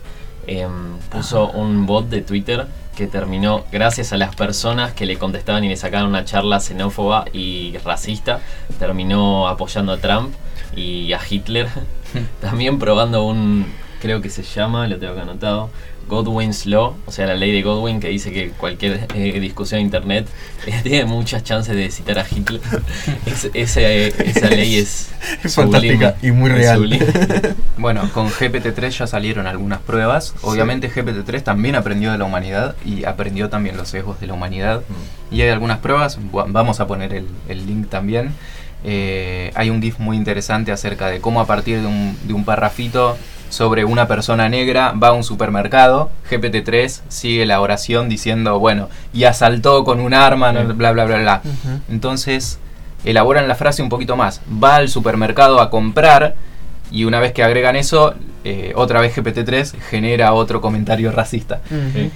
em, 0.45 0.97
puso 1.09 1.49
un 1.49 1.87
bot 1.87 2.09
de 2.09 2.21
Twitter 2.21 2.67
que 2.95 3.07
terminó, 3.07 3.65
gracias 3.71 4.13
a 4.13 4.17
las 4.17 4.35
personas 4.35 4.93
que 4.93 5.07
le 5.07 5.17
contestaban 5.17 5.63
y 5.63 5.69
le 5.69 5.75
sacaban 5.77 6.05
una 6.07 6.23
charla 6.23 6.59
xenófoba 6.59 7.25
y 7.33 7.75
racista, 7.83 8.41
terminó 8.77 9.47
apoyando 9.47 9.91
a 9.93 9.97
Trump 9.97 10.35
y 10.75 11.13
a 11.13 11.19
Hitler. 11.27 11.67
También 12.41 12.79
probando 12.79 13.25
un, 13.25 13.65
creo 14.01 14.21
que 14.21 14.29
se 14.29 14.43
llama, 14.43 14.87
lo 14.87 14.97
tengo 14.97 15.15
que 15.15 15.21
anotado, 15.21 15.69
Godwin's 16.07 16.65
Law, 16.65 16.95
o 17.05 17.11
sea, 17.13 17.25
la 17.27 17.33
ley 17.35 17.53
de 17.53 17.61
Godwin 17.61 18.01
que 18.01 18.09
dice 18.09 18.33
que 18.33 18.49
cualquier 18.49 19.07
eh, 19.15 19.39
discusión 19.39 19.79
en 19.79 19.85
internet 19.85 20.27
eh, 20.67 20.77
tiene 20.83 21.05
muchas 21.05 21.43
chances 21.45 21.75
de 21.77 21.89
citar 21.89 22.19
a 22.19 22.25
Hitler. 22.29 22.59
Es- 23.25 23.49
ese- 23.53 24.07
esa 24.29 24.49
ley 24.49 24.75
es, 24.75 25.09
Es 25.43 25.55
fantástica 25.55 26.15
y 26.21 26.31
muy 26.31 26.49
real. 26.51 26.77
sublime. 26.77 27.05
Bueno, 27.77 28.09
con 28.13 28.29
GPT-3 28.29 28.89
ya 28.89 29.07
salieron 29.07 29.47
algunas 29.47 29.79
pruebas. 29.79 30.35
Obviamente 30.41 30.91
GPT-3 30.91 31.41
también 31.41 31.75
aprendió 31.75 32.11
de 32.11 32.17
la 32.17 32.25
humanidad 32.25 32.75
y 32.85 33.05
aprendió 33.05 33.49
también 33.49 33.77
los 33.77 33.87
sesgos 33.87 34.19
de 34.19 34.27
la 34.27 34.33
humanidad. 34.33 34.81
Y 35.31 35.41
hay 35.41 35.49
algunas 35.49 35.79
pruebas, 35.79 36.19
vamos 36.31 36.79
a 36.81 36.85
poner 36.87 37.13
el, 37.13 37.27
el 37.47 37.65
link 37.65 37.89
también. 37.89 38.33
Eh, 38.83 39.51
hay 39.55 39.69
un 39.69 39.81
GIF 39.81 39.99
muy 39.99 40.17
interesante 40.17 40.71
acerca 40.71 41.07
de 41.07 41.21
cómo 41.21 41.39
a 41.41 41.45
partir 41.47 41.79
de 41.81 41.87
un, 41.87 42.17
de 42.23 42.33
un 42.33 42.43
parrafito 42.43 43.17
sobre 43.49 43.85
una 43.85 44.07
persona 44.07 44.49
negra 44.49 44.91
va 44.93 45.09
a 45.09 45.13
un 45.13 45.23
supermercado, 45.23 46.09
GPT-3 46.29 47.01
sigue 47.07 47.45
la 47.45 47.61
oración 47.61 48.09
diciendo, 48.09 48.57
bueno, 48.59 48.89
y 49.13 49.25
asaltó 49.25 49.83
con 49.83 49.99
un 49.99 50.13
arma, 50.13 50.51
no- 50.51 50.73
bla, 50.73 50.91
bla, 50.91 51.05
bla, 51.05 51.17
bla. 51.19 51.41
Entonces, 51.89 52.57
elaboran 53.05 53.47
la 53.47 53.55
frase 53.55 53.83
un 53.83 53.89
poquito 53.89 54.15
más. 54.15 54.41
Va 54.61 54.75
al 54.77 54.89
supermercado 54.89 55.61
a 55.61 55.69
comprar 55.69 56.35
y 56.91 57.05
una 57.05 57.19
vez 57.19 57.31
que 57.31 57.43
agregan 57.43 57.75
eso, 57.75 58.15
eh, 58.43 58.73
otra 58.75 58.99
vez 59.01 59.15
GPT-3 59.15 59.75
genera 59.89 60.33
otro 60.33 60.59
comentario 60.59 61.11
racista. 61.11 61.61
Sí. 61.93 62.11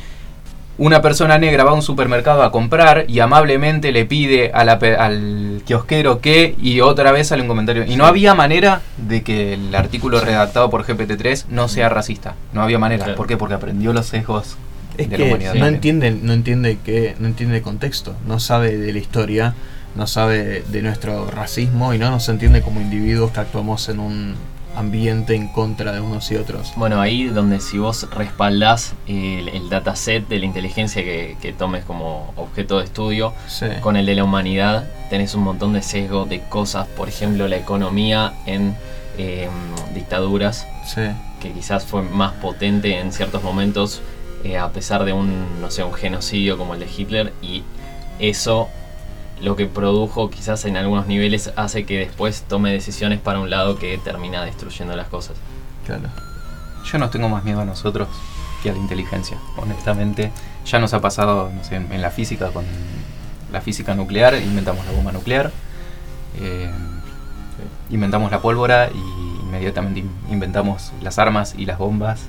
Una 0.80 1.02
persona 1.02 1.40
negra 1.40 1.64
va 1.64 1.72
a 1.72 1.74
un 1.74 1.82
supermercado 1.82 2.44
a 2.44 2.52
comprar 2.52 3.06
y 3.08 3.20
amablemente 3.20 3.92
le 3.92 4.06
pide 4.06 4.52
a 4.54 4.64
la 4.64 4.78
pe- 4.78 4.96
al 4.96 5.64
kiosquero 5.66 6.22
que 6.22 6.56
y 6.62 6.82
otra 6.82 7.12
vez 7.12 7.30
sale 7.30 7.42
un 7.42 7.48
comentario. 7.48 7.84
Y 7.86 7.96
no 7.96 8.06
había 8.06 8.36
manera 8.36 8.82
de 8.98 9.24
que 9.24 9.56
el 9.56 9.74
artículo 9.74 10.22
redactado 10.22 10.70
por 10.70 10.86
GPT-3 10.86 11.46
no 11.50 11.68
sea 11.68 11.90
racista. 11.90 12.36
No 12.54 12.62
había 12.62 12.78
manera. 12.78 13.06
Claro. 13.06 13.18
¿Por 13.18 13.26
qué? 13.28 13.38
Porque 13.38 13.56
aprendió 13.56 13.92
los 13.92 14.06
sesgos 14.06 14.56
Es 14.98 15.10
de 15.10 15.16
que 15.16 15.24
la 15.24 15.26
humanidad. 15.30 15.56
no 15.56 15.66
entiende, 15.66 16.12
no 16.12 16.34
entiende 16.34 16.78
que, 16.86 17.16
no 17.18 17.26
entiende 17.28 17.58
el 17.58 17.64
contexto, 17.64 18.16
no 18.28 18.40
sabe 18.40 18.78
de 18.78 18.94
la 18.94 19.00
historia, 19.00 19.56
no 19.96 20.06
sabe 20.06 20.44
de, 20.44 20.62
de 20.62 20.82
nuestro 20.84 21.26
racismo 21.32 21.96
y 21.96 21.98
no 21.98 22.12
nos 22.12 22.30
entiende 22.30 22.62
como 22.62 22.82
individuos 22.82 23.32
que 23.32 23.40
actuamos 23.40 23.90
en 23.90 24.00
un 24.00 24.36
ambiente 24.78 25.36
en 25.36 25.48
contra 25.48 25.92
de 25.92 26.02
unos 26.02 26.32
y 26.32 26.36
otros. 26.36 26.74
Bueno, 26.76 27.02
ahí 27.02 27.26
donde 27.26 27.60
si 27.60 27.78
vos 27.78 28.08
respaldás 28.12 28.94
el, 29.08 29.50
el 29.50 29.70
dataset 29.70 30.28
de 30.28 30.40
la 30.40 30.46
inteligencia 30.46 31.04
que, 31.04 31.36
que 31.42 31.52
tomes 31.54 31.84
como 31.84 32.32
objeto 32.36 32.78
de 32.80 32.86
estudio 32.86 33.34
Sí. 33.48 33.66
con 33.82 33.96
el 33.98 34.06
de 34.06 34.16
la 34.16 34.24
humanidad, 34.24 34.88
tenés 35.10 35.34
un 35.36 35.44
montón 35.44 35.74
de 35.74 35.82
sesgo 35.82 36.26
de 36.26 36.42
cosas, 36.42 36.88
por 36.88 37.10
ejemplo, 37.10 37.48
la 37.48 37.58
economía 37.58 38.34
en 38.46 38.76
em, 39.18 39.50
dictaduras, 39.96 40.68
Sí. 40.86 41.02
que 41.42 41.52
quizás 41.52 41.84
fue 41.86 42.04
más 42.04 42.34
potente 42.34 43.00
en 43.00 43.12
ciertos 43.12 43.42
momentos, 43.42 44.02
eh, 44.44 44.58
a 44.60 44.70
pesar 44.72 45.06
de 45.06 45.14
un, 45.14 45.60
no 45.60 45.72
sé, 45.72 45.84
un 45.84 45.94
genocidio 45.94 46.58
como 46.58 46.76
el 46.76 46.80
de 46.82 46.88
Hitler, 46.96 47.34
y 47.42 47.64
eso 48.20 48.70
lo 49.42 49.56
que 49.56 49.66
produjo 49.68 50.30
quizás 50.30 50.66
en 50.66 50.78
algunos 50.78 51.08
niveles 51.08 51.52
hace 51.56 51.86
que 51.86 52.00
después 52.00 52.44
tome 52.48 52.72
decisiones 52.72 53.20
para 53.20 53.40
un 53.40 53.50
lado 53.50 53.78
que 53.78 53.98
termina 53.98 54.44
destruyendo 54.44 54.96
las 54.96 55.08
cosas. 55.08 55.38
Claro. 55.86 56.10
Yo 56.92 56.98
no 56.98 57.10
tengo 57.10 57.30
más 57.30 57.44
miedo 57.44 57.62
a 57.62 57.66
nosotros 57.66 58.08
que 58.64 58.70
a 58.70 58.74
la 58.74 58.80
inteligencia, 58.80 59.38
honestamente. 59.58 60.32
Ya 60.66 60.80
nos 60.80 60.94
ha 60.94 61.02
pasado, 61.02 61.52
no 61.54 61.64
sé, 61.64 61.76
en, 61.76 62.02
la 62.02 62.10
física, 62.10 62.50
con 62.50 62.66
la 63.52 63.62
física 63.62 63.94
nuclear, 63.96 64.36
inventamos 64.36 64.86
la 64.86 64.92
bomba 64.92 65.12
nuclear, 65.12 65.52
eh, 66.40 66.70
inventamos 67.90 68.32
la 68.32 68.42
pólvora 68.42 68.90
y 68.94 69.46
inmediatamente 69.46 70.00
in- 70.02 70.12
inventamos 70.30 70.92
las 71.02 71.20
armas 71.20 71.56
y 71.58 71.66
las 71.66 71.78
bombas. 71.78 72.22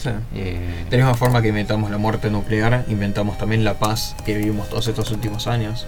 Sí. 0.00 0.10
eh, 0.34 0.86
De 0.88 0.96
la 0.96 1.04
misma 1.04 1.18
forma 1.18 1.42
que 1.42 1.48
inventamos 1.48 1.90
la 1.90 1.98
muerte 1.98 2.30
nuclear, 2.30 2.84
inventamos 2.88 3.38
también 3.38 3.64
la 3.64 3.74
paz 3.74 4.14
que 4.24 4.36
vivimos 4.36 4.68
todos 4.68 4.88
estos 4.88 5.10
últimos 5.10 5.46
años. 5.46 5.86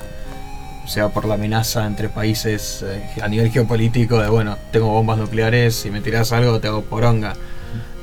Sea, 0.86 1.08
por 1.08 1.24
la 1.26 1.34
amenaza 1.34 1.86
entre 1.86 2.08
países 2.08 2.84
eh, 2.86 3.02
a 3.22 3.28
nivel 3.28 3.50
geopolítico 3.50 4.20
de, 4.20 4.28
bueno, 4.28 4.58
tengo 4.72 4.88
bombas 4.88 5.16
nucleares, 5.18 5.74
si 5.76 5.90
me 5.90 6.00
tiras 6.00 6.32
algo 6.32 6.60
te 6.60 6.68
hago 6.68 6.82
poronga. 6.82 7.34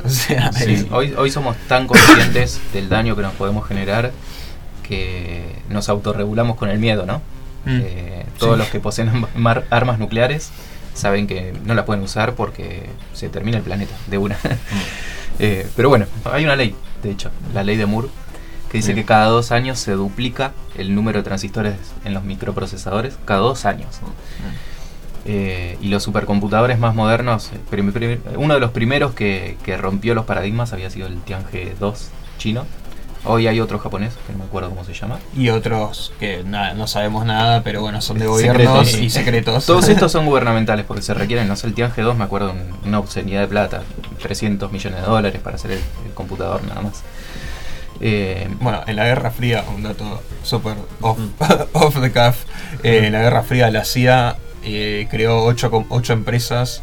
O 0.06 0.08
sea, 0.10 0.54
sí, 0.54 0.88
hoy, 0.92 1.13
hoy 1.18 1.30
somos 1.30 1.58
tan 1.68 1.86
conscientes 1.86 2.62
del 2.74 2.88
daño 2.88 3.18
que 3.18 3.22
nos 3.22 3.34
podemos 3.34 3.68
generar 3.68 4.12
que 4.88 5.44
nos 5.70 5.89
autorregulamos 5.89 6.56
con 6.56 6.70
el 6.70 6.80
miedo, 6.80 7.06
¿no? 7.06 7.18
mm, 7.65 7.80
Eh, 7.84 8.26
todos 8.38 8.54
Sí. 8.56 8.60
los 8.60 8.68
que 8.70 8.80
poseen 8.80 9.10
armas 9.70 10.00
nucleares 10.00 10.52
saben 10.94 11.28
que 11.28 11.54
no 11.65 11.74
las 11.76 11.84
pueden 11.86 12.02
usar 12.04 12.34
porque 12.36 12.89
se 13.13 13.28
termina 13.30 13.58
el 13.58 13.63
planeta 13.63 13.94
de 14.08 14.18
una. 14.18 14.38
Eh, 15.42 15.65
pero 15.74 15.88
bueno, 15.88 16.06
hay 16.26 16.44
una 16.44 16.58
ley, 16.58 16.76
de 17.02 17.12
hecho, 17.12 17.32
la 17.54 17.63
ley 17.63 17.78
de 17.78 17.86
Moore, 17.86 18.10
que 18.72 18.78
dice 18.78 18.94
Bien. 18.94 19.04
que 19.04 19.08
cada 19.08 19.26
dos 19.28 19.52
años 19.52 19.80
se 19.80 19.94
duplica 19.94 20.52
el 20.76 20.94
número 20.96 21.20
de 21.20 21.24
transistores 21.24 21.76
en 22.06 22.14
los 22.14 22.24
microprocesadores, 22.24 23.18
cada 23.26 23.40
dos 23.42 23.66
años. 23.66 23.88
Eh, 25.26 25.78
y 25.82 25.90
los 25.90 26.02
supercomputadores 26.04 26.80
más 26.80 26.96
modernos, 26.96 27.52
eh, 27.54 27.58
prim- 27.70 27.92
prim- 27.92 28.20
uno 28.38 28.54
de 28.54 28.60
los 28.60 28.72
primeros 28.72 29.14
que, 29.14 29.58
que 29.64 29.76
rompió 29.78 30.16
los 30.16 30.26
paradigmas 30.26 30.72
había 30.74 30.90
sido 30.90 31.08
el 31.08 31.20
Tiange 31.22 31.76
2 31.80 32.10
chino. 32.38 32.66
Hoy 33.26 33.48
hay 33.48 33.60
otro 33.60 33.80
japonés, 33.80 34.14
que 34.26 34.32
no 34.32 34.40
me 34.40 34.46
acuerdo 34.46 34.70
cómo 34.70 34.86
se 34.86 34.94
llama. 34.94 35.20
y 35.36 35.50
otros 35.50 36.14
que 36.22 36.42
nada, 36.46 36.74
no 36.74 36.88
sabemos 36.88 37.26
nada, 37.26 37.64
pero 37.64 37.82
bueno, 37.82 38.02
son 38.02 38.18
de 38.18 38.28
gobiernos 38.28 38.88
Secretos. 38.88 39.02
y 39.02 39.10
secretos. 39.10 39.66
Todos 39.66 39.90
estos 39.90 40.12
son 40.14 40.26
gubernamentales 40.26 40.86
porque 40.86 41.02
se 41.02 41.14
requieren, 41.14 41.48
no 41.50 41.58
sé, 41.58 41.68
el 41.68 41.74
Tiange 41.74 42.02
2 42.02 42.16
me 42.18 42.24
acuerdo, 42.24 42.52
un- 42.52 42.88
una 42.88 43.00
obscenidad 43.00 43.42
de 43.42 43.48
plata, 43.48 43.82
300 44.22 44.72
millones 44.72 45.02
de 45.02 45.06
dólares 45.06 45.42
para 45.44 45.58
hacer 45.58 45.72
el, 45.72 45.80
el 46.06 46.14
computador 46.14 46.64
nada 46.64 46.82
más. 46.82 47.04
Eh, 48.02 48.48
Bueno, 48.60 48.82
en 48.88 48.96
la 48.96 49.06
Guerra 49.06 49.32
Fría, 49.32 49.64
un 49.76 49.84
dato 49.84 50.22
súper 50.44 50.76
off, 51.02 51.20
off 51.74 52.02
the 52.02 52.12
cuff, 52.12 52.46
eh, 52.84 53.06
en 53.06 53.14
la 53.14 53.22
Guerra 53.22 53.44
Fría 53.44 53.70
la 53.72 53.86
CIA 53.86 54.38
eh, 54.64 55.08
creó 55.10 55.44
ocho, 55.44 55.86
ocho 55.90 56.14
empresas 56.14 56.82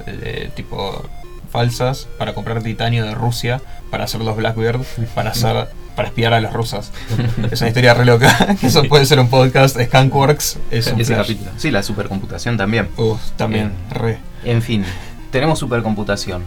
tipo 0.55 1.05
falsas 1.51 2.09
para 2.19 2.35
comprar 2.35 2.63
titanio 2.63 3.05
de 3.05 3.15
Rusia 3.15 3.63
para 3.91 4.05
hacer 4.05 4.21
los 4.21 4.37
Blackbird, 4.37 4.83
para 5.15 5.31
hacer 5.31 5.69
para 5.95 6.09
espiar 6.09 6.35
a 6.35 6.41
los 6.41 6.53
rusos. 6.53 6.91
Es 7.51 7.61
una 7.63 7.69
historia 7.69 7.95
re 7.95 8.05
loca, 8.05 8.55
que 8.61 8.67
eso 8.67 8.85
puede 8.85 9.07
ser 9.07 9.19
un 9.19 9.29
podcast, 9.29 9.81
Skunkworks, 9.81 10.59
es 10.71 10.89
un 10.89 11.03
capítulo. 11.03 11.51
Sí, 11.57 11.71
la 11.71 11.83
supercomputación 11.83 12.59
también. 12.59 12.89
También, 13.37 13.73
re. 13.91 14.19
En 14.45 14.61
fin, 14.61 14.85
tenemos 15.31 15.59
supercomputación. 15.59 16.45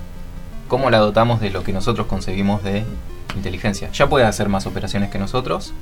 ¿Cómo 0.68 0.92
la 0.92 1.00
dotamos 1.00 1.42
de 1.42 1.50
lo 1.50 1.64
que 1.64 1.74
nosotros 1.74 2.06
concebimos 2.06 2.64
de 2.64 2.86
inteligencia? 3.36 3.92
Ya 3.92 4.08
puede 4.10 4.26
hacer 4.26 4.50
más 4.50 4.66
operaciones 4.66 5.10
que 5.10 5.20
nosotros. 5.20 5.74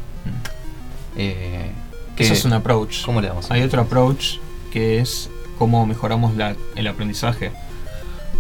Eh, 1.16 1.72
¿qué- 2.16 2.24
Eso 2.26 2.34
es 2.34 2.46
un 2.46 2.54
approach. 2.54 3.04
¿Cómo 3.06 3.22
le 3.22 3.28
damos? 3.28 3.50
Hay 3.52 3.62
otro 3.64 3.82
approach 3.82 4.38
que 4.72 5.00
es 5.00 5.30
cómo 5.58 5.86
mejoramos 5.86 6.36
la- 6.36 6.56
el 6.76 6.88
aprendizaje. 6.88 7.52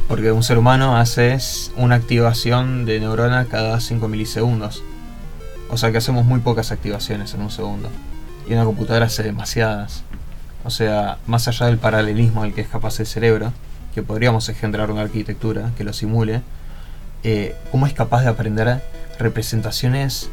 Porque 0.07 0.31
un 0.31 0.43
ser 0.43 0.57
humano 0.57 0.95
hace 0.97 1.37
una 1.75 1.95
activación 1.95 2.85
de 2.85 2.99
neurona 2.99 3.45
cada 3.45 3.79
5 3.81 4.07
milisegundos. 4.07 4.83
O 5.69 5.77
sea 5.77 5.91
que 5.91 5.97
hacemos 5.97 6.25
muy 6.25 6.39
pocas 6.39 6.71
activaciones 6.71 7.33
en 7.33 7.41
un 7.41 7.51
segundo. 7.51 7.89
Y 8.47 8.53
una 8.53 8.63
computadora 8.63 9.07
hace 9.07 9.23
demasiadas. 9.23 10.03
O 10.63 10.69
sea, 10.69 11.17
más 11.27 11.47
allá 11.47 11.65
del 11.65 11.77
paralelismo 11.77 12.43
al 12.43 12.53
que 12.53 12.61
es 12.61 12.67
capaz 12.67 12.99
el 12.99 13.05
cerebro, 13.05 13.51
que 13.93 14.01
podríamos 14.03 14.47
engendrar 14.47 14.91
una 14.91 15.01
arquitectura 15.01 15.71
que 15.77 15.83
lo 15.83 15.91
simule, 15.91 16.41
eh, 17.23 17.55
¿cómo 17.71 17.87
es 17.87 17.93
capaz 17.93 18.21
de 18.21 18.27
aprender 18.29 18.81
representaciones 19.19 20.29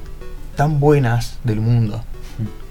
tan 0.56 0.80
buenas 0.80 1.38
del 1.44 1.60
mundo? 1.60 2.04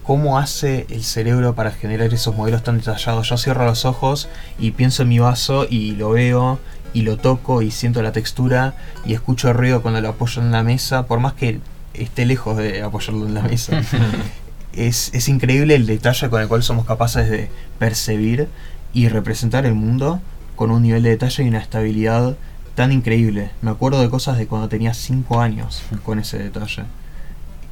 ¿Cómo 0.04 0.38
hace 0.38 0.86
el 0.90 1.04
cerebro 1.04 1.56
para 1.56 1.72
generar 1.72 2.14
esos 2.14 2.36
modelos 2.36 2.64
tan 2.64 2.78
detallados? 2.78 3.30
Yo 3.30 3.38
cierro 3.38 3.66
los 3.66 3.86
ojos 3.86 4.28
y 4.60 4.72
pienso 4.72 5.04
en 5.04 5.10
mi 5.10 5.20
vaso 5.20 5.66
y 5.70 5.92
lo 5.92 6.10
veo 6.10 6.60
y 6.94 7.04
lo 7.04 7.18
toco 7.18 7.62
y 7.62 7.72
siento 7.72 8.02
la 8.02 8.12
textura 8.12 8.76
y 9.06 9.14
escucho 9.14 9.50
el 9.50 9.56
ruido 9.56 9.82
cuando 9.82 10.02
lo 10.02 10.10
apoyo 10.10 10.42
en 10.42 10.52
la 10.52 10.62
mesa, 10.62 11.06
por 11.08 11.20
más 11.20 11.34
que 11.34 11.62
esté 11.94 12.26
lejos 12.26 12.58
de 12.58 12.82
apoyarlo 12.82 13.26
en 13.26 13.34
la 13.34 13.44
mesa. 13.44 13.82
es, 14.74 15.10
es 15.14 15.30
increíble 15.30 15.76
el 15.76 15.86
detalle 15.86 16.30
con 16.30 16.42
el 16.42 16.50
cual 16.50 16.64
somos 16.64 16.86
capaces 16.86 17.30
de 17.30 17.50
percibir 17.80 18.50
y 18.94 19.08
representar 19.08 19.66
el 19.66 19.74
mundo 19.74 20.22
con 20.56 20.70
un 20.70 20.84
nivel 20.84 21.04
de 21.04 21.12
detalle 21.12 21.44
y 21.44 21.48
una 21.48 21.60
estabilidad 21.60 22.36
tan 22.76 22.92
increíble. 22.92 23.52
Me 23.62 23.72
acuerdo 23.72 24.02
de 24.02 24.10
cosas 24.10 24.38
de 24.38 24.48
cuando 24.48 24.70
tenía 24.70 24.94
5 24.94 25.40
años 25.42 25.84
con 26.04 26.20
ese 26.20 26.38
detalle. 26.40 26.84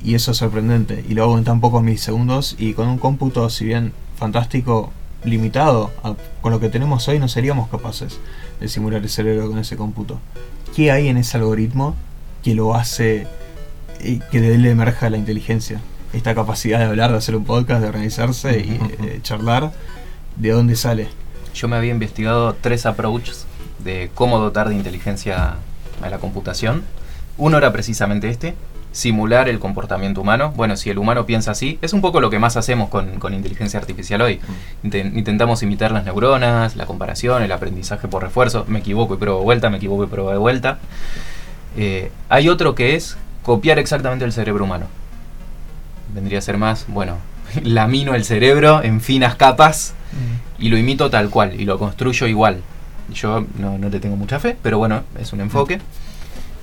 Y 0.03 0.15
eso 0.15 0.31
es 0.31 0.37
sorprendente. 0.37 1.03
Y 1.07 1.13
lo 1.13 1.23
hago 1.23 1.37
en 1.37 1.43
tan 1.43 1.59
pocos 1.61 1.83
milisegundos 1.83 2.55
y 2.57 2.73
con 2.73 2.87
un 2.87 2.97
cómputo, 2.97 3.49
si 3.49 3.65
bien 3.65 3.93
fantástico, 4.17 4.91
limitado, 5.23 5.91
a- 6.03 6.15
con 6.41 6.51
lo 6.51 6.59
que 6.59 6.69
tenemos 6.69 7.07
hoy 7.07 7.19
no 7.19 7.27
seríamos 7.27 7.69
capaces 7.69 8.19
de 8.59 8.67
simular 8.67 9.01
el 9.01 9.09
cerebro 9.09 9.47
con 9.49 9.59
ese 9.59 9.75
cómputo. 9.77 10.19
¿Qué 10.75 10.91
hay 10.91 11.07
en 11.07 11.17
ese 11.17 11.37
algoritmo 11.37 11.95
que 12.43 12.55
lo 12.55 12.73
hace, 12.75 13.27
eh, 13.99 14.19
que 14.31 14.41
de 14.41 14.55
él 14.55 14.65
emerja 14.65 15.09
la 15.11 15.17
inteligencia? 15.17 15.79
Esta 16.13 16.33
capacidad 16.35 16.79
de 16.79 16.85
hablar, 16.85 17.11
de 17.11 17.17
hacer 17.17 17.35
un 17.35 17.45
podcast, 17.45 17.81
de 17.81 17.87
organizarse 17.87 18.59
y 18.59 18.71
eh, 19.05 19.19
charlar, 19.21 19.71
¿de 20.35 20.49
dónde 20.49 20.75
sale? 20.75 21.07
Yo 21.53 21.67
me 21.67 21.75
había 21.75 21.91
investigado 21.91 22.55
tres 22.59 22.85
approaches 22.85 23.45
de 23.83 24.09
cómo 24.13 24.39
dotar 24.39 24.69
de 24.69 24.75
inteligencia 24.75 25.55
a 26.01 26.09
la 26.09 26.17
computación. 26.19 26.83
Uno 27.37 27.57
era 27.57 27.71
precisamente 27.71 28.29
este, 28.29 28.55
simular 28.91 29.47
el 29.49 29.59
comportamiento 29.59 30.21
humano. 30.21 30.51
Bueno, 30.55 30.75
si 30.77 30.89
el 30.89 30.97
humano 30.97 31.25
piensa 31.25 31.51
así, 31.51 31.79
es 31.81 31.93
un 31.93 32.01
poco 32.01 32.19
lo 32.21 32.29
que 32.29 32.39
más 32.39 32.57
hacemos 32.57 32.89
con, 32.89 33.19
con 33.19 33.33
inteligencia 33.33 33.79
artificial 33.79 34.21
hoy. 34.21 34.39
Inten- 34.83 35.17
intentamos 35.17 35.63
imitar 35.63 35.91
las 35.91 36.03
neuronas, 36.05 36.75
la 36.75 36.85
comparación, 36.85 37.41
el 37.43 37.51
aprendizaje 37.51 38.07
por 38.07 38.21
refuerzo. 38.23 38.65
Me 38.67 38.79
equivoco 38.79 39.13
y 39.13 39.17
pruebo 39.17 39.39
de 39.39 39.45
vuelta, 39.45 39.69
me 39.69 39.77
equivoco 39.77 40.03
y 40.03 40.07
pruebo 40.07 40.31
de 40.31 40.37
vuelta. 40.37 40.79
Eh, 41.77 42.11
hay 42.29 42.49
otro 42.49 42.75
que 42.75 42.95
es 42.95 43.17
copiar 43.43 43.79
exactamente 43.79 44.25
el 44.25 44.33
cerebro 44.33 44.65
humano. 44.65 44.87
Vendría 46.13 46.39
a 46.39 46.41
ser 46.41 46.57
más, 46.57 46.85
bueno, 46.89 47.17
lamino 47.63 48.13
el 48.13 48.25
cerebro 48.25 48.83
en 48.83 48.99
finas 49.01 49.35
capas 49.35 49.93
y 50.59 50.67
lo 50.69 50.77
imito 50.77 51.09
tal 51.09 51.29
cual 51.29 51.59
y 51.59 51.63
lo 51.63 51.79
construyo 51.79 52.27
igual. 52.27 52.61
Yo 53.13 53.45
no, 53.57 53.77
no 53.77 53.89
le 53.89 53.99
tengo 53.99 54.15
mucha 54.15 54.39
fe, 54.39 54.57
pero 54.61 54.77
bueno, 54.77 55.03
es 55.19 55.33
un 55.33 55.41
enfoque. 55.41 55.79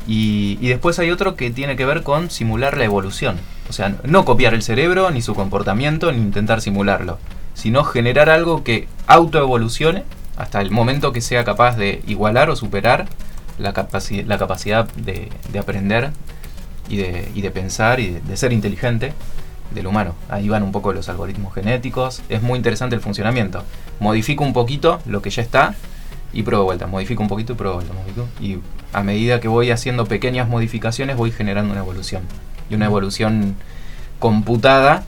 Y, 0.06 0.58
y 0.60 0.68
después 0.68 0.98
hay 0.98 1.10
otro 1.10 1.36
que 1.36 1.50
tiene 1.50 1.76
que 1.76 1.84
ver 1.84 2.02
con 2.02 2.30
simular 2.30 2.76
la 2.78 2.84
evolución. 2.84 3.36
O 3.68 3.72
sea, 3.72 3.94
no 4.04 4.24
copiar 4.24 4.54
el 4.54 4.62
cerebro, 4.62 5.10
ni 5.10 5.20
su 5.20 5.34
comportamiento, 5.34 6.10
ni 6.10 6.18
intentar 6.18 6.62
simularlo, 6.62 7.18
sino 7.54 7.84
generar 7.84 8.30
algo 8.30 8.64
que 8.64 8.88
autoevolucione 9.06 10.04
hasta 10.38 10.60
el 10.62 10.70
momento 10.70 11.12
que 11.12 11.20
sea 11.20 11.44
capaz 11.44 11.76
de 11.76 12.02
igualar 12.06 12.48
o 12.48 12.56
superar 12.56 13.06
la, 13.58 13.74
capaci- 13.74 14.24
la 14.24 14.38
capacidad 14.38 14.88
de, 14.94 15.28
de 15.52 15.58
aprender 15.58 16.12
y 16.88 16.96
de, 16.96 17.30
y 17.34 17.42
de 17.42 17.50
pensar 17.50 18.00
y 18.00 18.06
de, 18.12 18.20
de 18.20 18.36
ser 18.36 18.52
inteligente 18.54 19.12
del 19.74 19.86
humano. 19.86 20.14
Ahí 20.30 20.48
van 20.48 20.62
un 20.62 20.72
poco 20.72 20.94
los 20.94 21.10
algoritmos 21.10 21.52
genéticos. 21.52 22.22
Es 22.30 22.40
muy 22.40 22.56
interesante 22.56 22.94
el 22.94 23.02
funcionamiento. 23.02 23.62
Modifico 24.00 24.42
un 24.42 24.54
poquito 24.54 25.00
lo 25.04 25.20
que 25.20 25.28
ya 25.28 25.42
está 25.42 25.74
y 26.32 26.42
pruebo 26.42 26.64
vuelta. 26.64 26.86
Modifico 26.86 27.22
un 27.22 27.28
poquito 27.28 27.52
y 27.52 27.56
pruebo 27.56 27.76
vuelta. 27.76 27.94
modifico. 27.94 28.28
Y 28.40 28.58
a 28.92 29.02
medida 29.02 29.40
que 29.40 29.48
voy 29.48 29.70
haciendo 29.70 30.06
pequeñas 30.06 30.48
modificaciones 30.48 31.16
voy 31.16 31.30
generando 31.30 31.72
una 31.72 31.80
evolución. 31.80 32.22
Y 32.70 32.74
una 32.74 32.86
evolución 32.86 33.56
computada 34.18 35.04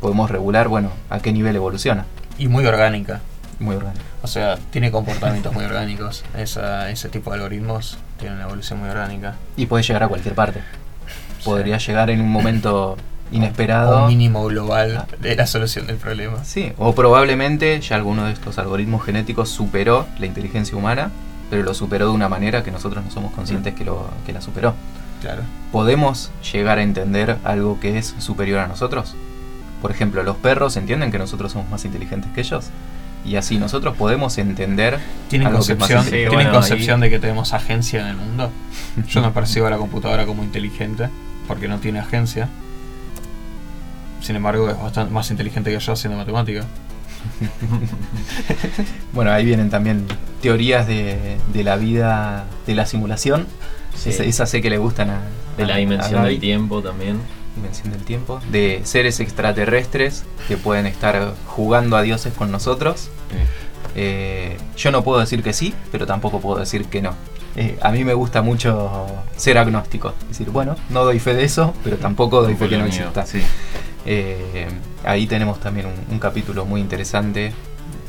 podemos 0.00 0.30
regular, 0.30 0.68
bueno, 0.68 0.90
a 1.10 1.20
qué 1.20 1.32
nivel 1.32 1.56
evoluciona. 1.56 2.06
Y 2.38 2.48
muy 2.48 2.66
orgánica. 2.66 3.20
Muy 3.58 3.76
orgánico. 3.76 4.04
O 4.22 4.26
sea, 4.26 4.56
tiene 4.70 4.90
comportamientos 4.90 5.52
muy 5.52 5.64
orgánicos. 5.64 6.24
Esa, 6.36 6.90
ese 6.90 7.08
tipo 7.08 7.30
de 7.30 7.36
algoritmos 7.36 7.98
tienen 8.18 8.36
una 8.36 8.46
evolución 8.46 8.78
muy 8.78 8.88
orgánica. 8.88 9.34
Y 9.56 9.66
puede 9.66 9.82
llegar 9.82 10.04
a 10.04 10.08
cualquier 10.08 10.34
parte. 10.34 10.60
Podría 11.44 11.78
llegar 11.78 12.10
en 12.10 12.20
un 12.20 12.30
momento 12.30 12.96
inesperado. 13.32 14.02
un 14.02 14.08
mínimo 14.08 14.44
global 14.46 15.06
de 15.20 15.36
la 15.36 15.46
solución 15.46 15.86
del 15.86 15.96
problema. 15.96 16.44
Sí, 16.44 16.72
o 16.78 16.94
probablemente 16.94 17.80
ya 17.80 17.96
alguno 17.96 18.24
de 18.26 18.32
estos 18.32 18.58
algoritmos 18.58 19.04
genéticos 19.04 19.48
superó 19.48 20.06
la 20.18 20.26
inteligencia 20.26 20.76
humana, 20.76 21.10
pero 21.50 21.62
lo 21.62 21.74
superó 21.74 22.06
de 22.08 22.12
una 22.12 22.28
manera 22.28 22.62
que 22.62 22.70
nosotros 22.70 23.04
no 23.04 23.10
somos 23.10 23.32
conscientes 23.32 23.74
que, 23.74 23.84
lo, 23.84 24.08
que 24.26 24.32
la 24.32 24.40
superó. 24.40 24.74
Claro. 25.20 25.42
¿Podemos 25.72 26.30
llegar 26.52 26.78
a 26.78 26.82
entender 26.82 27.36
algo 27.44 27.80
que 27.80 27.98
es 27.98 28.14
superior 28.18 28.60
a 28.60 28.68
nosotros? 28.68 29.14
Por 29.82 29.90
ejemplo, 29.90 30.22
los 30.22 30.36
perros 30.36 30.76
entienden 30.76 31.10
que 31.10 31.18
nosotros 31.18 31.52
somos 31.52 31.68
más 31.70 31.84
inteligentes 31.84 32.30
que 32.32 32.40
ellos. 32.40 32.66
Y 33.24 33.36
así 33.36 33.58
nosotros 33.58 33.96
podemos 33.96 34.38
entender 34.38 34.98
¿Tienen 35.28 35.48
algo 35.48 35.58
que 35.64 35.72
es 35.72 35.78
más 35.78 35.88
concepción. 35.90 36.12
¿tienen 36.30 36.34
bueno, 36.34 36.52
concepción 36.52 37.02
ahí- 37.02 37.08
de 37.10 37.16
que 37.16 37.20
tenemos 37.20 37.52
agencia 37.52 38.00
en 38.00 38.06
el 38.08 38.16
mundo? 38.16 38.50
Yo 39.08 39.20
no 39.20 39.32
percibo 39.32 39.66
a 39.66 39.70
la 39.70 39.76
computadora 39.76 40.24
como 40.24 40.44
inteligente 40.44 41.08
porque 41.46 41.66
no 41.68 41.78
tiene 41.78 41.98
agencia. 41.98 42.48
Sin 44.20 44.36
embargo, 44.36 44.68
es 44.68 44.78
bastante 44.80 45.12
más 45.12 45.30
inteligente 45.30 45.70
que 45.72 45.78
yo 45.78 45.92
haciendo 45.92 46.16
matemática. 46.18 46.64
Bueno, 49.12 49.32
ahí 49.32 49.44
vienen 49.44 49.70
también 49.70 50.04
teorías 50.42 50.86
de, 50.86 51.36
de 51.52 51.64
la 51.64 51.76
vida, 51.76 52.44
de 52.66 52.74
la 52.74 52.86
simulación. 52.86 53.46
Sí. 53.96 54.10
Esa, 54.10 54.24
esa 54.24 54.46
sé 54.46 54.62
que 54.62 54.70
le 54.70 54.78
gustan 54.78 55.10
a... 55.10 55.20
De 55.56 55.66
la 55.66 55.74
a- 55.74 55.78
dimensión 55.78 56.22
del 56.24 56.38
tiempo 56.38 56.82
también. 56.82 57.18
dimensión 57.56 57.90
del 57.90 58.02
tiempo, 58.04 58.40
de 58.52 58.80
seres 58.84 59.18
extraterrestres 59.20 60.24
que 60.46 60.56
pueden 60.56 60.86
estar 60.86 61.34
jugando 61.46 61.96
a 61.96 62.02
dioses 62.02 62.32
con 62.32 62.52
nosotros. 62.52 63.10
Eh, 63.96 64.56
yo 64.76 64.92
no 64.92 65.02
puedo 65.02 65.18
decir 65.18 65.42
que 65.42 65.52
sí, 65.52 65.74
pero 65.90 66.06
tampoco 66.06 66.40
puedo 66.40 66.60
decir 66.60 66.84
que 66.84 67.02
no. 67.02 67.14
Eh, 67.56 67.76
a 67.82 67.90
mí 67.90 68.04
me 68.04 68.14
gusta 68.14 68.40
mucho 68.42 69.06
ser 69.36 69.58
agnóstico. 69.58 70.14
Es 70.22 70.28
decir, 70.38 70.50
bueno, 70.50 70.76
no 70.90 71.02
doy 71.04 71.18
fe 71.18 71.34
de 71.34 71.42
eso, 71.44 71.74
pero 71.82 71.96
tampoco 71.96 72.42
doy 72.42 72.54
fe 72.54 72.68
que 72.68 72.78
no 72.78 72.84
exista. 72.84 73.26
Eh, 74.06 74.66
ahí 75.04 75.26
tenemos 75.26 75.60
también 75.60 75.86
un, 75.86 75.94
un 76.14 76.18
capítulo 76.18 76.64
muy 76.64 76.80
interesante. 76.80 77.52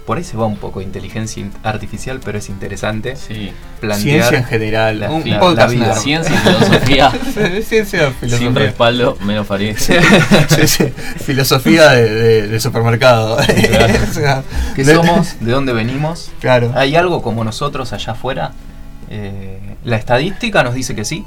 Por 0.06 0.18
ahí 0.18 0.24
se 0.24 0.38
va 0.38 0.48
un 0.48 0.58
poco 0.58 0.80
de 0.80 0.86
inteligencia 0.86 1.40
in- 1.42 1.52
artificial, 1.62 2.20
pero 2.26 2.40
es 2.40 2.50
interesante 2.50 3.16
Sí. 3.16 3.52
plantear 3.80 4.02
Ciencia 4.22 4.38
en 4.40 4.44
general. 4.46 5.00
la- 5.02 5.12
un 5.12 5.30
la- 5.30 5.40
podcast 5.40 5.74
la 5.74 5.86
vida. 5.86 5.96
Ciencia 6.00 6.34
y 6.36 6.38
filosofía 6.40 7.12
Ciencia, 7.64 8.06
sin 8.08 8.14
filosofía. 8.16 8.50
respaldo, 8.54 9.18
menos 9.24 9.46
Farid. 9.46 9.76
Sí, 9.78 9.94
sí. 10.68 10.86
Filosofía 11.24 11.90
de, 11.92 12.10
de- 12.10 12.48
de 12.48 12.60
supermercado. 12.60 13.36
O 13.36 14.14
sea, 14.14 14.44
¿Qué 14.76 14.84
de- 14.84 14.96
somos? 14.96 15.36
¿De 15.42 15.52
dónde 15.52 15.74
venimos? 15.74 16.32
Claro. 16.40 16.72
¿Hay 16.76 16.96
algo 16.96 17.22
como 17.22 17.44
nosotros 17.44 17.94
allá 17.94 18.14
afuera? 18.14 18.54
Eh, 19.12 19.60
la 19.84 19.98
estadística 19.98 20.64
nos 20.64 20.74
dice 20.74 20.96
que 20.96 21.06
sí, 21.06 21.24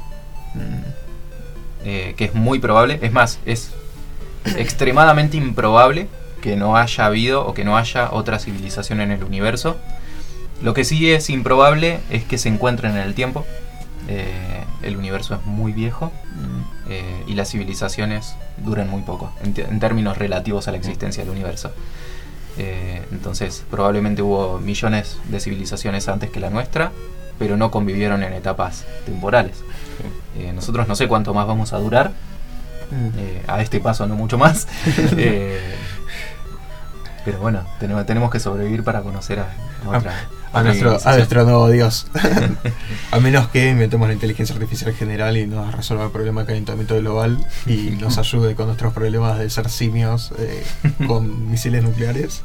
eh, 1.85 2.13
que 2.17 2.25
es 2.25 2.33
muy 2.33 2.59
probable. 2.59 2.99
Es 3.01 3.11
más, 3.11 3.39
es 3.45 3.71
extremadamente 4.57 5.37
improbable 5.37 6.07
que 6.41 6.57
no 6.57 6.75
haya 6.75 7.05
habido 7.05 7.47
o 7.47 7.53
que 7.53 7.63
no 7.63 7.77
haya 7.77 8.11
otra 8.11 8.37
civilización 8.37 8.99
en 8.99 9.11
el 9.11 9.23
universo. 9.23 9.77
Lo 10.61 10.73
que 10.73 10.83
sí 10.83 11.11
es 11.11 11.29
improbable 11.29 11.99
es 12.09 12.23
que 12.23 12.37
se 12.37 12.49
encuentren 12.49 12.93
en 12.93 13.03
el 13.03 13.13
tiempo. 13.15 13.45
Eh, 14.07 14.65
el 14.81 14.97
universo 14.97 15.35
es 15.35 15.45
muy 15.45 15.71
viejo 15.71 16.11
eh, 16.89 17.23
y 17.27 17.35
las 17.35 17.49
civilizaciones 17.49 18.35
duran 18.57 18.89
muy 18.89 19.01
poco 19.03 19.31
en, 19.41 19.53
en 19.57 19.79
términos 19.79 20.17
relativos 20.17 20.67
a 20.67 20.71
la 20.71 20.77
existencia 20.77 21.23
del 21.23 21.31
universo. 21.31 21.71
Eh, 22.57 23.01
entonces, 23.11 23.63
probablemente 23.71 24.21
hubo 24.21 24.59
millones 24.59 25.17
de 25.29 25.39
civilizaciones 25.39 26.09
antes 26.09 26.29
que 26.29 26.41
la 26.41 26.49
nuestra, 26.49 26.91
pero 27.39 27.55
no 27.55 27.71
convivieron 27.71 28.21
en 28.23 28.33
etapas 28.33 28.85
temporales. 29.05 29.63
Nosotros 30.53 30.87
no 30.87 30.95
sé 30.95 31.07
cuánto 31.07 31.33
más 31.33 31.47
vamos 31.47 31.73
a 31.73 31.77
durar, 31.77 32.11
eh, 33.17 33.43
a 33.47 33.61
este 33.61 33.79
paso 33.79 34.05
no 34.07 34.15
mucho 34.15 34.37
más. 34.37 34.67
Eh, 35.17 35.75
pero 37.25 37.39
bueno, 37.39 37.63
tenemos, 37.79 38.05
tenemos 38.05 38.29
que 38.29 38.39
sobrevivir 38.41 38.83
para 38.83 39.01
conocer 39.01 39.39
a, 39.39 39.43
a 39.85 39.97
otra. 39.97 40.11
A 40.51 40.59
otra 40.59 40.63
nuestro, 40.63 40.89
a 40.89 40.99
civilización. 40.99 41.15
nuestro 41.15 41.43
nuevo 41.45 41.69
Dios. 41.69 42.07
a 43.11 43.19
menos 43.21 43.47
que 43.47 43.69
inventemos 43.69 44.07
la 44.09 44.13
inteligencia 44.13 44.53
artificial 44.53 44.93
general 44.93 45.37
y 45.37 45.47
nos 45.47 45.73
resuelva 45.73 46.03
el 46.05 46.11
problema 46.11 46.41
del 46.41 46.47
calentamiento 46.47 46.95
global 46.99 47.45
y 47.65 47.91
nos 47.91 48.17
ayude 48.17 48.55
con 48.55 48.65
nuestros 48.67 48.91
problemas 48.93 49.39
de 49.39 49.49
ser 49.49 49.69
simios 49.69 50.33
eh, 50.37 50.65
con 51.07 51.49
misiles 51.51 51.81
nucleares. 51.81 52.43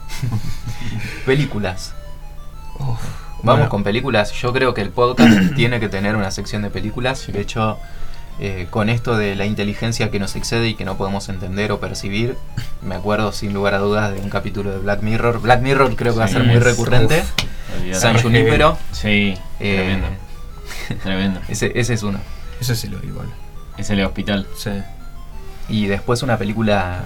Películas. 1.26 1.94
Vamos 2.78 2.98
Bueno. 3.42 3.68
con 3.68 3.82
películas. 3.82 4.32
Yo 4.32 4.52
creo 4.52 4.74
que 4.74 4.80
el 4.82 4.90
podcast 4.90 5.54
tiene 5.56 5.80
que 5.80 5.88
tener 5.88 6.14
una 6.16 6.30
sección 6.30 6.62
de 6.62 6.70
películas. 6.70 7.26
De 7.26 7.40
hecho, 7.40 7.78
eh, 8.40 8.66
con 8.70 8.88
esto 8.88 9.16
de 9.16 9.35
la 9.35 9.46
inteligencia 9.46 10.11
que 10.11 10.18
nos 10.18 10.37
excede 10.37 10.68
y 10.68 10.74
que 10.74 10.85
no 10.85 10.96
podemos 10.96 11.29
entender 11.29 11.72
o 11.72 11.81
percibir, 11.81 12.37
me 12.83 12.94
acuerdo 12.94 13.33
sin 13.33 13.53
lugar 13.53 13.74
a 13.74 13.79
dudas 13.79 14.12
de 14.14 14.20
un 14.20 14.31
capítulo 14.31 14.70
de 14.70 14.79
Black 14.79 15.03
Mirror. 15.03 15.40
Black 15.40 15.61
Mirror 15.62 15.96
creo 15.96 16.12
que 16.12 16.18
va 16.20 16.24
a 16.27 16.29
ser 16.29 16.44
muy 16.44 16.57
es- 16.57 16.62
recurrente. 16.62 17.22
San 17.92 18.20
Junipero. 18.20 18.77
Sí, 18.92 19.35
eh, 19.61 19.77
tremendo. 19.77 21.03
Tremendo. 21.03 21.40
ese, 21.48 21.72
ese 21.79 21.94
es 21.94 22.03
uno. 22.03 22.18
Ese 22.61 22.74
sí 22.74 22.88
lo 22.88 23.03
igual. 23.05 23.29
Es 23.77 23.90
el 23.90 24.03
hospital. 24.05 24.46
Sí. 24.57 24.70
Y 25.68 25.87
después 25.87 26.22
una 26.22 26.38
película, 26.38 27.05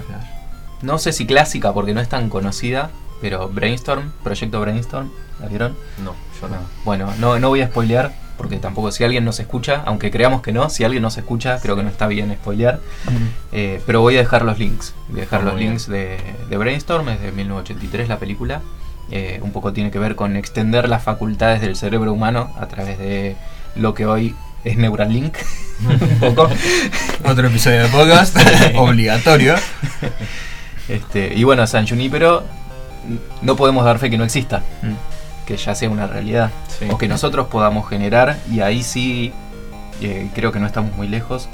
no 0.81 0.97
sé 0.97 1.11
si 1.13 1.25
clásica 1.25 1.73
porque 1.73 1.93
no 1.93 2.01
es 2.01 2.09
tan 2.09 2.29
conocida, 2.29 2.89
pero 3.21 3.49
Brainstorm, 3.49 4.11
Proyecto 4.23 4.59
Brainstorm, 4.61 5.11
¿la 5.39 5.47
vieron? 5.47 5.77
No, 6.03 6.15
yo 6.41 6.47
no. 6.47 6.55
Bueno, 6.85 7.13
no, 7.19 7.39
no 7.39 7.49
voy 7.49 7.61
a 7.61 7.67
spoilear, 7.67 8.13
porque 8.43 8.57
tampoco 8.57 8.91
si 8.91 9.05
alguien 9.05 9.23
nos 9.23 9.39
escucha, 9.39 9.83
aunque 9.85 10.11
creamos 10.11 10.41
que 10.41 10.51
no, 10.51 10.69
si 10.69 10.83
alguien 10.83 11.01
nos 11.01 11.17
escucha, 11.17 11.61
creo 11.61 11.77
que 11.77 11.83
no 11.83 11.87
está 11.87 12.07
bien 12.07 12.29
spoilear. 12.33 12.81
Eh, 13.53 13.81
pero 13.85 14.01
voy 14.01 14.17
a 14.17 14.19
dejar 14.19 14.43
los 14.43 14.59
links. 14.59 14.93
Voy 15.07 15.19
a 15.19 15.21
dejar 15.21 15.39
Ah, 15.39 15.45
los 15.45 15.55
links 15.55 15.87
de, 15.87 16.17
de 16.49 16.57
Brainstorm, 16.57 17.07
es 17.07 17.21
de 17.21 17.31
1983 17.31 18.09
la 18.09 18.19
película. 18.19 18.61
Eh, 19.11 19.39
un 19.41 19.53
poco 19.53 19.71
tiene 19.71 19.91
que 19.91 19.97
ver 19.99 20.17
con 20.17 20.35
extender 20.35 20.89
las 20.89 21.03
facultades 21.03 21.61
del 21.61 21.77
cerebro 21.77 22.11
humano 22.11 22.53
a 22.59 22.67
través 22.67 22.99
de 22.99 23.37
lo 23.77 23.93
que 23.93 24.05
hoy 24.05 24.35
es 24.65 24.75
Neuralink. 24.75 25.37
un 25.87 26.19
poco. 26.19 26.49
Otro 27.23 27.47
episodio 27.47 27.83
de 27.83 27.87
podcast 27.87 28.35
obligatorio. 28.75 29.55
Este, 30.89 31.33
y 31.33 31.45
bueno, 31.45 31.65
San 31.65 31.87
Junipero 31.87 32.43
no 33.41 33.55
podemos 33.55 33.85
dar 33.85 33.99
fe 33.99 34.09
que 34.09 34.17
no 34.17 34.25
exista, 34.25 34.63
que 35.45 35.57
ya 35.57 35.75
sea 35.75 35.89
una 35.89 36.07
realidad. 36.07 36.51
Sí. 36.79 36.85
O 36.89 36.97
que 36.97 37.07
nosotros 37.07 37.47
podamos 37.47 37.87
generar, 37.89 38.37
y 38.51 38.61
ahí 38.61 38.83
sí 38.83 39.33
eh, 40.01 40.29
creo 40.35 40.51
que 40.51 40.59
no 40.59 40.65
estamos 40.67 40.95
muy 40.95 41.07
lejos, 41.07 41.47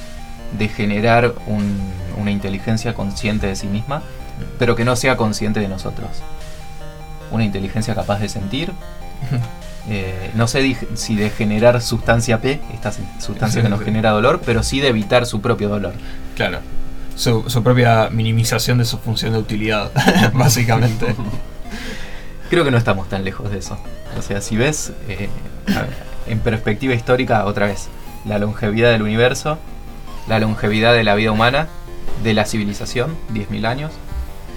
de 0.58 0.68
generar 0.70 1.34
un- 1.48 1.92
una 2.20 2.32
inteligencia 2.32 2.94
consciente 2.94 3.48
de 3.48 3.56
sí 3.56 3.68
misma, 3.68 4.02
pero 4.58 4.76
que 4.76 4.86
no 4.86 4.96
sea 4.96 5.18
consciente 5.18 5.60
de 5.60 5.68
nosotros. 5.68 6.10
Una 7.32 7.44
inteligencia 7.44 7.94
capaz 7.94 8.20
de 8.20 8.30
sentir. 8.30 8.72
eh, 9.90 10.32
no 10.36 10.48
sé 10.48 10.76
si 10.96 11.16
de 11.16 11.30
generar 11.30 11.82
sustancia 11.82 12.40
P, 12.42 12.60
esta 12.74 12.92
su- 12.92 13.02
sustancia 13.20 13.62
que 13.62 13.70
nos 13.70 13.82
genera 13.84 14.12
dolor, 14.12 14.42
pero 14.46 14.64
sí 14.64 14.80
de 14.80 14.88
evitar 14.88 15.26
su 15.26 15.42
propio 15.42 15.70
dolor. 15.70 15.94
Claro. 16.36 16.60
Su, 17.16 17.50
su 17.50 17.62
propia 17.64 18.10
minimización 18.10 18.78
de 18.78 18.86
su 18.86 18.98
función 18.98 19.34
de 19.34 19.40
utilidad, 19.40 19.92
básicamente. 20.34 21.14
Creo 22.50 22.64
que 22.64 22.72
no 22.72 22.78
estamos 22.78 23.08
tan 23.08 23.24
lejos 23.24 23.52
de 23.52 23.60
eso. 23.60 23.78
O 24.18 24.24
sea, 24.24 24.42
si 24.42 24.58
ves 24.58 24.92
eh, 25.08 25.30
en 26.28 26.40
perspectiva 26.40 26.96
histórica, 26.96 27.46
otra 27.46 27.68
vez, 27.68 27.90
la 28.26 28.40
longevidad 28.40 28.92
del 28.92 29.04
universo, 29.04 29.60
la 30.28 30.40
longevidad 30.40 30.94
de 30.94 31.04
la 31.04 31.14
vida 31.14 31.32
humana, 31.32 31.68
de 32.24 32.34
la 32.34 32.46
civilización, 32.46 33.16
10.000 33.34 33.68
años, 33.68 33.92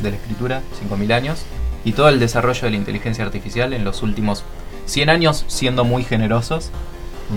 de 0.02 0.10
la 0.10 0.16
escritura, 0.16 0.62
5.000 0.88 1.12
años, 1.12 1.42
y 1.84 1.92
todo 1.92 2.08
el 2.08 2.18
desarrollo 2.18 2.62
de 2.62 2.70
la 2.70 2.76
inteligencia 2.76 3.24
artificial 3.24 3.74
en 3.74 3.84
los 3.84 4.02
últimos 4.02 4.44
100 4.86 5.10
años 5.10 5.44
siendo 5.48 5.84
muy 5.84 6.02
generosos, 6.02 6.70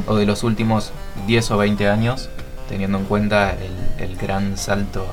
o 0.07 0.15
de 0.15 0.25
los 0.25 0.43
últimos 0.43 0.93
10 1.27 1.51
o 1.51 1.57
20 1.57 1.89
años, 1.89 2.29
teniendo 2.69 2.97
en 2.97 3.05
cuenta 3.05 3.57
el 3.99 4.15
gran 4.15 4.57
salto 4.57 5.05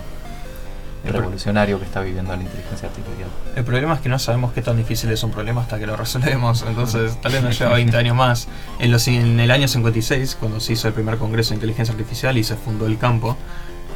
revolucionario 1.10 1.78
que 1.78 1.84
está 1.84 2.00
viviendo 2.00 2.34
la 2.34 2.42
inteligencia 2.42 2.88
artificial. 2.88 3.28
El 3.56 3.64
problema 3.64 3.94
es 3.94 4.00
que 4.00 4.08
no 4.08 4.18
sabemos 4.18 4.52
qué 4.52 4.62
tan 4.62 4.76
difícil 4.76 5.10
es 5.10 5.22
un 5.22 5.30
problema 5.30 5.62
hasta 5.62 5.78
que 5.78 5.86
lo 5.86 5.96
resolvemos. 5.96 6.64
Entonces, 6.66 7.20
tal 7.20 7.32
vez 7.32 7.42
nos 7.42 7.58
lleva 7.58 7.74
20 7.74 7.96
años 7.96 8.16
más. 8.16 8.48
En, 8.78 8.92
los, 8.92 9.08
en 9.08 9.40
el 9.40 9.50
año 9.50 9.66
56, 9.66 10.36
cuando 10.38 10.60
se 10.60 10.74
hizo 10.74 10.88
el 10.88 10.94
primer 10.94 11.18
congreso 11.18 11.50
de 11.50 11.56
inteligencia 11.56 11.92
artificial 11.92 12.38
y 12.38 12.44
se 12.44 12.56
fundó 12.56 12.86
el 12.86 12.98
campo, 12.98 13.36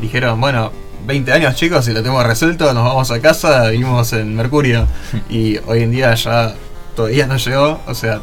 dijeron: 0.01 0.41
Bueno, 0.41 0.73
20 1.07 1.33
años 1.33 1.55
chicos, 1.55 1.87
y 1.89 1.93
lo 1.93 2.03
tenemos 2.03 2.27
resuelto, 2.27 2.73
nos 2.73 2.85
vamos 2.85 3.11
a 3.11 3.21
casa, 3.21 3.69
vivimos 3.69 4.13
en 4.13 4.35
Mercurio. 4.35 4.87
Y 5.31 5.59
hoy 5.67 5.83
en 5.83 5.91
día 5.91 6.15
ya 6.15 6.55
todavía 6.95 7.27
no 7.27 7.37
llegó, 7.37 7.81
o 7.87 7.95
sea, 7.95 8.21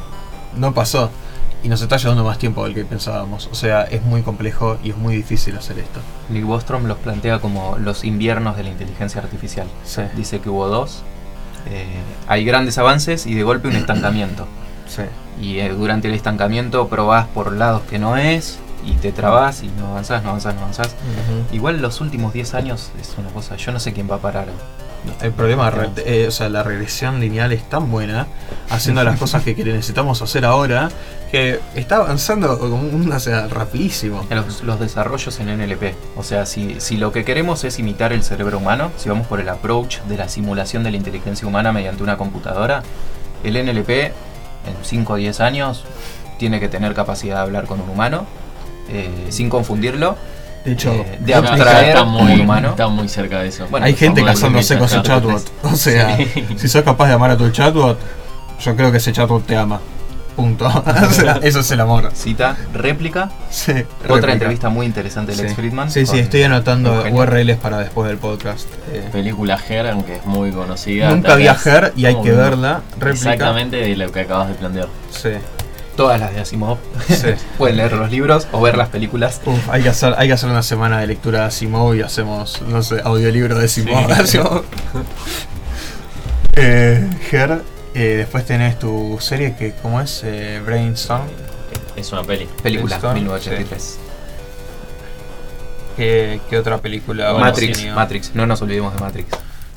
no 0.55 0.73
pasó. 0.73 1.09
Y 1.63 1.69
nos 1.69 1.81
está 1.81 1.95
llevando 1.97 2.25
más 2.25 2.37
tiempo 2.37 2.65
del 2.65 2.73
que 2.73 2.83
pensábamos. 2.83 3.47
O 3.51 3.55
sea, 3.55 3.83
es 3.83 4.01
muy 4.03 4.21
complejo 4.21 4.77
y 4.83 4.89
es 4.89 4.97
muy 4.97 5.15
difícil 5.15 5.55
hacer 5.57 5.79
esto. 5.79 6.01
Nick 6.29 6.43
Bostrom 6.45 6.85
los 6.85 6.97
plantea 6.97 7.39
como 7.39 7.77
los 7.77 8.03
inviernos 8.03 8.57
de 8.57 8.63
la 8.63 8.69
inteligencia 8.69 9.21
artificial. 9.21 9.67
Sí, 9.85 10.01
Dice 10.17 10.39
que 10.41 10.49
hubo 10.49 10.67
dos. 10.67 11.03
eh, 11.69 11.85
hay 12.27 12.43
grandes 12.43 12.77
avances 12.77 13.25
y 13.25 13.33
de 13.33 13.43
golpe 13.43 13.69
un 13.69 13.77
estancamiento. 13.77 14.45
sí. 14.87 15.03
Y 15.41 15.59
eh, 15.59 15.69
durante 15.69 16.09
el 16.09 16.13
estancamiento 16.13 16.87
probás 16.89 17.27
por 17.27 17.53
lados 17.53 17.81
que 17.89 17.97
no 17.97 18.17
es 18.17 18.59
y 18.85 18.91
te 18.95 19.13
trabas 19.13 19.63
y 19.63 19.67
no 19.79 19.87
avanzás, 19.87 20.21
no 20.23 20.29
avanzás, 20.29 20.53
no 20.55 20.61
avanzás. 20.61 20.93
Igual 21.53 21.81
los 21.81 22.01
últimos 22.01 22.33
10 22.33 22.53
años 22.55 22.91
es 22.99 23.15
una 23.17 23.29
cosa, 23.29 23.55
yo 23.55 23.71
no 23.71 23.79
sé 23.79 23.93
quién 23.93 24.11
va 24.11 24.15
a 24.15 24.19
parar. 24.19 24.47
El 25.21 25.31
problema, 25.31 25.71
eh, 26.05 26.25
o 26.27 26.31
sea, 26.31 26.49
la 26.49 26.63
regresión 26.63 27.19
lineal 27.19 27.51
es 27.51 27.67
tan 27.69 27.91
buena, 27.91 28.27
haciendo 28.69 29.03
las 29.03 29.19
cosas 29.19 29.43
que, 29.43 29.55
necesitamos 29.55 30.21
hacer 30.21 30.45
ahora, 30.45 30.89
que 31.31 31.59
está 31.75 31.97
avanzando 31.97 32.59
como 32.59 33.15
o 33.15 33.19
sea, 33.19 33.47
rapidísimo. 33.47 34.25
Los, 34.29 34.63
los 34.63 34.79
desarrollos 34.79 35.39
en 35.39 35.57
NLP. 35.57 35.95
O 36.15 36.23
sea, 36.23 36.45
si, 36.45 36.79
si 36.79 36.97
lo 36.97 37.11
que 37.11 37.25
queremos 37.25 37.63
es 37.63 37.79
imitar 37.79 38.13
el 38.13 38.23
cerebro 38.23 38.57
humano, 38.57 38.91
si 38.97 39.09
vamos 39.09 39.27
por 39.27 39.39
el 39.39 39.49
approach 39.49 39.99
de 40.01 40.17
la 40.17 40.29
simulación 40.29 40.83
de 40.83 40.91
la 40.91 40.97
inteligencia 40.97 41.47
humana 41.47 41.71
mediante 41.71 42.03
una 42.03 42.17
computadora, 42.17 42.83
el 43.43 43.53
NLP 43.53 43.89
en 43.89 44.13
5 44.81 45.13
o 45.13 45.15
10 45.15 45.39
años 45.41 45.83
tiene 46.37 46.59
que 46.59 46.69
tener 46.69 46.93
capacidad 46.93 47.35
de 47.35 47.41
hablar 47.41 47.65
con 47.65 47.81
un 47.81 47.89
humano, 47.89 48.25
eh, 48.89 49.27
sin 49.29 49.49
confundirlo, 49.49 50.17
De 50.65 50.71
hecho, 50.71 50.91
eh, 50.93 51.17
de 51.19 51.35
abstraer 51.35 51.89
está 51.89 52.03
muy, 52.05 52.39
humano. 52.41 52.69
está 52.69 52.87
muy 52.87 53.09
cerca 53.09 53.41
de 53.41 53.49
eso. 53.49 53.67
Bueno, 53.69 53.85
hay 53.85 53.95
gente 53.95 54.23
casándose 54.23 54.77
con 54.77 54.87
su 54.87 55.01
chatbot. 55.01 55.43
O 55.63 55.75
sea, 55.75 56.15
Sí. 56.17 56.27
si 56.57 56.67
sos 56.69 56.83
capaz 56.83 57.07
de 57.07 57.13
amar 57.13 57.31
a 57.31 57.37
tu 57.37 57.49
chatbot, 57.49 57.99
yo 58.61 58.75
creo 58.75 58.91
que 58.91 58.97
ese 58.97 59.11
chatbot 59.11 59.45
te 59.45 59.57
ama. 59.57 59.79
Punto. 60.37 60.65
o 61.07 61.11
sea, 61.11 61.39
eso 61.43 61.59
es 61.59 61.69
el 61.71 61.79
amor. 61.79 62.09
Cita, 62.15 62.57
réplica, 62.73 63.29
Sí, 63.51 63.71
otra 63.71 64.15
réplica. 64.15 64.31
entrevista 64.33 64.69
muy 64.69 64.85
interesante 64.87 65.33
de 65.33 65.37
Lex 65.37 65.49
Sí. 65.51 65.55
Friedman. 65.55 65.91
Sí, 65.91 66.05
sí, 66.07 66.17
estoy 66.17 66.41
anotando. 66.43 67.03
URLs 67.11 67.57
para 67.57 67.77
después 67.77 68.07
del 68.07 68.17
podcast. 68.17 68.67
Eh, 68.91 69.07
Película 69.11 69.59
Her, 69.69 69.87
aunque 69.89 70.15
es 70.15 70.25
muy 70.25 70.51
conocida. 70.51 71.09
nunca 71.11 71.35
vi 71.35 71.45
a 71.47 71.55
Her 71.63 71.93
y 71.95 72.05
hay 72.05 72.15
que 72.21 72.31
verla. 72.31 72.81
Réplica. 72.99 73.11
Exactamente 73.33 73.75
de 73.75 73.95
lo 73.95 74.11
que 74.11 74.21
acabas 74.21 74.47
de 74.47 74.53
plantear. 74.55 74.87
Sí. 75.11 75.29
Todas 75.95 76.19
las 76.19 76.33
de 76.33 76.41
Asimov. 76.41 76.77
Sí. 77.07 77.27
Pueden 77.57 77.77
leer 77.77 77.93
los 77.93 78.09
libros 78.09 78.47
o 78.51 78.61
ver 78.61 78.77
las 78.77 78.89
películas. 78.89 79.41
Uf, 79.45 79.69
hay 79.69 79.83
que 79.83 79.89
hacer, 79.89 80.15
hay 80.17 80.27
que 80.27 80.33
hacer 80.33 80.49
una 80.49 80.63
semana 80.63 80.99
de 80.99 81.07
lectura 81.07 81.41
de 81.41 81.45
Asimov 81.45 81.95
y 81.95 82.01
hacemos, 82.01 82.61
no 82.63 82.81
sé, 82.81 83.01
audiolibro 83.03 83.57
de 83.57 83.65
Asimov. 83.65 84.11
Asimov. 84.11 84.63
eh, 86.55 87.07
Ger, 87.29 87.61
eh, 87.93 88.15
después 88.17 88.45
tenés 88.45 88.79
tu 88.79 89.17
serie 89.19 89.55
que, 89.55 89.73
¿cómo 89.81 90.01
es? 90.01 90.23
Eh, 90.23 90.61
Brainstorm. 90.65 91.23
Es 91.95 92.11
una 92.11 92.23
peli. 92.23 92.47
Película, 92.63 92.97
Brainstorm, 92.97 93.15
1983. 93.15 93.99
¿Qué, 95.95 96.41
qué 96.49 96.57
otra 96.57 96.79
película? 96.79 97.33
Matrix, 97.33 97.77
sí, 97.77 97.87
Matrix, 97.89 98.31
no 98.33 98.47
nos 98.47 98.61
olvidemos 98.63 98.95
de 98.95 98.99
Matrix. 98.99 99.27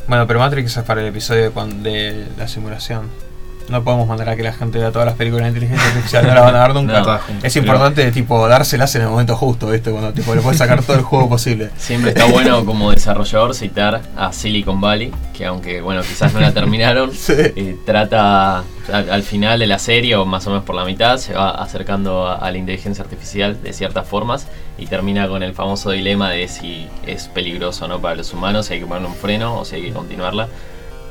Bueno, 0.09 0.26
pero 0.26 0.38
Matrix 0.38 0.76
es 0.76 0.85
para 0.85 1.02
el 1.02 1.09
episodio 1.09 1.50
de, 1.50 1.72
de 1.83 2.26
la 2.38 2.48
simulación. 2.48 3.11
No 3.68 3.83
podemos 3.83 4.07
mandar 4.07 4.29
a 4.29 4.37
que 4.37 4.42
la 4.44 4.52
gente 4.52 4.79
vea 4.79 4.92
todas 4.92 5.07
las 5.07 5.16
películas 5.16 5.44
de 5.44 5.48
inteligencia 5.48 5.88
artificial, 5.88 6.26
no 6.26 6.35
las 6.35 6.44
van 6.44 6.55
a 6.57 6.62
ver 6.66 6.74
nunca. 6.74 7.02
No. 7.07 7.20
Es 7.42 7.57
importante, 7.57 8.11
tipo, 8.12 8.46
dárselas 8.48 8.94
en 8.94 9.02
el 9.02 9.09
momento 9.09 9.37
justo, 9.37 9.68
¿viste? 9.70 9.90
Cuando 9.90 10.12
tipo, 10.12 10.35
le 10.35 10.40
puedes 10.40 10.59
sacar 10.59 10.83
todo 10.83 10.96
el 10.96 11.02
juego 11.02 11.29
posible. 11.29 11.70
Siempre 11.76 12.11
está 12.11 12.26
bueno 12.26 12.64
como 12.64 12.90
desarrollador 12.92 13.55
citar 13.55 14.02
a 14.16 14.33
Silicon 14.33 14.81
Valley, 14.81 15.12
que 15.37 15.46
aunque 15.46 15.81
bueno 15.81 16.02
quizás 16.02 16.33
no 16.33 16.40
la 16.40 16.52
terminaron, 16.52 17.12
Sí. 17.14 17.33
eh, 17.37 17.76
trata 17.85 18.59
al, 18.92 19.11
al 19.11 19.22
final 19.22 19.59
de 19.59 19.66
la 19.66 19.79
serie 19.79 20.14
o 20.16 20.24
más 20.24 20.46
o 20.46 20.50
menos 20.50 20.64
por 20.64 20.74
la 20.76 20.85
mitad 20.85 21.16
se 21.18 21.35
va 21.35 21.50
acercando 21.50 22.26
a, 22.29 22.37
a 22.37 22.50
la 22.52 22.59
inteligencia 22.59 23.02
artificial 23.02 23.61
de 23.62 23.72
ciertas 23.72 24.07
formas 24.07 24.46
y 24.79 24.87
termina 24.87 25.26
con 25.29 25.42
el 25.42 25.55
famoso 25.55 25.90
dilema 25.90 26.31
de 26.31 26.46
si 26.48 26.87
es 27.07 27.29
peligroso 27.29 27.87
o 27.87 27.88
no 27.88 28.00
para 28.00 28.14
los 28.14 28.33
humanos, 28.33 28.66
si 28.66 28.74
hay 28.74 28.81
que 28.81 28.87
ponerle 28.87 29.09
un 29.09 29.14
freno 29.16 29.59
o 29.59 29.64
si 29.64 29.76
hay 29.76 29.83
que 29.83 29.92
continuarla. 29.92 30.48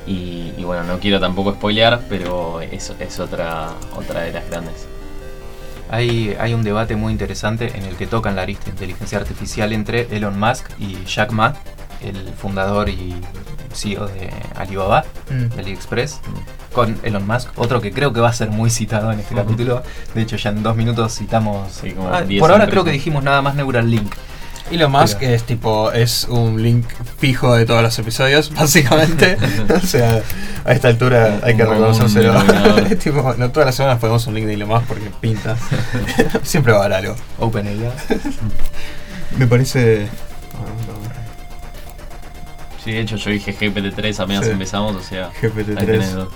Y, 0.08 0.54
y 0.58 0.64
bueno, 0.64 0.84
no 0.84 1.00
quiero 1.00 1.20
tampoco 1.20 1.54
spoilear, 1.54 2.02
pero 2.10 2.62
es, 2.62 2.94
es 3.00 3.20
otra, 3.20 3.70
otra 3.98 4.22
de 4.22 4.32
las 4.34 4.48
grandes. 4.50 4.88
Hay, 5.90 6.36
hay 6.40 6.54
un 6.54 6.64
debate 6.64 6.96
muy 6.96 7.12
interesante 7.12 7.72
en 7.78 7.84
el 7.86 7.96
que 7.96 8.08
tocan 8.08 8.36
la 8.36 8.42
arista 8.42 8.66
de 8.66 8.72
inteligencia 8.72 9.18
artificial 9.20 9.72
entre 9.72 10.08
Elon 10.16 10.40
Musk 10.40 10.66
y 10.80 11.04
Jack 11.06 11.32
Ma, 11.32 11.56
el 12.02 12.34
fundador 12.38 12.90
y 12.90 13.16
CEO 13.74 14.08
de 14.08 14.30
Alibaba, 14.56 15.06
Mm. 15.30 15.56
de 15.56 15.60
AliExpress, 15.60 16.20
con 16.74 17.00
Elon 17.04 17.26
Musk, 17.26 17.50
otro 17.58 17.82
que 17.82 17.92
creo 17.92 18.14
que 18.14 18.20
va 18.20 18.30
a 18.30 18.34
ser 18.34 18.50
muy 18.52 18.70
citado 18.70 19.12
en 19.12 19.20
este 19.20 19.34
capítulo. 19.36 19.82
De 20.14 20.22
hecho, 20.22 20.36
ya 20.38 20.50
en 20.52 20.62
dos 20.64 20.76
minutos 20.76 21.16
citamos. 21.18 21.72
Sí, 21.72 21.92
como 21.92 22.14
Ah, 22.14 22.22
10 22.22 22.40
por 22.42 22.52
ahora 22.52 22.64
empresas. 22.66 22.72
creo 22.72 22.84
que 22.84 22.92
dijimos 22.92 23.24
nada 23.24 23.42
más 23.42 23.56
Neuralink. 23.56 24.14
Elon 24.72 24.92
Musk 24.92 25.20
Pero- 25.20 25.32
es 25.34 25.44
tipo, 25.44 25.92
es 25.92 26.26
un 26.30 26.62
link 26.62 26.86
fijo 27.20 27.54
de 27.56 27.66
todos 27.66 27.82
los 27.84 27.98
episodios, 28.00 28.52
básicamente. 28.56 29.38
o 29.76 29.80
sea, 29.86 30.22
a 30.66 30.72
esta 30.74 30.88
altura 30.88 31.40
hay 31.44 31.56
que 31.56 31.66
reconocérselo. 31.66 32.34
tipo, 33.04 33.34
no 33.38 33.52
todas 33.52 33.68
las 33.68 33.76
semanas 33.76 34.00
ponemos 34.00 34.26
un 34.28 34.34
link 34.36 34.48
de 34.48 34.54
Elon 34.56 34.70
Musk 34.70 34.86
porque 34.86 35.12
pinta. 35.22 35.56
Siempre 36.44 36.74
va 36.74 36.80
a 36.80 36.86
haber 36.86 36.98
algo. 36.98 37.16
OpenAI. 37.40 37.80
Me 39.38 39.48
parece. 39.48 40.08
Sí, 42.84 42.92
de 42.92 43.02
hecho 43.02 43.16
yo 43.16 43.32
dije 43.32 43.56
GPT-3 43.58 44.20
apenas 44.24 44.46
Sí. 44.46 44.52
empezamos, 44.52 44.96
o 44.96 45.02
sea... 45.02 45.28
ahí 45.30 45.50
tenés 45.52 45.78
GPT-3. 45.88 46.12
dos. 46.12 46.30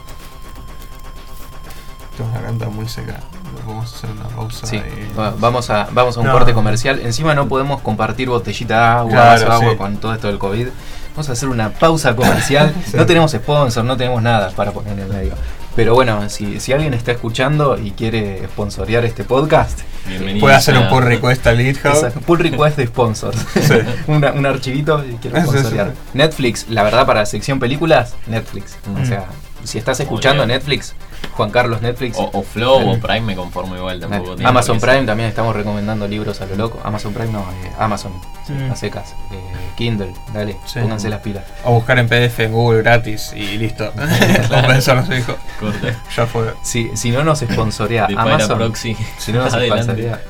Tengo 2.18 2.30
la 2.32 2.36
garganta 2.38 2.70
muy 2.70 2.88
seca. 2.90 3.20
Vamos 3.70 3.94
a 3.94 3.98
hacer 3.98 4.10
una 4.12 4.28
pausa. 4.28 4.68
Sí, 4.68 4.78
y- 4.78 5.18
va- 5.18 5.34
vamos 5.38 5.70
a, 5.70 5.88
vamos 5.92 6.18
a 6.18 6.20
un 6.20 6.26
No. 6.28 6.34
corte 6.34 6.54
comercial. 6.54 7.00
Encima 7.04 7.34
no 7.36 7.48
podemos 7.48 7.82
compartir 7.82 8.30
botellita 8.30 8.78
de 8.80 8.86
agua, 8.86 9.12
Claro, 9.12 9.30
vaso 9.30 9.46
de 9.46 9.52
agua 9.52 9.72
sí. 9.72 9.78
con 9.78 9.98
todo 9.98 10.14
esto 10.14 10.28
del 10.28 10.38
COVID. 10.40 10.68
Vamos 11.12 11.30
a 11.30 11.32
hacer 11.34 11.50
una 11.50 11.70
pausa 11.72 12.16
comercial. 12.16 12.74
Sí. 12.86 12.98
No 12.98 13.06
tenemos 13.06 13.32
sponsor, 13.32 13.84
no 13.86 13.98
tenemos 13.98 14.22
nada 14.22 14.52
para 14.52 14.72
poner 14.72 14.94
en 14.94 15.00
el 15.00 15.08
medio. 15.08 15.34
Pero 15.76 15.94
bueno, 15.94 16.28
si, 16.30 16.60
si 16.60 16.74
alguien 16.74 16.94
está 16.94 17.12
escuchando 17.14 17.78
y 17.78 17.92
quiere 17.92 18.44
sponsorear 18.48 19.06
este 19.06 19.24
podcast, 19.24 19.80
Bienvenido. 20.08 20.40
Puede 20.42 20.56
hacer 20.56 20.76
un 20.78 20.90
pull 20.90 21.04
request 21.04 21.46
al 21.48 21.58
GitHub. 21.60 21.92
esa- 21.94 22.10
pull 22.12 22.40
request 22.40 22.78
de 22.78 22.88
sponsors. 22.88 23.38
Una- 24.08 24.32
un 24.32 24.46
archivito 24.46 25.04
y 25.06 25.14
quiero 25.16 25.40
sponsorear. 25.42 25.94
Netflix, 26.14 26.68
la 26.70 26.84
verdad, 26.84 27.06
para 27.06 27.26
sección 27.26 27.60
películas, 27.60 28.16
Netflix. 28.28 28.78
Mm. 28.88 29.02
O 29.02 29.06
sea, 29.06 29.26
si 29.64 29.78
estás 29.78 30.00
escuchando. 30.00 30.46
Netflix, 30.46 30.96
Juan 31.32 31.52
Carlos 31.52 31.82
Netflix. 31.82 32.18
O, 32.18 32.30
o 32.34 32.44
Flow 32.44 32.90
o 32.92 33.00
Prime 33.00 33.22
me 33.22 33.36
conformo 33.36 33.76
igual 33.76 34.00
tampoco. 34.00 34.36
tiene 34.36 34.50
Amazon 34.50 34.80
Prime 34.80 35.04
también 35.06 35.30
estamos 35.30 35.56
recomendando 35.56 36.08
libros 36.08 36.42
a 36.42 36.46
lo 36.46 36.56
loco. 36.56 36.80
Amazon 36.84 37.14
Prime 37.14 37.32
no, 37.32 37.40
eh, 37.42 37.72
Amazon, 37.80 38.12
sí, 38.46 38.54
Mm. 38.54 38.72
a 38.72 38.76
secas. 38.76 39.16
Eh, 39.32 39.40
Kindle, 39.76 40.14
dale, 40.34 40.58
Sí. 40.66 40.80
pónganse 40.80 41.10
las 41.10 41.22
pilas. 41.22 41.44
O 41.64 41.74
buscar 41.74 41.98
en 42.00 42.08
PDF 42.10 42.40
en 42.46 42.52
Google 42.52 42.82
gratis 42.82 43.32
y 43.36 43.58
listo. 43.58 43.92
Compensar 44.50 45.06
su 45.06 45.14
hijo. 45.14 45.34
ser. 45.34 45.60
Corte. 45.60 45.96
Ya 46.16 46.26
fue. 46.26 46.54
Si, 46.62 46.92
si 46.96 47.12
no 47.12 47.24
nos 47.24 47.40
sponsorea 47.40 48.08
Amazon, 48.18 48.58
proxy. 48.58 48.98
si 49.18 49.32
no 49.32 49.44
nos 49.44 49.54
sponsorea, 49.54 50.22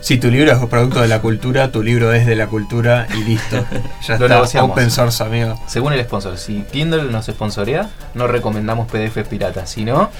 Si 0.00 0.16
tu 0.18 0.30
libro 0.30 0.50
es 0.52 0.58
un 0.58 0.68
producto 0.68 1.00
de 1.02 1.08
la 1.08 1.20
cultura, 1.20 1.70
tu 1.70 1.82
libro 1.82 2.12
es 2.12 2.24
de 2.26 2.34
la 2.34 2.46
cultura 2.46 3.06
y 3.16 3.22
listo. 3.24 3.64
Ya 4.06 4.16
Lo 4.18 4.24
está. 4.24 4.28
negociamos. 4.36 4.70
Open 4.72 4.90
source, 4.90 5.22
amigo. 5.22 5.60
según 5.66 5.92
el 5.92 6.02
sponsor, 6.04 6.38
si 6.38 6.62
Kindle 6.72 7.04
nos 7.04 7.26
sponsorea, 7.26 7.90
no 8.14 8.26
recomendamos 8.26 8.88
PDF 8.90 9.26
piratas. 9.28 9.70
Si 9.70 9.84
no, 9.84 10.10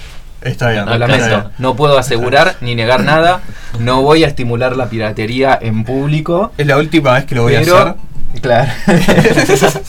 Está 0.43 0.71
bien. 0.71 0.83
Acá 0.89 0.97
lamento. 0.99 1.25
está. 1.25 1.51
No 1.59 1.77
puedo 1.77 1.99
asegurar 1.99 2.57
ni 2.61 2.75
negar 2.75 3.03
nada. 3.05 3.41
No 3.79 4.03
voy 4.03 4.25
a 4.25 4.27
estimular 4.27 4.77
la 4.77 4.89
piratería 4.89 5.59
en 5.61 5.85
público. 5.85 6.53
Es 6.57 6.67
la 6.67 6.77
última 6.79 7.15
vez 7.15 7.25
que 7.27 7.35
lo 7.35 7.43
voy 7.43 7.55
pero, 7.57 7.77
a 7.77 7.81
hacer. 7.83 7.95
Claro. 8.41 8.73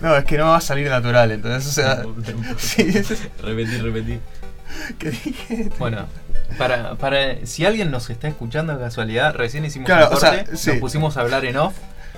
No, 0.00 0.16
es 0.16 0.24
que 0.24 0.36
no 0.36 0.46
va 0.46 0.56
a 0.56 0.60
salir 0.60 0.88
natural, 0.88 1.30
entonces, 1.30 1.68
o 1.68 1.70
sea. 1.72 2.02
sí, 2.58 2.82
es- 2.92 3.22
Repetí, 3.40 3.76
repetí. 3.78 4.18
¿Qué 4.98 5.10
dije? 5.10 5.68
Bueno, 5.78 6.06
para, 6.58 6.94
para 6.96 7.44
si 7.46 7.64
alguien 7.64 7.90
nos 7.90 8.10
está 8.10 8.28
escuchando 8.28 8.74
de 8.76 8.82
casualidad, 8.84 9.34
recién 9.34 9.64
hicimos 9.64 9.86
Claro, 9.86 10.08
un 10.10 10.16
o 10.16 10.20
sea, 10.20 10.36
corte, 10.44 10.56
sí. 10.56 10.70
nos 10.70 10.78
pusimos 10.78 11.16
a 11.16 11.20
hablar 11.22 11.44
en 11.44 11.56
off 11.56 11.74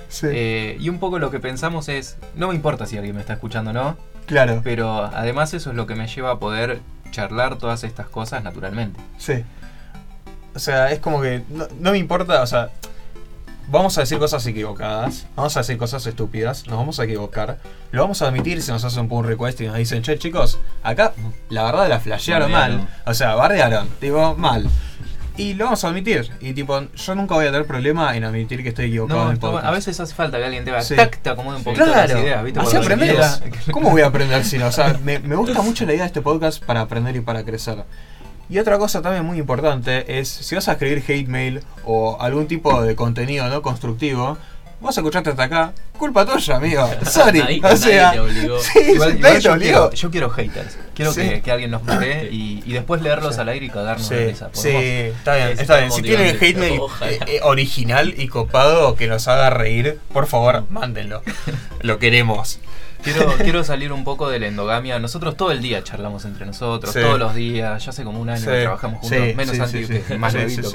Sí, 0.07 0.27
eh, 0.29 0.77
y 0.79 0.89
un 0.89 0.99
poco 0.99 1.17
lo 1.17 1.31
que 1.31 1.39
pensamos 1.39 1.89
es, 1.89 2.17
no 2.35 2.49
me 2.49 2.55
importa 2.55 2.85
si 2.85 2.95
alguien 2.97 3.15
me 3.15 3.21
está 3.21 3.33
escuchando 3.33 3.71
o 3.71 3.73
no, 3.73 3.97
claro. 4.27 4.61
pero 4.63 5.05
además 5.05 5.53
eso 5.55 5.71
es 5.71 5.75
lo 5.75 5.87
que 5.87 5.95
me 5.95 6.07
lleva 6.07 6.31
a 6.31 6.39
poder 6.39 6.79
charlar 7.11 7.57
todas 7.57 7.83
estas 7.83 8.07
cosas 8.07 8.43
naturalmente. 8.43 8.99
Sí. 9.17 9.43
O 10.53 10.59
sea, 10.59 10.91
es 10.91 10.99
como 10.99 11.21
que 11.21 11.43
no, 11.49 11.67
no 11.79 11.91
me 11.91 11.97
importa, 11.97 12.41
o 12.43 12.47
sea, 12.47 12.69
vamos 13.67 13.97
a 13.97 14.01
decir 14.01 14.17
cosas 14.19 14.45
equivocadas, 14.45 15.25
vamos 15.35 15.55
a 15.57 15.59
decir 15.61 15.77
cosas 15.77 16.05
estúpidas, 16.05 16.67
nos 16.67 16.77
vamos 16.77 16.99
a 16.99 17.03
equivocar, 17.05 17.57
lo 17.91 18.01
vamos 18.01 18.21
a 18.21 18.27
admitir 18.27 18.61
si 18.61 18.71
nos 18.71 18.83
hacen 18.83 19.01
un 19.01 19.09
pull 19.09 19.25
request 19.25 19.61
y 19.61 19.67
nos 19.67 19.75
dicen, 19.77 20.01
che 20.03 20.17
chicos, 20.17 20.59
acá 20.83 21.13
la 21.49 21.63
verdad 21.63 21.87
la 21.89 21.99
flashearon 21.99 22.51
Bardearon. 22.51 22.77
mal, 22.85 22.87
o 23.05 23.13
sea, 23.13 23.35
bardearon, 23.35 23.87
tipo, 23.99 24.35
mal. 24.35 24.69
Y 25.37 25.53
lo 25.55 25.65
vamos 25.65 25.83
a 25.83 25.89
admitir, 25.89 26.31
y 26.39 26.53
tipo, 26.53 26.79
yo 26.95 27.15
nunca 27.15 27.35
voy 27.35 27.45
a 27.45 27.51
tener 27.51 27.67
problema 27.67 28.15
en 28.15 28.23
admitir 28.23 28.63
que 28.63 28.69
estoy 28.69 28.85
equivocado 28.85 29.19
en 29.19 29.25
No, 29.25 29.31
el 29.33 29.37
podcast. 29.39 29.65
a 29.65 29.71
veces 29.71 29.99
hace 29.99 30.15
falta 30.15 30.37
que 30.37 30.45
alguien 30.45 30.63
te 30.63 30.71
va, 30.71 30.81
Sí. 30.81 30.95
tac, 30.95 31.17
te 31.21 31.29
acomode 31.29 31.57
un 31.57 31.63
poquito 31.65 31.83
Claro, 31.83 32.13
las 32.13 32.23
ideas, 32.23 32.43
¿viste? 32.45 32.59
así 32.61 32.77
quieras- 32.77 33.43
¿Cómo 33.69 33.89
voy 33.89 34.01
a 34.01 34.05
aprender 34.07 34.45
si 34.45 34.57
no? 34.57 34.67
O 34.67 34.71
sea, 34.71 34.97
me, 35.03 35.19
me 35.19 35.35
gusta 35.35 35.61
mucho 35.61 35.85
la 35.85 35.91
idea 35.91 36.03
de 36.03 36.07
este 36.07 36.21
podcast 36.21 36.63
para 36.63 36.79
aprender 36.79 37.17
y 37.17 37.19
para 37.19 37.43
crecer. 37.43 37.83
Y 38.49 38.59
otra 38.59 38.77
cosa 38.77 39.01
también 39.01 39.25
muy 39.25 39.39
importante 39.39 40.19
es, 40.19 40.29
si 40.29 40.53
vas 40.55 40.67
a 40.67 40.73
escribir 40.73 41.03
hate 41.07 41.27
mail 41.27 41.61
o 41.83 42.17
algún 42.21 42.47
tipo 42.47 42.81
de 42.83 42.95
contenido 42.95 43.47
no 43.49 43.61
constructivo, 43.61 44.37
vas 44.81 44.97
a 44.97 45.01
escucharte 45.01 45.31
hasta 45.31 45.43
acá, 45.43 45.73
culpa 45.97 46.25
tuya, 46.27 46.57
amigo. 46.57 46.87
Sorry. 47.09 47.39
Nadie- 47.39 47.59
o 47.59 47.61
nadie 47.63 47.77
sea, 47.77 48.11
te 48.11 48.19
obligó. 48.19 48.59
sí, 48.59 48.79
Igual- 48.93 48.97
nadie 48.99 49.17
igual 49.19 49.33
te 49.33 49.41
yo, 49.41 49.53
obligó. 49.53 49.71
quiero, 49.89 49.91
yo 49.93 50.11
quiero 50.11 50.29
haters. 50.29 50.77
Quiero 50.93 51.11
Sí. 51.11 51.21
que, 51.21 51.41
que 51.41 51.51
alguien 51.51 51.71
nos 51.71 51.83
mate 51.83 52.29
y, 52.31 52.61
y 52.65 52.73
después 52.73 53.01
leerlos 53.01 53.33
Sí. 53.35 53.41
al 53.41 53.49
aire 53.49 53.65
y 53.65 53.69
cagarnos 53.69 54.07
Sí, 54.07 54.13
de 54.13 54.27
risa. 54.27 54.49
sí, 54.53 54.69
está 54.69 55.35
bien, 55.37 55.47
Es 55.49 55.59
está 55.61 55.77
bien. 55.79 55.91
Si 55.91 56.01
tienen 56.03 56.37
hate 56.39 56.57
mail 56.57 56.79
eh, 57.01 57.19
eh, 57.27 57.39
original 57.43 58.13
y 58.15 58.27
copado 58.27 58.95
que 58.95 59.07
nos 59.07 59.27
haga 59.27 59.49
reír, 59.49 59.99
por 60.13 60.27
favor, 60.27 60.65
mándenlo. 60.69 61.23
Lo 61.81 61.97
queremos. 61.97 62.59
Quiero, 63.05 63.33
quiero 63.37 63.63
salir 63.63 63.93
un 63.93 64.03
poco 64.03 64.27
de 64.29 64.39
la 64.39 64.47
endogamia. 64.47 64.99
Nosotros 64.99 65.37
todo 65.37 65.51
el 65.51 65.61
día 65.61 65.81
charlamos 65.83 66.25
entre 66.25 66.45
nosotros, 66.45 66.91
Sí. 66.93 66.99
todos 66.99 67.17
los 67.17 67.33
días. 67.33 67.85
Ya 67.85 67.89
hace 67.91 68.03
como 68.03 68.19
un 68.19 68.29
año 68.29 68.41
Sí, 68.41 68.47
que 68.47 68.61
trabajamos 68.63 68.99
juntos, 68.99 69.35
menos 69.35 69.59
antes 69.59 70.03
que 70.05 70.17
más 70.17 70.33
nuevito. 70.33 70.69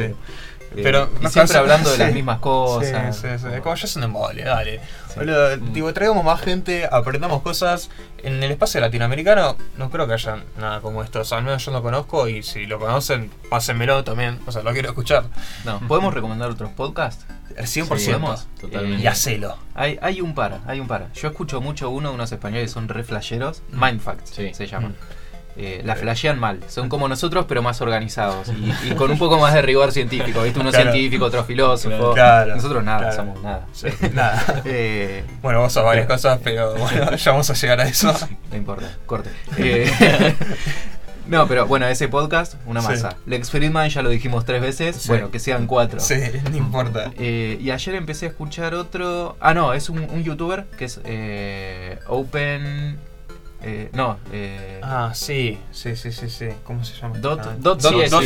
Pero, 0.75 0.81
eh, 0.81 0.83
Pero 0.83 1.05
y 1.07 1.19
siempre 1.19 1.31
cansa- 1.55 1.59
hablando 1.59 1.91
de 1.91 1.99
las 1.99 2.09
sí. 2.09 2.15
mismas 2.15 2.39
cosas. 2.39 3.17
Sí, 3.17 3.23
sí, 3.23 3.29
sí. 3.39 3.45
como- 3.47 3.63
Como 3.63 3.75
ya 3.77 3.85
es 3.85 3.97
un 3.97 4.03
embole, 4.05 4.43
dale. 4.45 4.81
Sí. 5.09 5.15
Boludo, 5.17 5.57
Mm. 5.57 5.73
tipo, 5.73 5.93
traigamos 5.93 6.25
más 6.25 6.41
gente, 6.41 6.89
aprendamos 6.91 7.43
cosas. 7.43 7.91
En 8.23 8.43
el 8.43 8.51
espacio 8.51 8.81
latinoamericano 8.81 9.57
no 9.79 9.91
creo 9.91 10.07
que 10.07 10.13
haya 10.15 10.39
nada 10.59 10.81
como 10.81 11.03
esto. 11.03 11.21
O 11.21 11.25
sea, 11.25 11.39
al 11.39 11.45
menos 11.45 11.65
yo 11.65 11.73
no 11.73 11.83
conozco 11.83 12.29
y 12.29 12.43
si 12.43 12.67
lo 12.67 12.79
conocen, 12.79 13.31
pásenmelo 13.51 14.05
también. 14.05 14.39
O 14.47 14.53
sea, 14.53 14.63
lo 14.63 14.73
quiero 14.73 14.89
escuchar. 14.91 15.25
No, 15.65 15.81
¿podemos 15.89 16.15
recomendar 16.15 16.51
otros 16.51 16.71
podcasts? 16.71 17.25
El 17.57 17.67
100%. 17.67 17.99
Sí, 17.99 18.11
podemos. 18.13 18.47
Totalmente. 18.61 19.03
y 19.03 19.07
hacelo. 19.09 19.57
Hay, 19.75 19.99
hay 20.01 20.21
un 20.21 20.35
par, 20.35 20.61
hay 20.67 20.79
un 20.79 20.87
par. 20.87 21.13
Yo 21.15 21.29
escucho 21.29 21.61
mucho 21.61 21.91
uno 21.91 22.11
de 22.11 22.15
unos 22.15 22.31
españoles 22.31 22.69
que 22.69 22.73
son 22.75 22.89
re 22.89 23.03
flasheros. 23.03 23.63
Mm. 23.73 23.85
Mindfacts 23.85 24.31
Sí. 24.31 24.55
se 24.55 24.67
llaman. 24.69 24.93
Mm. 24.93 25.20
Eh, 25.57 25.83
la 25.85 25.95
flashean 25.97 26.39
mal. 26.39 26.61
Son 26.69 26.89
como 26.89 27.07
nosotros, 27.09 27.45
pero 27.49 27.61
más 27.63 27.81
organizados. 27.83 28.49
Y, 28.49 28.89
y 28.91 28.95
con 28.95 29.11
un 29.11 29.19
poco 29.19 29.39
más 29.39 29.53
de 29.53 29.61
rigor 29.63 29.93
científico. 29.93 30.43
¿viste? 30.43 30.59
Uno 30.61 30.71
Claro. 30.71 30.91
científico, 30.93 31.25
otro 31.27 31.45
filósofo. 31.45 32.15
Claro. 32.15 32.55
Nosotros 32.57 32.83
nada, 32.85 32.99
Claro. 33.01 33.17
somos 33.17 33.43
nada. 33.43 33.67
Sí, 33.73 33.89
nada. 34.15 34.63
Eh, 34.65 35.25
Bueno, 35.43 35.61
vos 35.61 35.73
sos 35.73 35.85
varias 35.85 36.07
cosas, 36.07 36.39
pero 36.43 36.75
bueno, 36.77 37.15
ya 37.17 37.31
vamos 37.33 37.51
a 37.51 37.55
llegar 37.55 37.81
a 37.81 37.85
eso. 37.89 38.15
no 38.51 38.57
importa, 38.57 38.91
corte. 39.07 39.31
Eh, 39.59 39.91
no, 41.27 41.47
pero 41.47 41.67
bueno, 41.67 41.87
ese 41.89 42.09
podcast, 42.09 42.55
una 42.67 42.81
Sí. 42.81 42.89
masa. 42.89 43.17
Lex 43.27 43.51
Friedman 43.51 43.89
ya 43.91 44.03
lo 44.03 44.09
dijimos 44.09 44.45
tres 44.45 44.63
veces. 44.63 44.97
Sí. 44.97 45.09
Bueno, 45.09 45.31
que 45.31 45.39
sean 45.41 45.67
cuatro. 45.67 46.01
Sí, 46.01 46.15
no 46.51 46.57
importa. 46.57 47.13
Eh, 47.19 47.59
y 47.61 47.71
ayer 47.71 47.95
empecé 47.97 48.27
a 48.27 48.29
escuchar 48.31 48.75
otro. 48.75 49.37
Ah, 49.41 49.53
no, 49.55 49.75
es 49.75 49.91
un, 49.91 49.99
un 50.11 50.23
youtuber 50.25 50.65
que 50.79 50.87
es 50.87 51.01
Open. 52.07 52.99
Eh, 53.63 53.91
no, 53.93 54.19
eh, 54.33 54.81
Ah, 54.83 55.11
sí, 55.15 55.59
sí, 55.71 55.95
sí, 55.97 56.13
sí, 56.13 56.29
sí. 56.31 56.49
¿Cómo 56.65 56.83
se 56.85 56.95
llama? 57.01 57.19
Dot, 57.19 57.41
Ah, 57.45 57.55
Dot, 57.59 57.81
Dot- 57.81 57.93
CSV, 57.93 58.09
Dot 58.11 58.25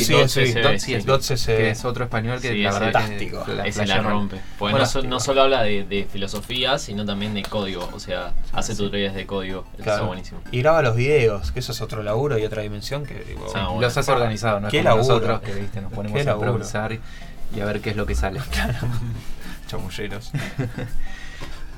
sí. 0.78 0.94
Dot 1.04 1.20
CSV. 1.22 1.46
que 1.56 1.70
es 1.70 1.84
otro 1.84 2.04
español 2.04 2.40
que 2.40 2.50
Sí, 2.52 2.62
la 2.62 2.72
verdad 2.72 2.92
fantástico. 2.92 3.44
la 3.48 3.66
Ese 3.66 3.86
la 3.86 3.98
rompe. 4.00 4.36
Porque 4.58 4.72
Bueno, 4.72 4.78
no, 4.78 4.86
so- 4.86 5.02
no 5.02 5.20
solo 5.20 5.42
habla 5.42 5.62
de, 5.62 5.84
de 5.84 6.04
filosofía, 6.10 6.78
sino 6.78 7.04
también 7.04 7.34
de 7.34 7.42
código. 7.42 7.88
O 7.92 7.98
sea, 8.00 8.32
hace 8.52 8.74
tutoriales 8.76 9.14
de 9.16 9.26
código. 9.26 9.64
Eso 9.74 9.82
Claro. 9.82 9.92
está 9.98 10.06
buenísimo. 10.06 10.40
Y 10.52 10.60
graba 10.60 10.82
los 10.82 10.94
videos, 10.96 11.50
que 11.52 11.58
eso 11.60 11.72
es 11.72 11.80
otro 11.80 12.02
laburo 12.02 12.38
y 12.38 12.44
otra 12.44 12.62
dimensión 12.62 13.04
que 13.04 13.14
digo, 13.24 13.46
Ah, 13.54 13.66
bueno. 13.66 13.80
Los 13.82 13.96
has 13.96 14.08
organizado, 14.08 14.60
¿no? 14.60 14.68
Es 14.68 14.70
Qué 14.72 14.78
como 14.78 14.88
laburo. 14.96 15.14
nosotros 15.14 15.40
que 15.42 15.54
viste, 15.54 15.80
nos 15.80 15.92
ponemos 15.92 16.20
a 16.20 16.24
laburo. 16.24 16.50
improvisar 16.50 16.92
y, 16.92 17.00
y 17.56 17.60
a 17.60 17.64
ver 17.64 17.80
qué 17.80 17.90
es 17.90 17.96
lo 17.96 18.06
que 18.06 18.14
sale. 18.14 18.40
chamulleros. 19.66 20.30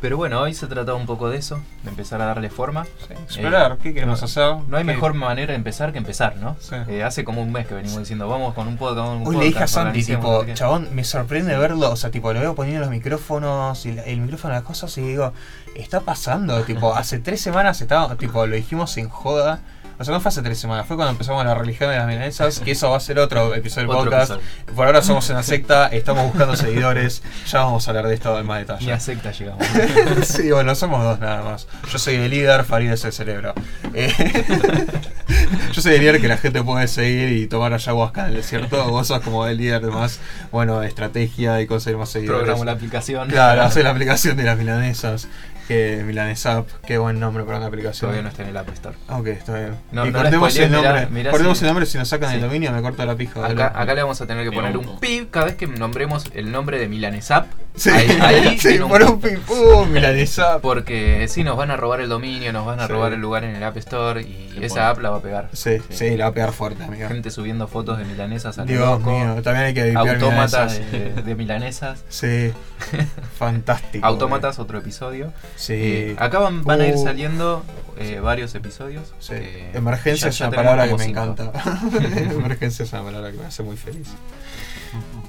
Pero 0.00 0.16
bueno, 0.18 0.40
hoy 0.42 0.52
se 0.54 0.66
trataba 0.66 0.96
un 0.98 1.06
poco 1.06 1.30
de 1.30 1.38
eso, 1.38 1.60
de 1.82 1.90
empezar 1.90 2.20
a 2.20 2.26
darle 2.26 2.50
forma. 2.50 2.84
Sí, 2.84 3.12
explorar, 3.14 3.78
¿qué 3.78 3.94
queremos 3.94 4.20
no- 4.20 4.24
hacer? 4.26 4.56
No 4.68 4.76
hay 4.76 4.84
¿Qué- 4.84 4.92
mejor 4.92 5.14
manera 5.14 5.52
de 5.52 5.56
empezar 5.56 5.90
que 5.92 5.98
empezar, 5.98 6.36
¿no? 6.36 6.56
Sí. 6.60 6.74
Eh, 6.88 7.02
hace 7.02 7.24
como 7.24 7.42
un 7.42 7.50
mes 7.50 7.66
que 7.66 7.74
venimos 7.74 7.98
diciendo, 8.00 8.28
vamos 8.28 8.54
con 8.54 8.68
un 8.68 8.76
podcast, 8.76 9.08
un 9.08 9.26
Hoy 9.26 9.36
le 9.36 9.44
dije 9.46 9.56
a 9.58 9.60
podcast, 9.62 9.74
Santi, 9.74 10.04
tipo, 10.04 10.44
chabón, 10.54 10.88
me 10.94 11.02
sorprende 11.02 11.56
verlo, 11.56 11.90
o 11.90 11.96
sea, 11.96 12.10
tipo, 12.10 12.32
lo 12.32 12.40
veo 12.40 12.54
poniendo 12.54 12.80
los 12.82 12.90
micrófonos 12.90 13.86
y 13.86 13.92
la- 13.92 14.02
el 14.02 14.20
micrófono 14.20 14.54
las 14.54 14.62
cosas 14.64 14.96
y 14.98 15.00
digo, 15.00 15.32
está 15.74 16.00
pasando, 16.00 16.62
tipo, 16.62 16.94
hace 16.94 17.18
tres 17.18 17.40
semanas 17.40 17.80
estaba, 17.80 18.14
tipo, 18.16 18.46
lo 18.46 18.54
dijimos 18.54 18.96
en 18.98 19.08
joda, 19.08 19.60
O 19.98 20.04
sea, 20.04 20.12
no 20.12 20.20
fue 20.20 20.28
hace 20.28 20.42
tres 20.42 20.58
semanas, 20.58 20.86
fue 20.86 20.96
cuando 20.96 21.12
empezamos 21.12 21.44
la 21.44 21.54
religión 21.54 21.90
de 21.90 21.96
las 21.96 22.06
milanesas, 22.06 22.60
que 22.60 22.72
eso 22.72 22.90
va 22.90 22.98
a 22.98 23.00
ser 23.00 23.18
otro 23.18 23.54
episodio 23.54 23.88
del 23.88 23.96
podcast. 23.96 24.32
episodio. 24.32 24.74
Por 24.74 24.86
ahora 24.86 25.02
somos 25.02 25.28
una 25.30 25.42
secta, 25.42 25.86
estamos 25.88 26.24
buscando 26.26 26.54
seguidores, 26.56 27.22
ya 27.50 27.60
vamos 27.64 27.86
a 27.86 27.90
hablar 27.90 28.06
de 28.08 28.14
esto 28.14 28.38
en 28.38 28.46
más 28.46 28.56
Ni 28.58 28.64
detalle. 28.64 28.92
a 28.92 29.00
secta 29.00 29.32
llegamos. 29.32 29.66
sí, 30.24 30.50
bueno, 30.50 30.74
somos 30.74 31.02
dos 31.02 31.18
nada 31.18 31.42
más. 31.42 31.66
Yo 31.90 31.98
soy 31.98 32.16
el 32.16 32.30
líder, 32.30 32.64
Farid 32.64 32.90
es 32.92 33.04
el 33.04 33.12
cerebro. 33.12 33.54
Eh, 33.94 34.12
yo 35.72 35.80
soy 35.80 35.94
el 35.94 36.00
líder 36.00 36.20
que 36.20 36.28
la 36.28 36.36
gente 36.36 36.62
puede 36.62 36.88
seguir 36.88 37.30
y 37.32 37.46
tomar 37.46 37.72
ayahuasca 37.72 38.22
en 38.22 38.26
el 38.28 38.34
desierto. 38.36 38.84
Vos 38.90 39.06
sos 39.08 39.20
como 39.20 39.46
el 39.46 39.56
líder 39.56 39.80
de 39.80 39.90
más, 39.90 40.20
bueno, 40.52 40.82
estrategia 40.82 41.60
y 41.60 41.66
conseguir 41.66 41.98
más 41.98 42.10
seguidores. 42.10 42.40
Programo 42.40 42.64
la 42.64 42.72
aplicación. 42.72 43.28
Claro, 43.28 43.62
hacer 43.62 43.84
la 43.84 43.90
aplicación 43.90 44.36
de 44.36 44.44
las 44.44 44.58
milanesas. 44.58 45.28
Que 45.68 46.02
Milanesap, 46.06 46.68
qué 46.86 46.96
buen 46.98 47.18
nombre 47.18 47.42
para 47.44 47.58
una 47.58 47.66
aplicación. 47.66 48.10
Todavía 48.10 48.22
no 48.22 48.28
está 48.28 48.42
en 48.44 48.50
el 48.50 48.56
App 48.56 48.68
Store. 48.68 48.96
Ok, 49.08 49.26
está 49.26 49.54
bien. 49.54 49.74
No, 49.90 50.06
y 50.06 50.10
no 50.12 50.18
cortemos 50.20 50.56
el 50.56 50.66
spoilees, 50.68 50.70
nombre. 50.84 51.06
mirá 51.10 51.30
cortemos 51.32 51.58
si- 51.58 51.64
el 51.64 51.68
nombre 51.68 51.86
si 51.86 51.98
nos 51.98 52.08
sacan 52.08 52.30
el 52.30 52.36
Sí. 52.36 52.42
dominio, 52.46 52.70
me 52.70 52.82
corto 52.82 53.04
la 53.04 53.16
pija. 53.16 53.44
Acá, 53.44 53.72
acá 53.74 53.94
le 53.94 54.02
vamos 54.02 54.20
a 54.20 54.26
tener 54.26 54.44
que 54.48 54.52
poner 54.52 54.76
un 54.76 55.00
pip 55.00 55.30
cada 55.30 55.46
vez 55.46 55.56
que 55.56 55.66
nombremos 55.66 56.24
el 56.34 56.52
nombre 56.52 56.78
de 56.78 56.86
Milanesap. 56.88 57.46
Sí, 57.74 57.90
Ahí, 57.90 58.08
ahí 58.22 58.58
sí, 58.60 58.78
un 58.78 58.88
por 58.88 59.02
un 59.02 59.20
pip. 59.20 59.38
pum, 59.40 59.90
Milanesap. 59.90 60.62
Porque 60.62 61.26
si 61.28 61.42
nos 61.44 61.56
van 61.56 61.70
a 61.72 61.76
robar 61.76 62.00
el 62.00 62.08
dominio, 62.08 62.52
nos 62.52 62.64
van 62.64 62.78
a 62.80 62.86
Sí. 62.86 62.92
robar 62.92 63.12
el 63.12 63.20
lugar 63.20 63.42
en 63.44 63.54
el 63.56 63.62
App 63.64 63.76
Store 63.78 64.22
y 64.22 64.56
esa 64.62 64.88
app 64.88 65.00
la 65.00 65.10
va 65.10 65.16
a 65.18 65.22
pegar. 65.22 65.48
Sí, 65.52 65.78
sí, 65.90 66.16
la 66.16 66.26
va 66.26 66.30
a 66.30 66.34
pegar 66.34 66.52
fuerte, 66.52 66.84
amigo. 66.84 67.08
Gente 67.08 67.30
subiendo 67.32 67.66
fotos 67.66 67.98
de 67.98 68.04
milanesas 68.04 68.56
al 68.58 68.66
Dios 68.66 68.80
loco, 68.86 69.10
mío, 69.10 69.42
también 69.42 69.66
hay 69.66 69.74
que 69.74 69.84
limpiar 69.86 70.14
autómatas 70.14 70.78
milanesas. 70.78 71.16
de, 71.16 71.22
de 71.22 71.34
milanesas. 71.34 72.04
Sí, 72.08 72.52
fantástico. 73.38 74.06
Autómatas, 74.06 74.58
otro 74.58 74.78
episodio. 74.78 75.32
Sí. 75.56 75.72
Eh, 75.74 76.16
acá 76.18 76.38
van, 76.38 76.62
van 76.64 76.80
a 76.82 76.86
ir 76.86 76.94
Uh. 76.96 77.02
saliendo 77.04 77.64
eh, 77.98 78.20
varios 78.20 78.54
episodios. 78.54 79.12
Sí. 79.18 79.34
Eh, 79.34 79.70
Emergencia 79.74 80.28
es 80.28 80.40
una 80.40 80.50
palabra 80.50 80.86
que 80.86 80.94
me 80.96 81.04
cinco. 81.04 81.22
encanta. 81.22 81.52
Emergencia 82.30 82.84
es 82.84 82.92
una 82.92 83.02
palabra 83.04 83.32
que 83.32 83.38
me 83.38 83.46
hace 83.46 83.62
muy 83.62 83.76
feliz. 83.76 84.08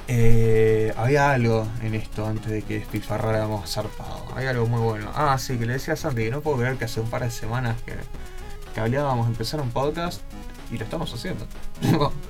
Eh, 0.09 0.93
había 0.95 1.31
algo 1.31 1.67
en 1.81 1.93
esto 1.93 2.25
antes 2.25 2.49
de 2.49 2.61
que 2.61 2.79
despilfarráramos 2.79 3.69
zarpado. 3.69 4.23
Hay 4.37 4.45
algo 4.45 4.65
muy 4.65 4.79
bueno. 4.79 5.11
Ah, 5.13 5.37
sí, 5.37 5.57
que 5.57 5.65
le 5.65 5.73
decía 5.73 5.95
a 5.95 5.97
Santi 5.97 6.23
que 6.23 6.31
no 6.31 6.39
puedo 6.39 6.57
creer 6.59 6.77
que 6.77 6.85
hace 6.85 7.01
un 7.01 7.09
par 7.09 7.23
de 7.23 7.29
semanas 7.31 7.75
que, 7.85 7.93
que 8.73 8.79
hablábamos 8.79 9.25
de 9.25 9.33
empezar 9.33 9.59
un 9.59 9.69
podcast 9.71 10.21
y 10.71 10.77
lo 10.77 10.85
estamos 10.85 11.13
haciendo. 11.13 11.45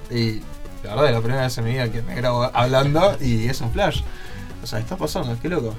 y 0.10 0.42
la 0.84 0.92
verdad 0.96 1.06
es 1.10 1.12
la 1.14 1.20
primera 1.22 1.42
vez 1.44 1.58
en 1.60 1.66
mi 1.66 1.72
vida 1.74 1.92
que 1.92 2.02
me 2.02 2.16
grabo 2.16 2.50
hablando 2.52 3.16
y 3.22 3.48
es 3.48 3.62
un 3.62 3.72
flash. 3.72 4.02
O 4.64 4.66
sea, 4.66 4.80
está 4.80 4.98
pasando, 4.98 5.38
qué 5.40 5.48
loco. 5.48 5.76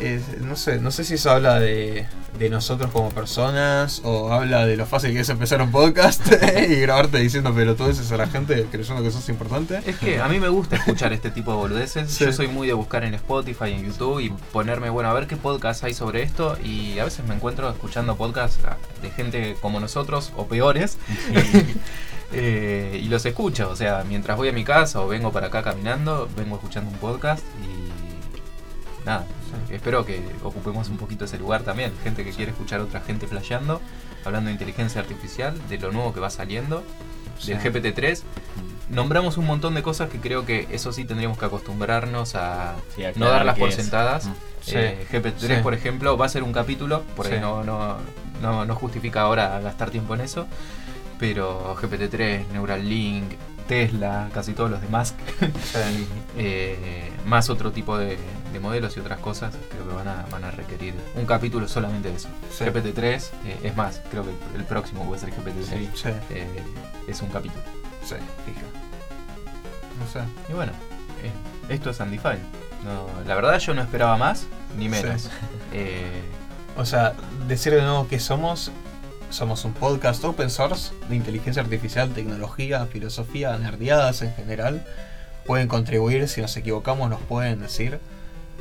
Es- 0.00 0.40
no 0.40 0.56
sé, 0.56 0.78
no 0.80 0.90
sé 0.90 1.04
si 1.04 1.14
eso 1.14 1.30
habla 1.30 1.60
de, 1.60 2.06
de 2.38 2.48
nosotros 2.50 2.90
como 2.90 3.10
personas 3.10 4.00
o 4.04 4.32
habla 4.32 4.64
de 4.66 4.76
lo 4.76 4.86
fácil 4.86 5.12
que 5.12 5.20
es 5.20 5.28
empezar 5.28 5.60
un 5.60 5.70
podcast 5.70 6.26
y 6.68 6.76
grabarte 6.76 7.18
diciendo 7.18 7.54
pelotudeces 7.54 8.10
a 8.12 8.16
la 8.16 8.26
gente 8.26 8.66
creyendo 8.70 9.02
que 9.02 9.10
sos 9.10 9.28
importante. 9.28 9.80
Es 9.86 9.96
que 9.96 10.20
a 10.20 10.28
mí 10.28 10.40
me 10.40 10.48
gusta 10.48 10.76
escuchar 10.76 11.12
este 11.12 11.30
tipo 11.30 11.50
de 11.52 11.56
boludeces. 11.58 12.10
Sí. 12.10 12.24
Yo 12.24 12.32
soy 12.32 12.48
muy 12.48 12.66
de 12.66 12.72
buscar 12.72 13.04
en 13.04 13.14
Spotify, 13.14 13.72
en 13.72 13.84
YouTube 13.86 14.20
y 14.20 14.30
ponerme, 14.52 14.88
bueno, 14.90 15.10
a 15.10 15.12
ver 15.12 15.26
qué 15.26 15.36
podcast 15.36 15.84
hay 15.84 15.92
sobre 15.94 16.22
esto. 16.22 16.56
Y 16.64 16.98
a 16.98 17.04
veces 17.04 17.24
me 17.26 17.34
encuentro 17.34 17.68
escuchando 17.70 18.16
podcasts 18.16 18.58
de 19.02 19.10
gente 19.10 19.56
como 19.60 19.80
nosotros 19.80 20.32
o 20.36 20.46
peores. 20.46 20.96
y, 21.30 21.76
eh, 22.32 23.00
y 23.02 23.08
los 23.08 23.24
escucho. 23.26 23.68
O 23.70 23.76
sea, 23.76 24.02
mientras 24.08 24.36
voy 24.38 24.48
a 24.48 24.52
mi 24.52 24.64
casa 24.64 25.00
o 25.02 25.08
vengo 25.08 25.30
para 25.32 25.48
acá 25.48 25.62
caminando, 25.62 26.28
vengo 26.36 26.56
escuchando 26.56 26.90
un 26.90 26.96
podcast 26.98 27.44
y 27.62 29.06
nada. 29.06 29.26
Espero 29.70 30.04
que 30.04 30.20
ocupemos 30.42 30.88
un 30.88 30.96
poquito 30.96 31.24
ese 31.24 31.38
lugar 31.38 31.62
también. 31.62 31.92
Gente 32.04 32.24
que 32.24 32.30
quiere 32.30 32.52
escuchar 32.52 32.80
a 32.80 32.84
otra 32.84 33.00
gente 33.00 33.26
flasheando, 33.26 33.80
hablando 34.24 34.48
de 34.48 34.52
inteligencia 34.52 35.00
artificial, 35.00 35.54
de 35.68 35.78
lo 35.78 35.92
nuevo 35.92 36.12
que 36.12 36.20
va 36.20 36.30
saliendo, 36.30 36.82
Sí. 37.38 37.52
del 37.52 37.60
GPT-3 37.62 38.22
nombramos 38.90 39.36
un 39.38 39.46
montón 39.46 39.74
de 39.74 39.82
cosas 39.82 40.10
que 40.10 40.18
creo 40.18 40.44
que 40.44 40.66
eso 40.72 40.92
sí 40.92 41.04
tendríamos 41.04 41.38
que 41.38 41.44
acostumbrarnos 41.46 42.34
a 42.34 42.74
Sí, 42.96 43.02
no 43.16 43.28
darlas 43.28 43.56
por 43.58 43.68
es. 43.70 43.76
sentadas. 43.76 44.26
Mm. 44.26 44.32
Eh, 44.66 45.06
GPT-3, 45.10 45.56
Sí. 45.56 45.62
por 45.62 45.72
ejemplo, 45.74 46.16
va 46.18 46.26
a 46.26 46.28
ser 46.28 46.42
un 46.42 46.52
capítulo, 46.52 47.02
por 47.16 47.26
ahí 47.28 47.40
no, 47.40 47.62
no, 47.64 47.96
no, 48.42 48.64
no 48.66 48.74
justifica 48.74 49.22
ahora 49.22 49.58
gastar 49.60 49.90
tiempo 49.90 50.14
en 50.14 50.20
eso. 50.22 50.46
Pero 51.18 51.76
GPT-3, 51.80 52.48
Neuralink, 52.52 53.32
Tesla, 53.68 54.28
casi 54.34 54.52
todos 54.52 54.70
los 54.70 54.80
demás, 54.82 55.14
eh, 56.36 57.09
más 57.26 57.50
otro 57.50 57.70
tipo 57.72 57.96
de, 57.98 58.18
de 58.52 58.60
modelos 58.60 58.96
y 58.96 59.00
otras 59.00 59.18
cosas, 59.20 59.54
creo 59.70 59.88
que 59.88 59.94
van 59.94 60.08
a, 60.08 60.26
van 60.30 60.44
a 60.44 60.50
requerir 60.50 60.94
un 61.16 61.26
capítulo 61.26 61.68
solamente 61.68 62.08
de 62.10 62.16
eso. 62.16 62.28
Sí. 62.50 62.64
GPT-3, 62.64 63.22
eh, 63.46 63.58
es 63.62 63.76
más, 63.76 64.00
creo 64.10 64.24
que 64.24 64.30
el 64.56 64.64
próximo 64.64 65.04
puede 65.06 65.20
ser 65.20 65.30
GPT-3. 65.30 65.90
Sí, 65.94 66.08
Eh, 66.30 66.46
es 67.08 67.20
un 67.22 67.28
capítulo. 67.28 67.62
sí, 68.04 68.14
fija. 68.46 68.66
No 69.98 70.06
sé. 70.10 70.20
Y 70.48 70.54
bueno, 70.54 70.72
eh, 71.22 71.30
esto 71.74 71.90
es 71.90 72.00
Undefined. 72.00 72.38
No, 72.84 73.06
la 73.26 73.34
verdad 73.34 73.58
yo 73.58 73.74
no 73.74 73.82
esperaba 73.82 74.16
más 74.16 74.46
ni 74.78 74.88
menos. 74.88 75.28
O 76.76 76.84
sea, 76.86 77.14
decir 77.46 77.74
de 77.74 77.82
nuevo 77.82 78.06
que 78.08 78.20
somos, 78.20 78.70
somos 79.28 79.64
un 79.64 79.72
podcast 79.74 80.24
open 80.24 80.48
source 80.48 80.92
de 81.08 81.16
inteligencia 81.16 81.60
artificial, 81.62 82.10
tecnología, 82.14 82.86
filosofía, 82.86 83.56
nerdeadas 83.58 84.22
en 84.22 84.32
general. 84.34 84.86
Pueden 85.50 85.66
contribuir, 85.66 86.28
si 86.28 86.40
nos 86.40 86.56
equivocamos 86.56 87.10
nos 87.10 87.18
pueden 87.22 87.60
decir. 87.60 87.98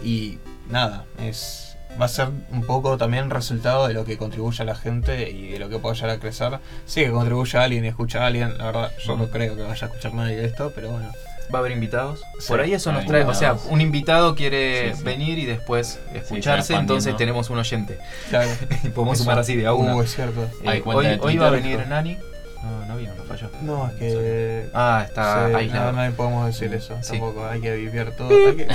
Y 0.04 0.40
nada, 0.72 1.06
es 1.24 1.78
va 2.02 2.06
a 2.06 2.08
ser 2.08 2.30
un 2.52 2.64
poco 2.64 2.98
también 2.98 3.30
resultado 3.30 3.88
de 3.88 3.94
lo 3.94 4.06
que 4.06 4.18
contribuye 4.18 4.64
a 4.64 4.66
la 4.66 4.74
gente 4.74 5.30
y 5.30 5.52
de 5.52 5.60
lo 5.60 5.70
que 5.70 5.78
pueda 5.78 5.94
llegar 5.94 6.10
a 6.10 6.20
crecer. 6.20 6.58
Sí 6.88 7.02
que 7.04 7.12
contribuye 7.12 7.60
a 7.60 7.64
alguien 7.64 7.86
y 7.86 7.90
escucha 7.90 8.24
a 8.24 8.26
alguien, 8.26 8.58
la 8.58 8.66
verdad 8.66 8.92
yo 9.06 9.16
no 9.18 9.30
creo 9.30 9.56
que 9.56 9.62
vaya 9.62 9.86
a 9.86 9.90
escuchar 9.92 10.16
nadie 10.16 10.36
de 10.38 10.46
esto, 10.46 10.72
pero 10.74 10.90
bueno. 10.90 11.12
va 11.54 11.60
a 11.60 11.62
haber 11.62 11.74
invitados. 11.74 12.22
Sí, 12.40 12.48
Por 12.48 12.60
ahí 12.60 12.74
eso 12.74 12.92
nos 12.92 13.06
trae, 13.06 13.24
o 13.24 13.36
sea, 13.36 13.56
un 13.70 13.82
invitado 13.82 14.34
quiere 14.34 14.94
Sí, 14.94 14.98
sí. 14.98 15.04
venir 15.04 15.38
y 15.38 15.46
después 15.46 16.00
escucharse, 16.16 16.74
entonces 16.74 17.16
tenemos 17.18 17.52
un 17.52 17.60
oyente. 17.60 18.00
Claro. 18.30 18.50
Y 18.84 18.90
podemos 18.90 19.18
Eso. 19.18 19.26
sumar 19.26 19.38
así 19.38 19.56
de 19.56 19.68
a 19.68 19.74
uno. 19.74 19.96
Uh, 19.96 20.02
es 20.02 20.16
cierto. 20.16 20.42
Eh, 20.64 20.82
hoy, 20.86 21.20
hoy 21.22 21.38
va 21.38 21.50
a 21.50 21.52
venir 21.52 21.86
Nani. 21.88 22.18
No, 22.64 22.86
no 22.86 22.98
vino, 22.98 23.14
no 23.16 23.24
falló. 23.24 23.50
No, 23.62 23.88
es 23.88 23.94
que... 23.94 24.70
Ah, 24.74 25.06
está 25.08 25.48
Sí, 25.50 25.56
aislado. 25.56 25.92
no, 25.94 26.06
no 26.06 26.12
podemos 26.16 26.46
decir 26.48 26.74
eso 26.74 26.98
Sí. 27.02 27.12
tampoco, 27.14 27.46
hay 27.48 27.62
que 27.62 27.74
viviar 27.76 28.12
todo. 28.12 28.30
hay 28.30 28.56
que- 28.56 28.68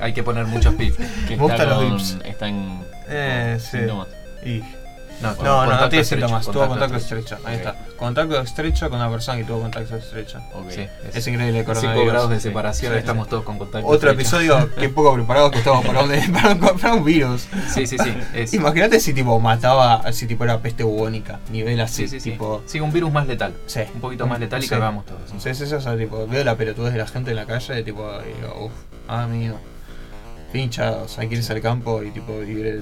Hay 0.00 0.12
que 0.12 0.22
poner 0.22 0.44
muchos 0.46 0.74
pips. 0.74 0.96
Que 1.28 1.36
Me 1.36 1.42
gustan 1.42 1.60
está, 1.60 1.64
los 1.74 1.82
con, 1.84 1.96
vips. 1.96 2.18
está 2.24 2.48
en 2.48 2.80
Eh, 3.08 3.56
sí. 3.60 3.78
síntomas. 3.78 4.08
Y- 4.44 4.62
No, 5.20 5.34
No, 5.42 5.66
no, 5.66 5.80
no 5.80 5.88
tiene 5.88 6.04
síntomas, 6.04 6.46
tuvo 6.46 6.68
contacto 6.68 6.96
estrecho. 6.96 7.38
Ahí 7.44 7.56
está. 7.56 7.74
Contacto 7.96 8.40
estrecho 8.40 8.88
con 8.88 9.00
una 9.00 9.10
persona 9.10 9.38
que 9.38 9.44
tuvo 9.44 9.60
contacto 9.60 9.96
estrecho. 9.96 10.38
Ok. 10.54 10.70
Sí, 10.70 10.86
Es 11.12 11.26
increíble 11.26 11.58
el 11.60 11.64
5 11.64 11.74
coronavirus. 11.74 12.12
grados 12.12 12.30
de 12.30 12.40
separación, 12.40 12.92
Sí, 12.92 12.98
estamos 13.00 13.26
sí. 13.26 13.30
todos 13.30 13.44
con 13.44 13.58
contacto 13.58 13.88
Otro 13.88 14.10
estrecho. 14.10 14.38
episodio 14.38 14.74
que 14.76 14.88
poco 14.90 15.14
preparados 15.14 15.50
que 15.50 15.58
estamos 15.58 15.84
para 15.84 16.02
un, 16.02 16.10
para 16.32 16.52
un- 16.52 16.78
para 16.78 16.94
un 16.94 17.04
virus. 17.04 17.48
Sí, 17.74 17.86
sí, 17.86 17.96
sí. 17.98 18.56
Imagínate 18.56 19.00
si 19.00 19.12
tipo 19.12 19.38
mataba, 19.40 20.12
si 20.12 20.26
tipo 20.26 20.44
era 20.44 20.58
peste 20.60 20.84
bubónica, 20.84 21.40
nivel 21.50 21.80
así, 21.80 22.06
Sí, 22.06 22.20
sí, 22.20 22.30
tipo... 22.30 22.62
Sí, 22.66 22.78
un 22.80 22.92
virus 22.92 23.12
más 23.12 23.26
letal. 23.26 23.54
Sí. 23.66 23.80
Un 23.94 24.00
poquito 24.00 24.26
más 24.26 24.38
letal 24.38 24.62
y 24.62 24.68
cagamos 24.68 25.04
todos. 25.06 25.20
Sí, 25.42 25.54
sí, 25.54 25.66
sí, 25.66 25.74
o 25.74 25.80
sea, 25.80 25.96
tipo, 25.96 26.26
veo 26.28 26.44
la 26.44 26.54
pelotudez 26.54 26.92
de 26.92 26.98
la 27.00 27.06
gente 27.06 27.30
en 27.30 27.36
la 27.36 27.46
calle, 27.46 27.82
tipo, 27.82 28.08
digo, 28.20 28.66
uff, 28.66 28.72
ah, 29.08 29.24
amigo. 29.24 29.58
Pinchados, 30.52 31.18
hay 31.18 31.28
que 31.28 31.34
irse 31.36 31.52
al 31.52 31.60
campo 31.60 32.02
y 32.02 32.10
tipo 32.10 32.32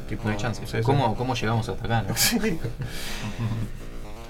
tipo. 0.09 0.25
No 0.25 0.31
hay 0.31 0.37
chance. 0.37 0.63
¿Cómo, 0.83 1.15
¿Cómo 1.17 1.35
llegamos 1.35 1.69
hasta 1.69 1.85
acá? 1.85 2.03
no? 2.09 2.15
Sí. 2.17 2.39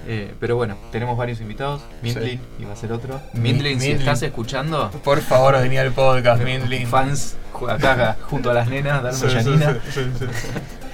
Eh, 0.09 0.33
pero 0.39 0.55
bueno, 0.55 0.77
tenemos 0.93 1.17
varios 1.19 1.41
invitados. 1.41 1.83
Mindlin 2.01 2.41
iba 2.61 2.73
a 2.73 2.77
ser 2.77 2.93
otro. 2.93 3.21
Mi- 3.33 3.41
Mindlin, 3.53 3.81
si 3.81 3.91
estás 3.91 4.23
escuchando, 4.23 4.89
Por 5.03 5.21
favor, 5.21 5.61
venía 5.61 5.81
al 5.81 5.91
podcast, 5.91 6.41
Mindlin. 6.45 6.87
fans 6.87 7.35
ju- 7.53 7.69
acá 7.69 8.17
junto 8.31 8.51
a 8.51 8.55
las 8.55 8.69
nenas, 8.69 9.03
darme 9.03 9.35
llanina. 9.35 9.79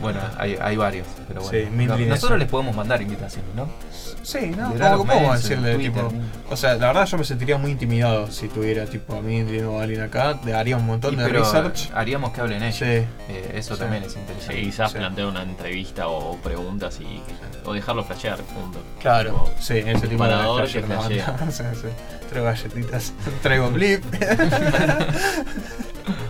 bueno, 0.00 0.20
hay, 0.36 0.56
hay 0.60 0.76
varios. 0.76 1.06
Pero 1.26 1.42
bueno, 1.42 1.58
Sí, 1.58 1.68
No- 1.86 1.98
nosotros 1.98 2.38
les 2.38 2.48
podemos 2.48 2.74
mandar 2.76 3.00
invitaciones, 3.02 3.52
¿no? 3.54 3.68
Sí, 4.22 4.50
no, 4.56 4.74
¿cómo, 4.98 5.12
cómo 5.12 5.32
decirle? 5.34 5.74
Twitter, 5.76 6.08
tipo, 6.08 6.22
o 6.50 6.56
sea, 6.56 6.74
la 6.74 6.88
verdad 6.88 7.06
yo 7.06 7.16
me 7.16 7.24
sentiría 7.24 7.56
muy 7.56 7.70
intimidado 7.70 8.30
si 8.30 8.48
tuviera 8.48 8.84
tipo 8.84 9.14
a 9.16 9.22
Mindlin 9.22 9.64
o 9.66 9.80
a 9.80 9.84
alguien 9.84 10.02
acá. 10.02 10.38
Le 10.44 10.54
haría 10.54 10.76
un 10.76 10.84
montón 10.84 11.14
Y 11.14 11.16
de 11.16 11.24
pero 11.24 11.40
research. 11.40 11.90
haríamos 11.94 12.32
que 12.32 12.40
hablen 12.42 12.62
ellos. 12.62 12.76
Sí, 12.76 12.84
Eh, 12.84 13.52
eso 13.54 13.74
Sí. 13.74 13.80
también 13.80 14.02
es 14.04 14.12
Sí, 14.12 14.18
interesante. 14.18 14.60
quizás 14.60 14.92
Sí. 14.92 14.98
plantear 14.98 15.28
una 15.28 15.42
entrevista 15.42 16.08
o, 16.08 16.36
preguntas 16.38 16.98
y 17.00 17.22
o 17.64 17.72
dejarlo 17.72 18.04
flashear, 18.04 18.38
punto. 18.42 18.80
claro. 19.00 19.30
Tipo, 19.30 19.50
Sí, 19.60 19.78
ese 19.78 20.08
tipo 20.08 20.24
de 20.24 20.30
flasher 20.36 20.82
que 20.82 20.88
me 20.88 20.94
flashea. 20.96 21.26
manda. 21.38 21.52
Sí, 21.52 21.64
sí. 21.74 21.88
Traigo 22.28 22.46
galletitas, 22.46 23.12
traigo 23.42 23.70
blip. 23.70 24.04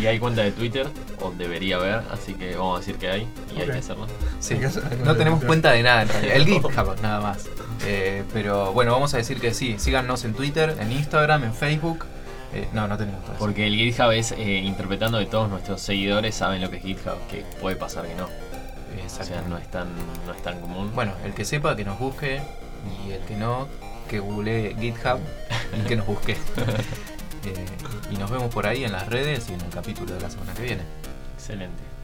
Y 0.00 0.06
hay 0.06 0.18
cuenta 0.18 0.42
de 0.42 0.52
Twitter, 0.52 0.86
o 1.20 1.30
debería 1.30 1.76
haber, 1.76 2.02
así 2.10 2.34
que 2.34 2.54
vamos 2.56 2.76
a 2.76 2.80
decir 2.80 2.96
que 2.96 3.08
hay 3.08 3.28
y 3.54 3.60
hay 3.60 3.66
que 3.66 3.78
hacerlo. 3.78 4.06
Sí, 4.40 4.58
no 5.04 5.16
tenemos 5.16 5.42
cuenta 5.44 5.72
de 5.72 5.82
nada 5.82 6.02
en 6.02 6.08
realidad. 6.08 6.36
El 6.36 6.46
GitHub 6.46 6.96
nada 7.02 7.20
más. 7.20 7.46
Eh, 7.86 8.24
pero 8.32 8.72
bueno, 8.72 8.92
vamos 8.92 9.14
a 9.14 9.16
decir 9.16 9.40
que 9.40 9.54
sí. 9.54 9.76
Síganos 9.78 10.24
en 10.24 10.34
Twitter, 10.34 10.76
en 10.78 10.92
Instagram, 10.92 11.44
en 11.44 11.54
Facebook. 11.54 12.04
Eh, 12.52 12.68
no, 12.72 12.86
no 12.88 12.96
tenemos 12.96 13.22
todo 13.22 13.32
eso. 13.32 13.38
Porque 13.38 13.66
el 13.66 13.74
GitHub 13.74 14.10
es 14.10 14.32
eh, 14.32 14.58
interpretando 14.64 15.18
de 15.18 15.26
todos 15.26 15.48
nuestros 15.48 15.80
seguidores 15.80 16.34
saben 16.34 16.60
lo 16.60 16.70
que 16.70 16.76
es 16.76 16.82
GitHub, 16.82 17.18
que 17.30 17.44
puede 17.60 17.76
pasar 17.76 18.06
que 18.06 18.14
no. 18.14 18.24
O 18.24 19.24
sea, 19.24 19.42
no 19.42 19.56
es 19.56 19.70
tan, 19.70 19.88
no 20.26 20.32
es 20.34 20.42
tan 20.42 20.60
común. 20.60 20.90
Bueno, 20.94 21.12
el 21.24 21.32
que 21.32 21.44
sepa 21.44 21.76
que 21.76 21.84
nos 21.84 21.98
busque 21.98 22.40
y 23.06 23.12
el 23.12 23.20
que 23.22 23.36
no, 23.36 23.68
que 24.08 24.20
google 24.20 24.74
GitHub 24.78 25.20
y 25.78 25.86
que 25.86 25.96
nos 25.96 26.06
busque. 26.06 26.36
Eh, 27.46 27.54
y 28.10 28.16
nos 28.16 28.30
vemos 28.30 28.52
por 28.52 28.66
ahí 28.66 28.84
en 28.84 28.92
las 28.92 29.06
redes 29.06 29.48
y 29.48 29.54
en 29.54 29.60
el 29.60 29.70
capítulo 29.70 30.14
de 30.14 30.20
la 30.20 30.30
semana 30.30 30.52
que 30.54 30.62
viene. 30.62 30.82
Excelente. 31.36 31.95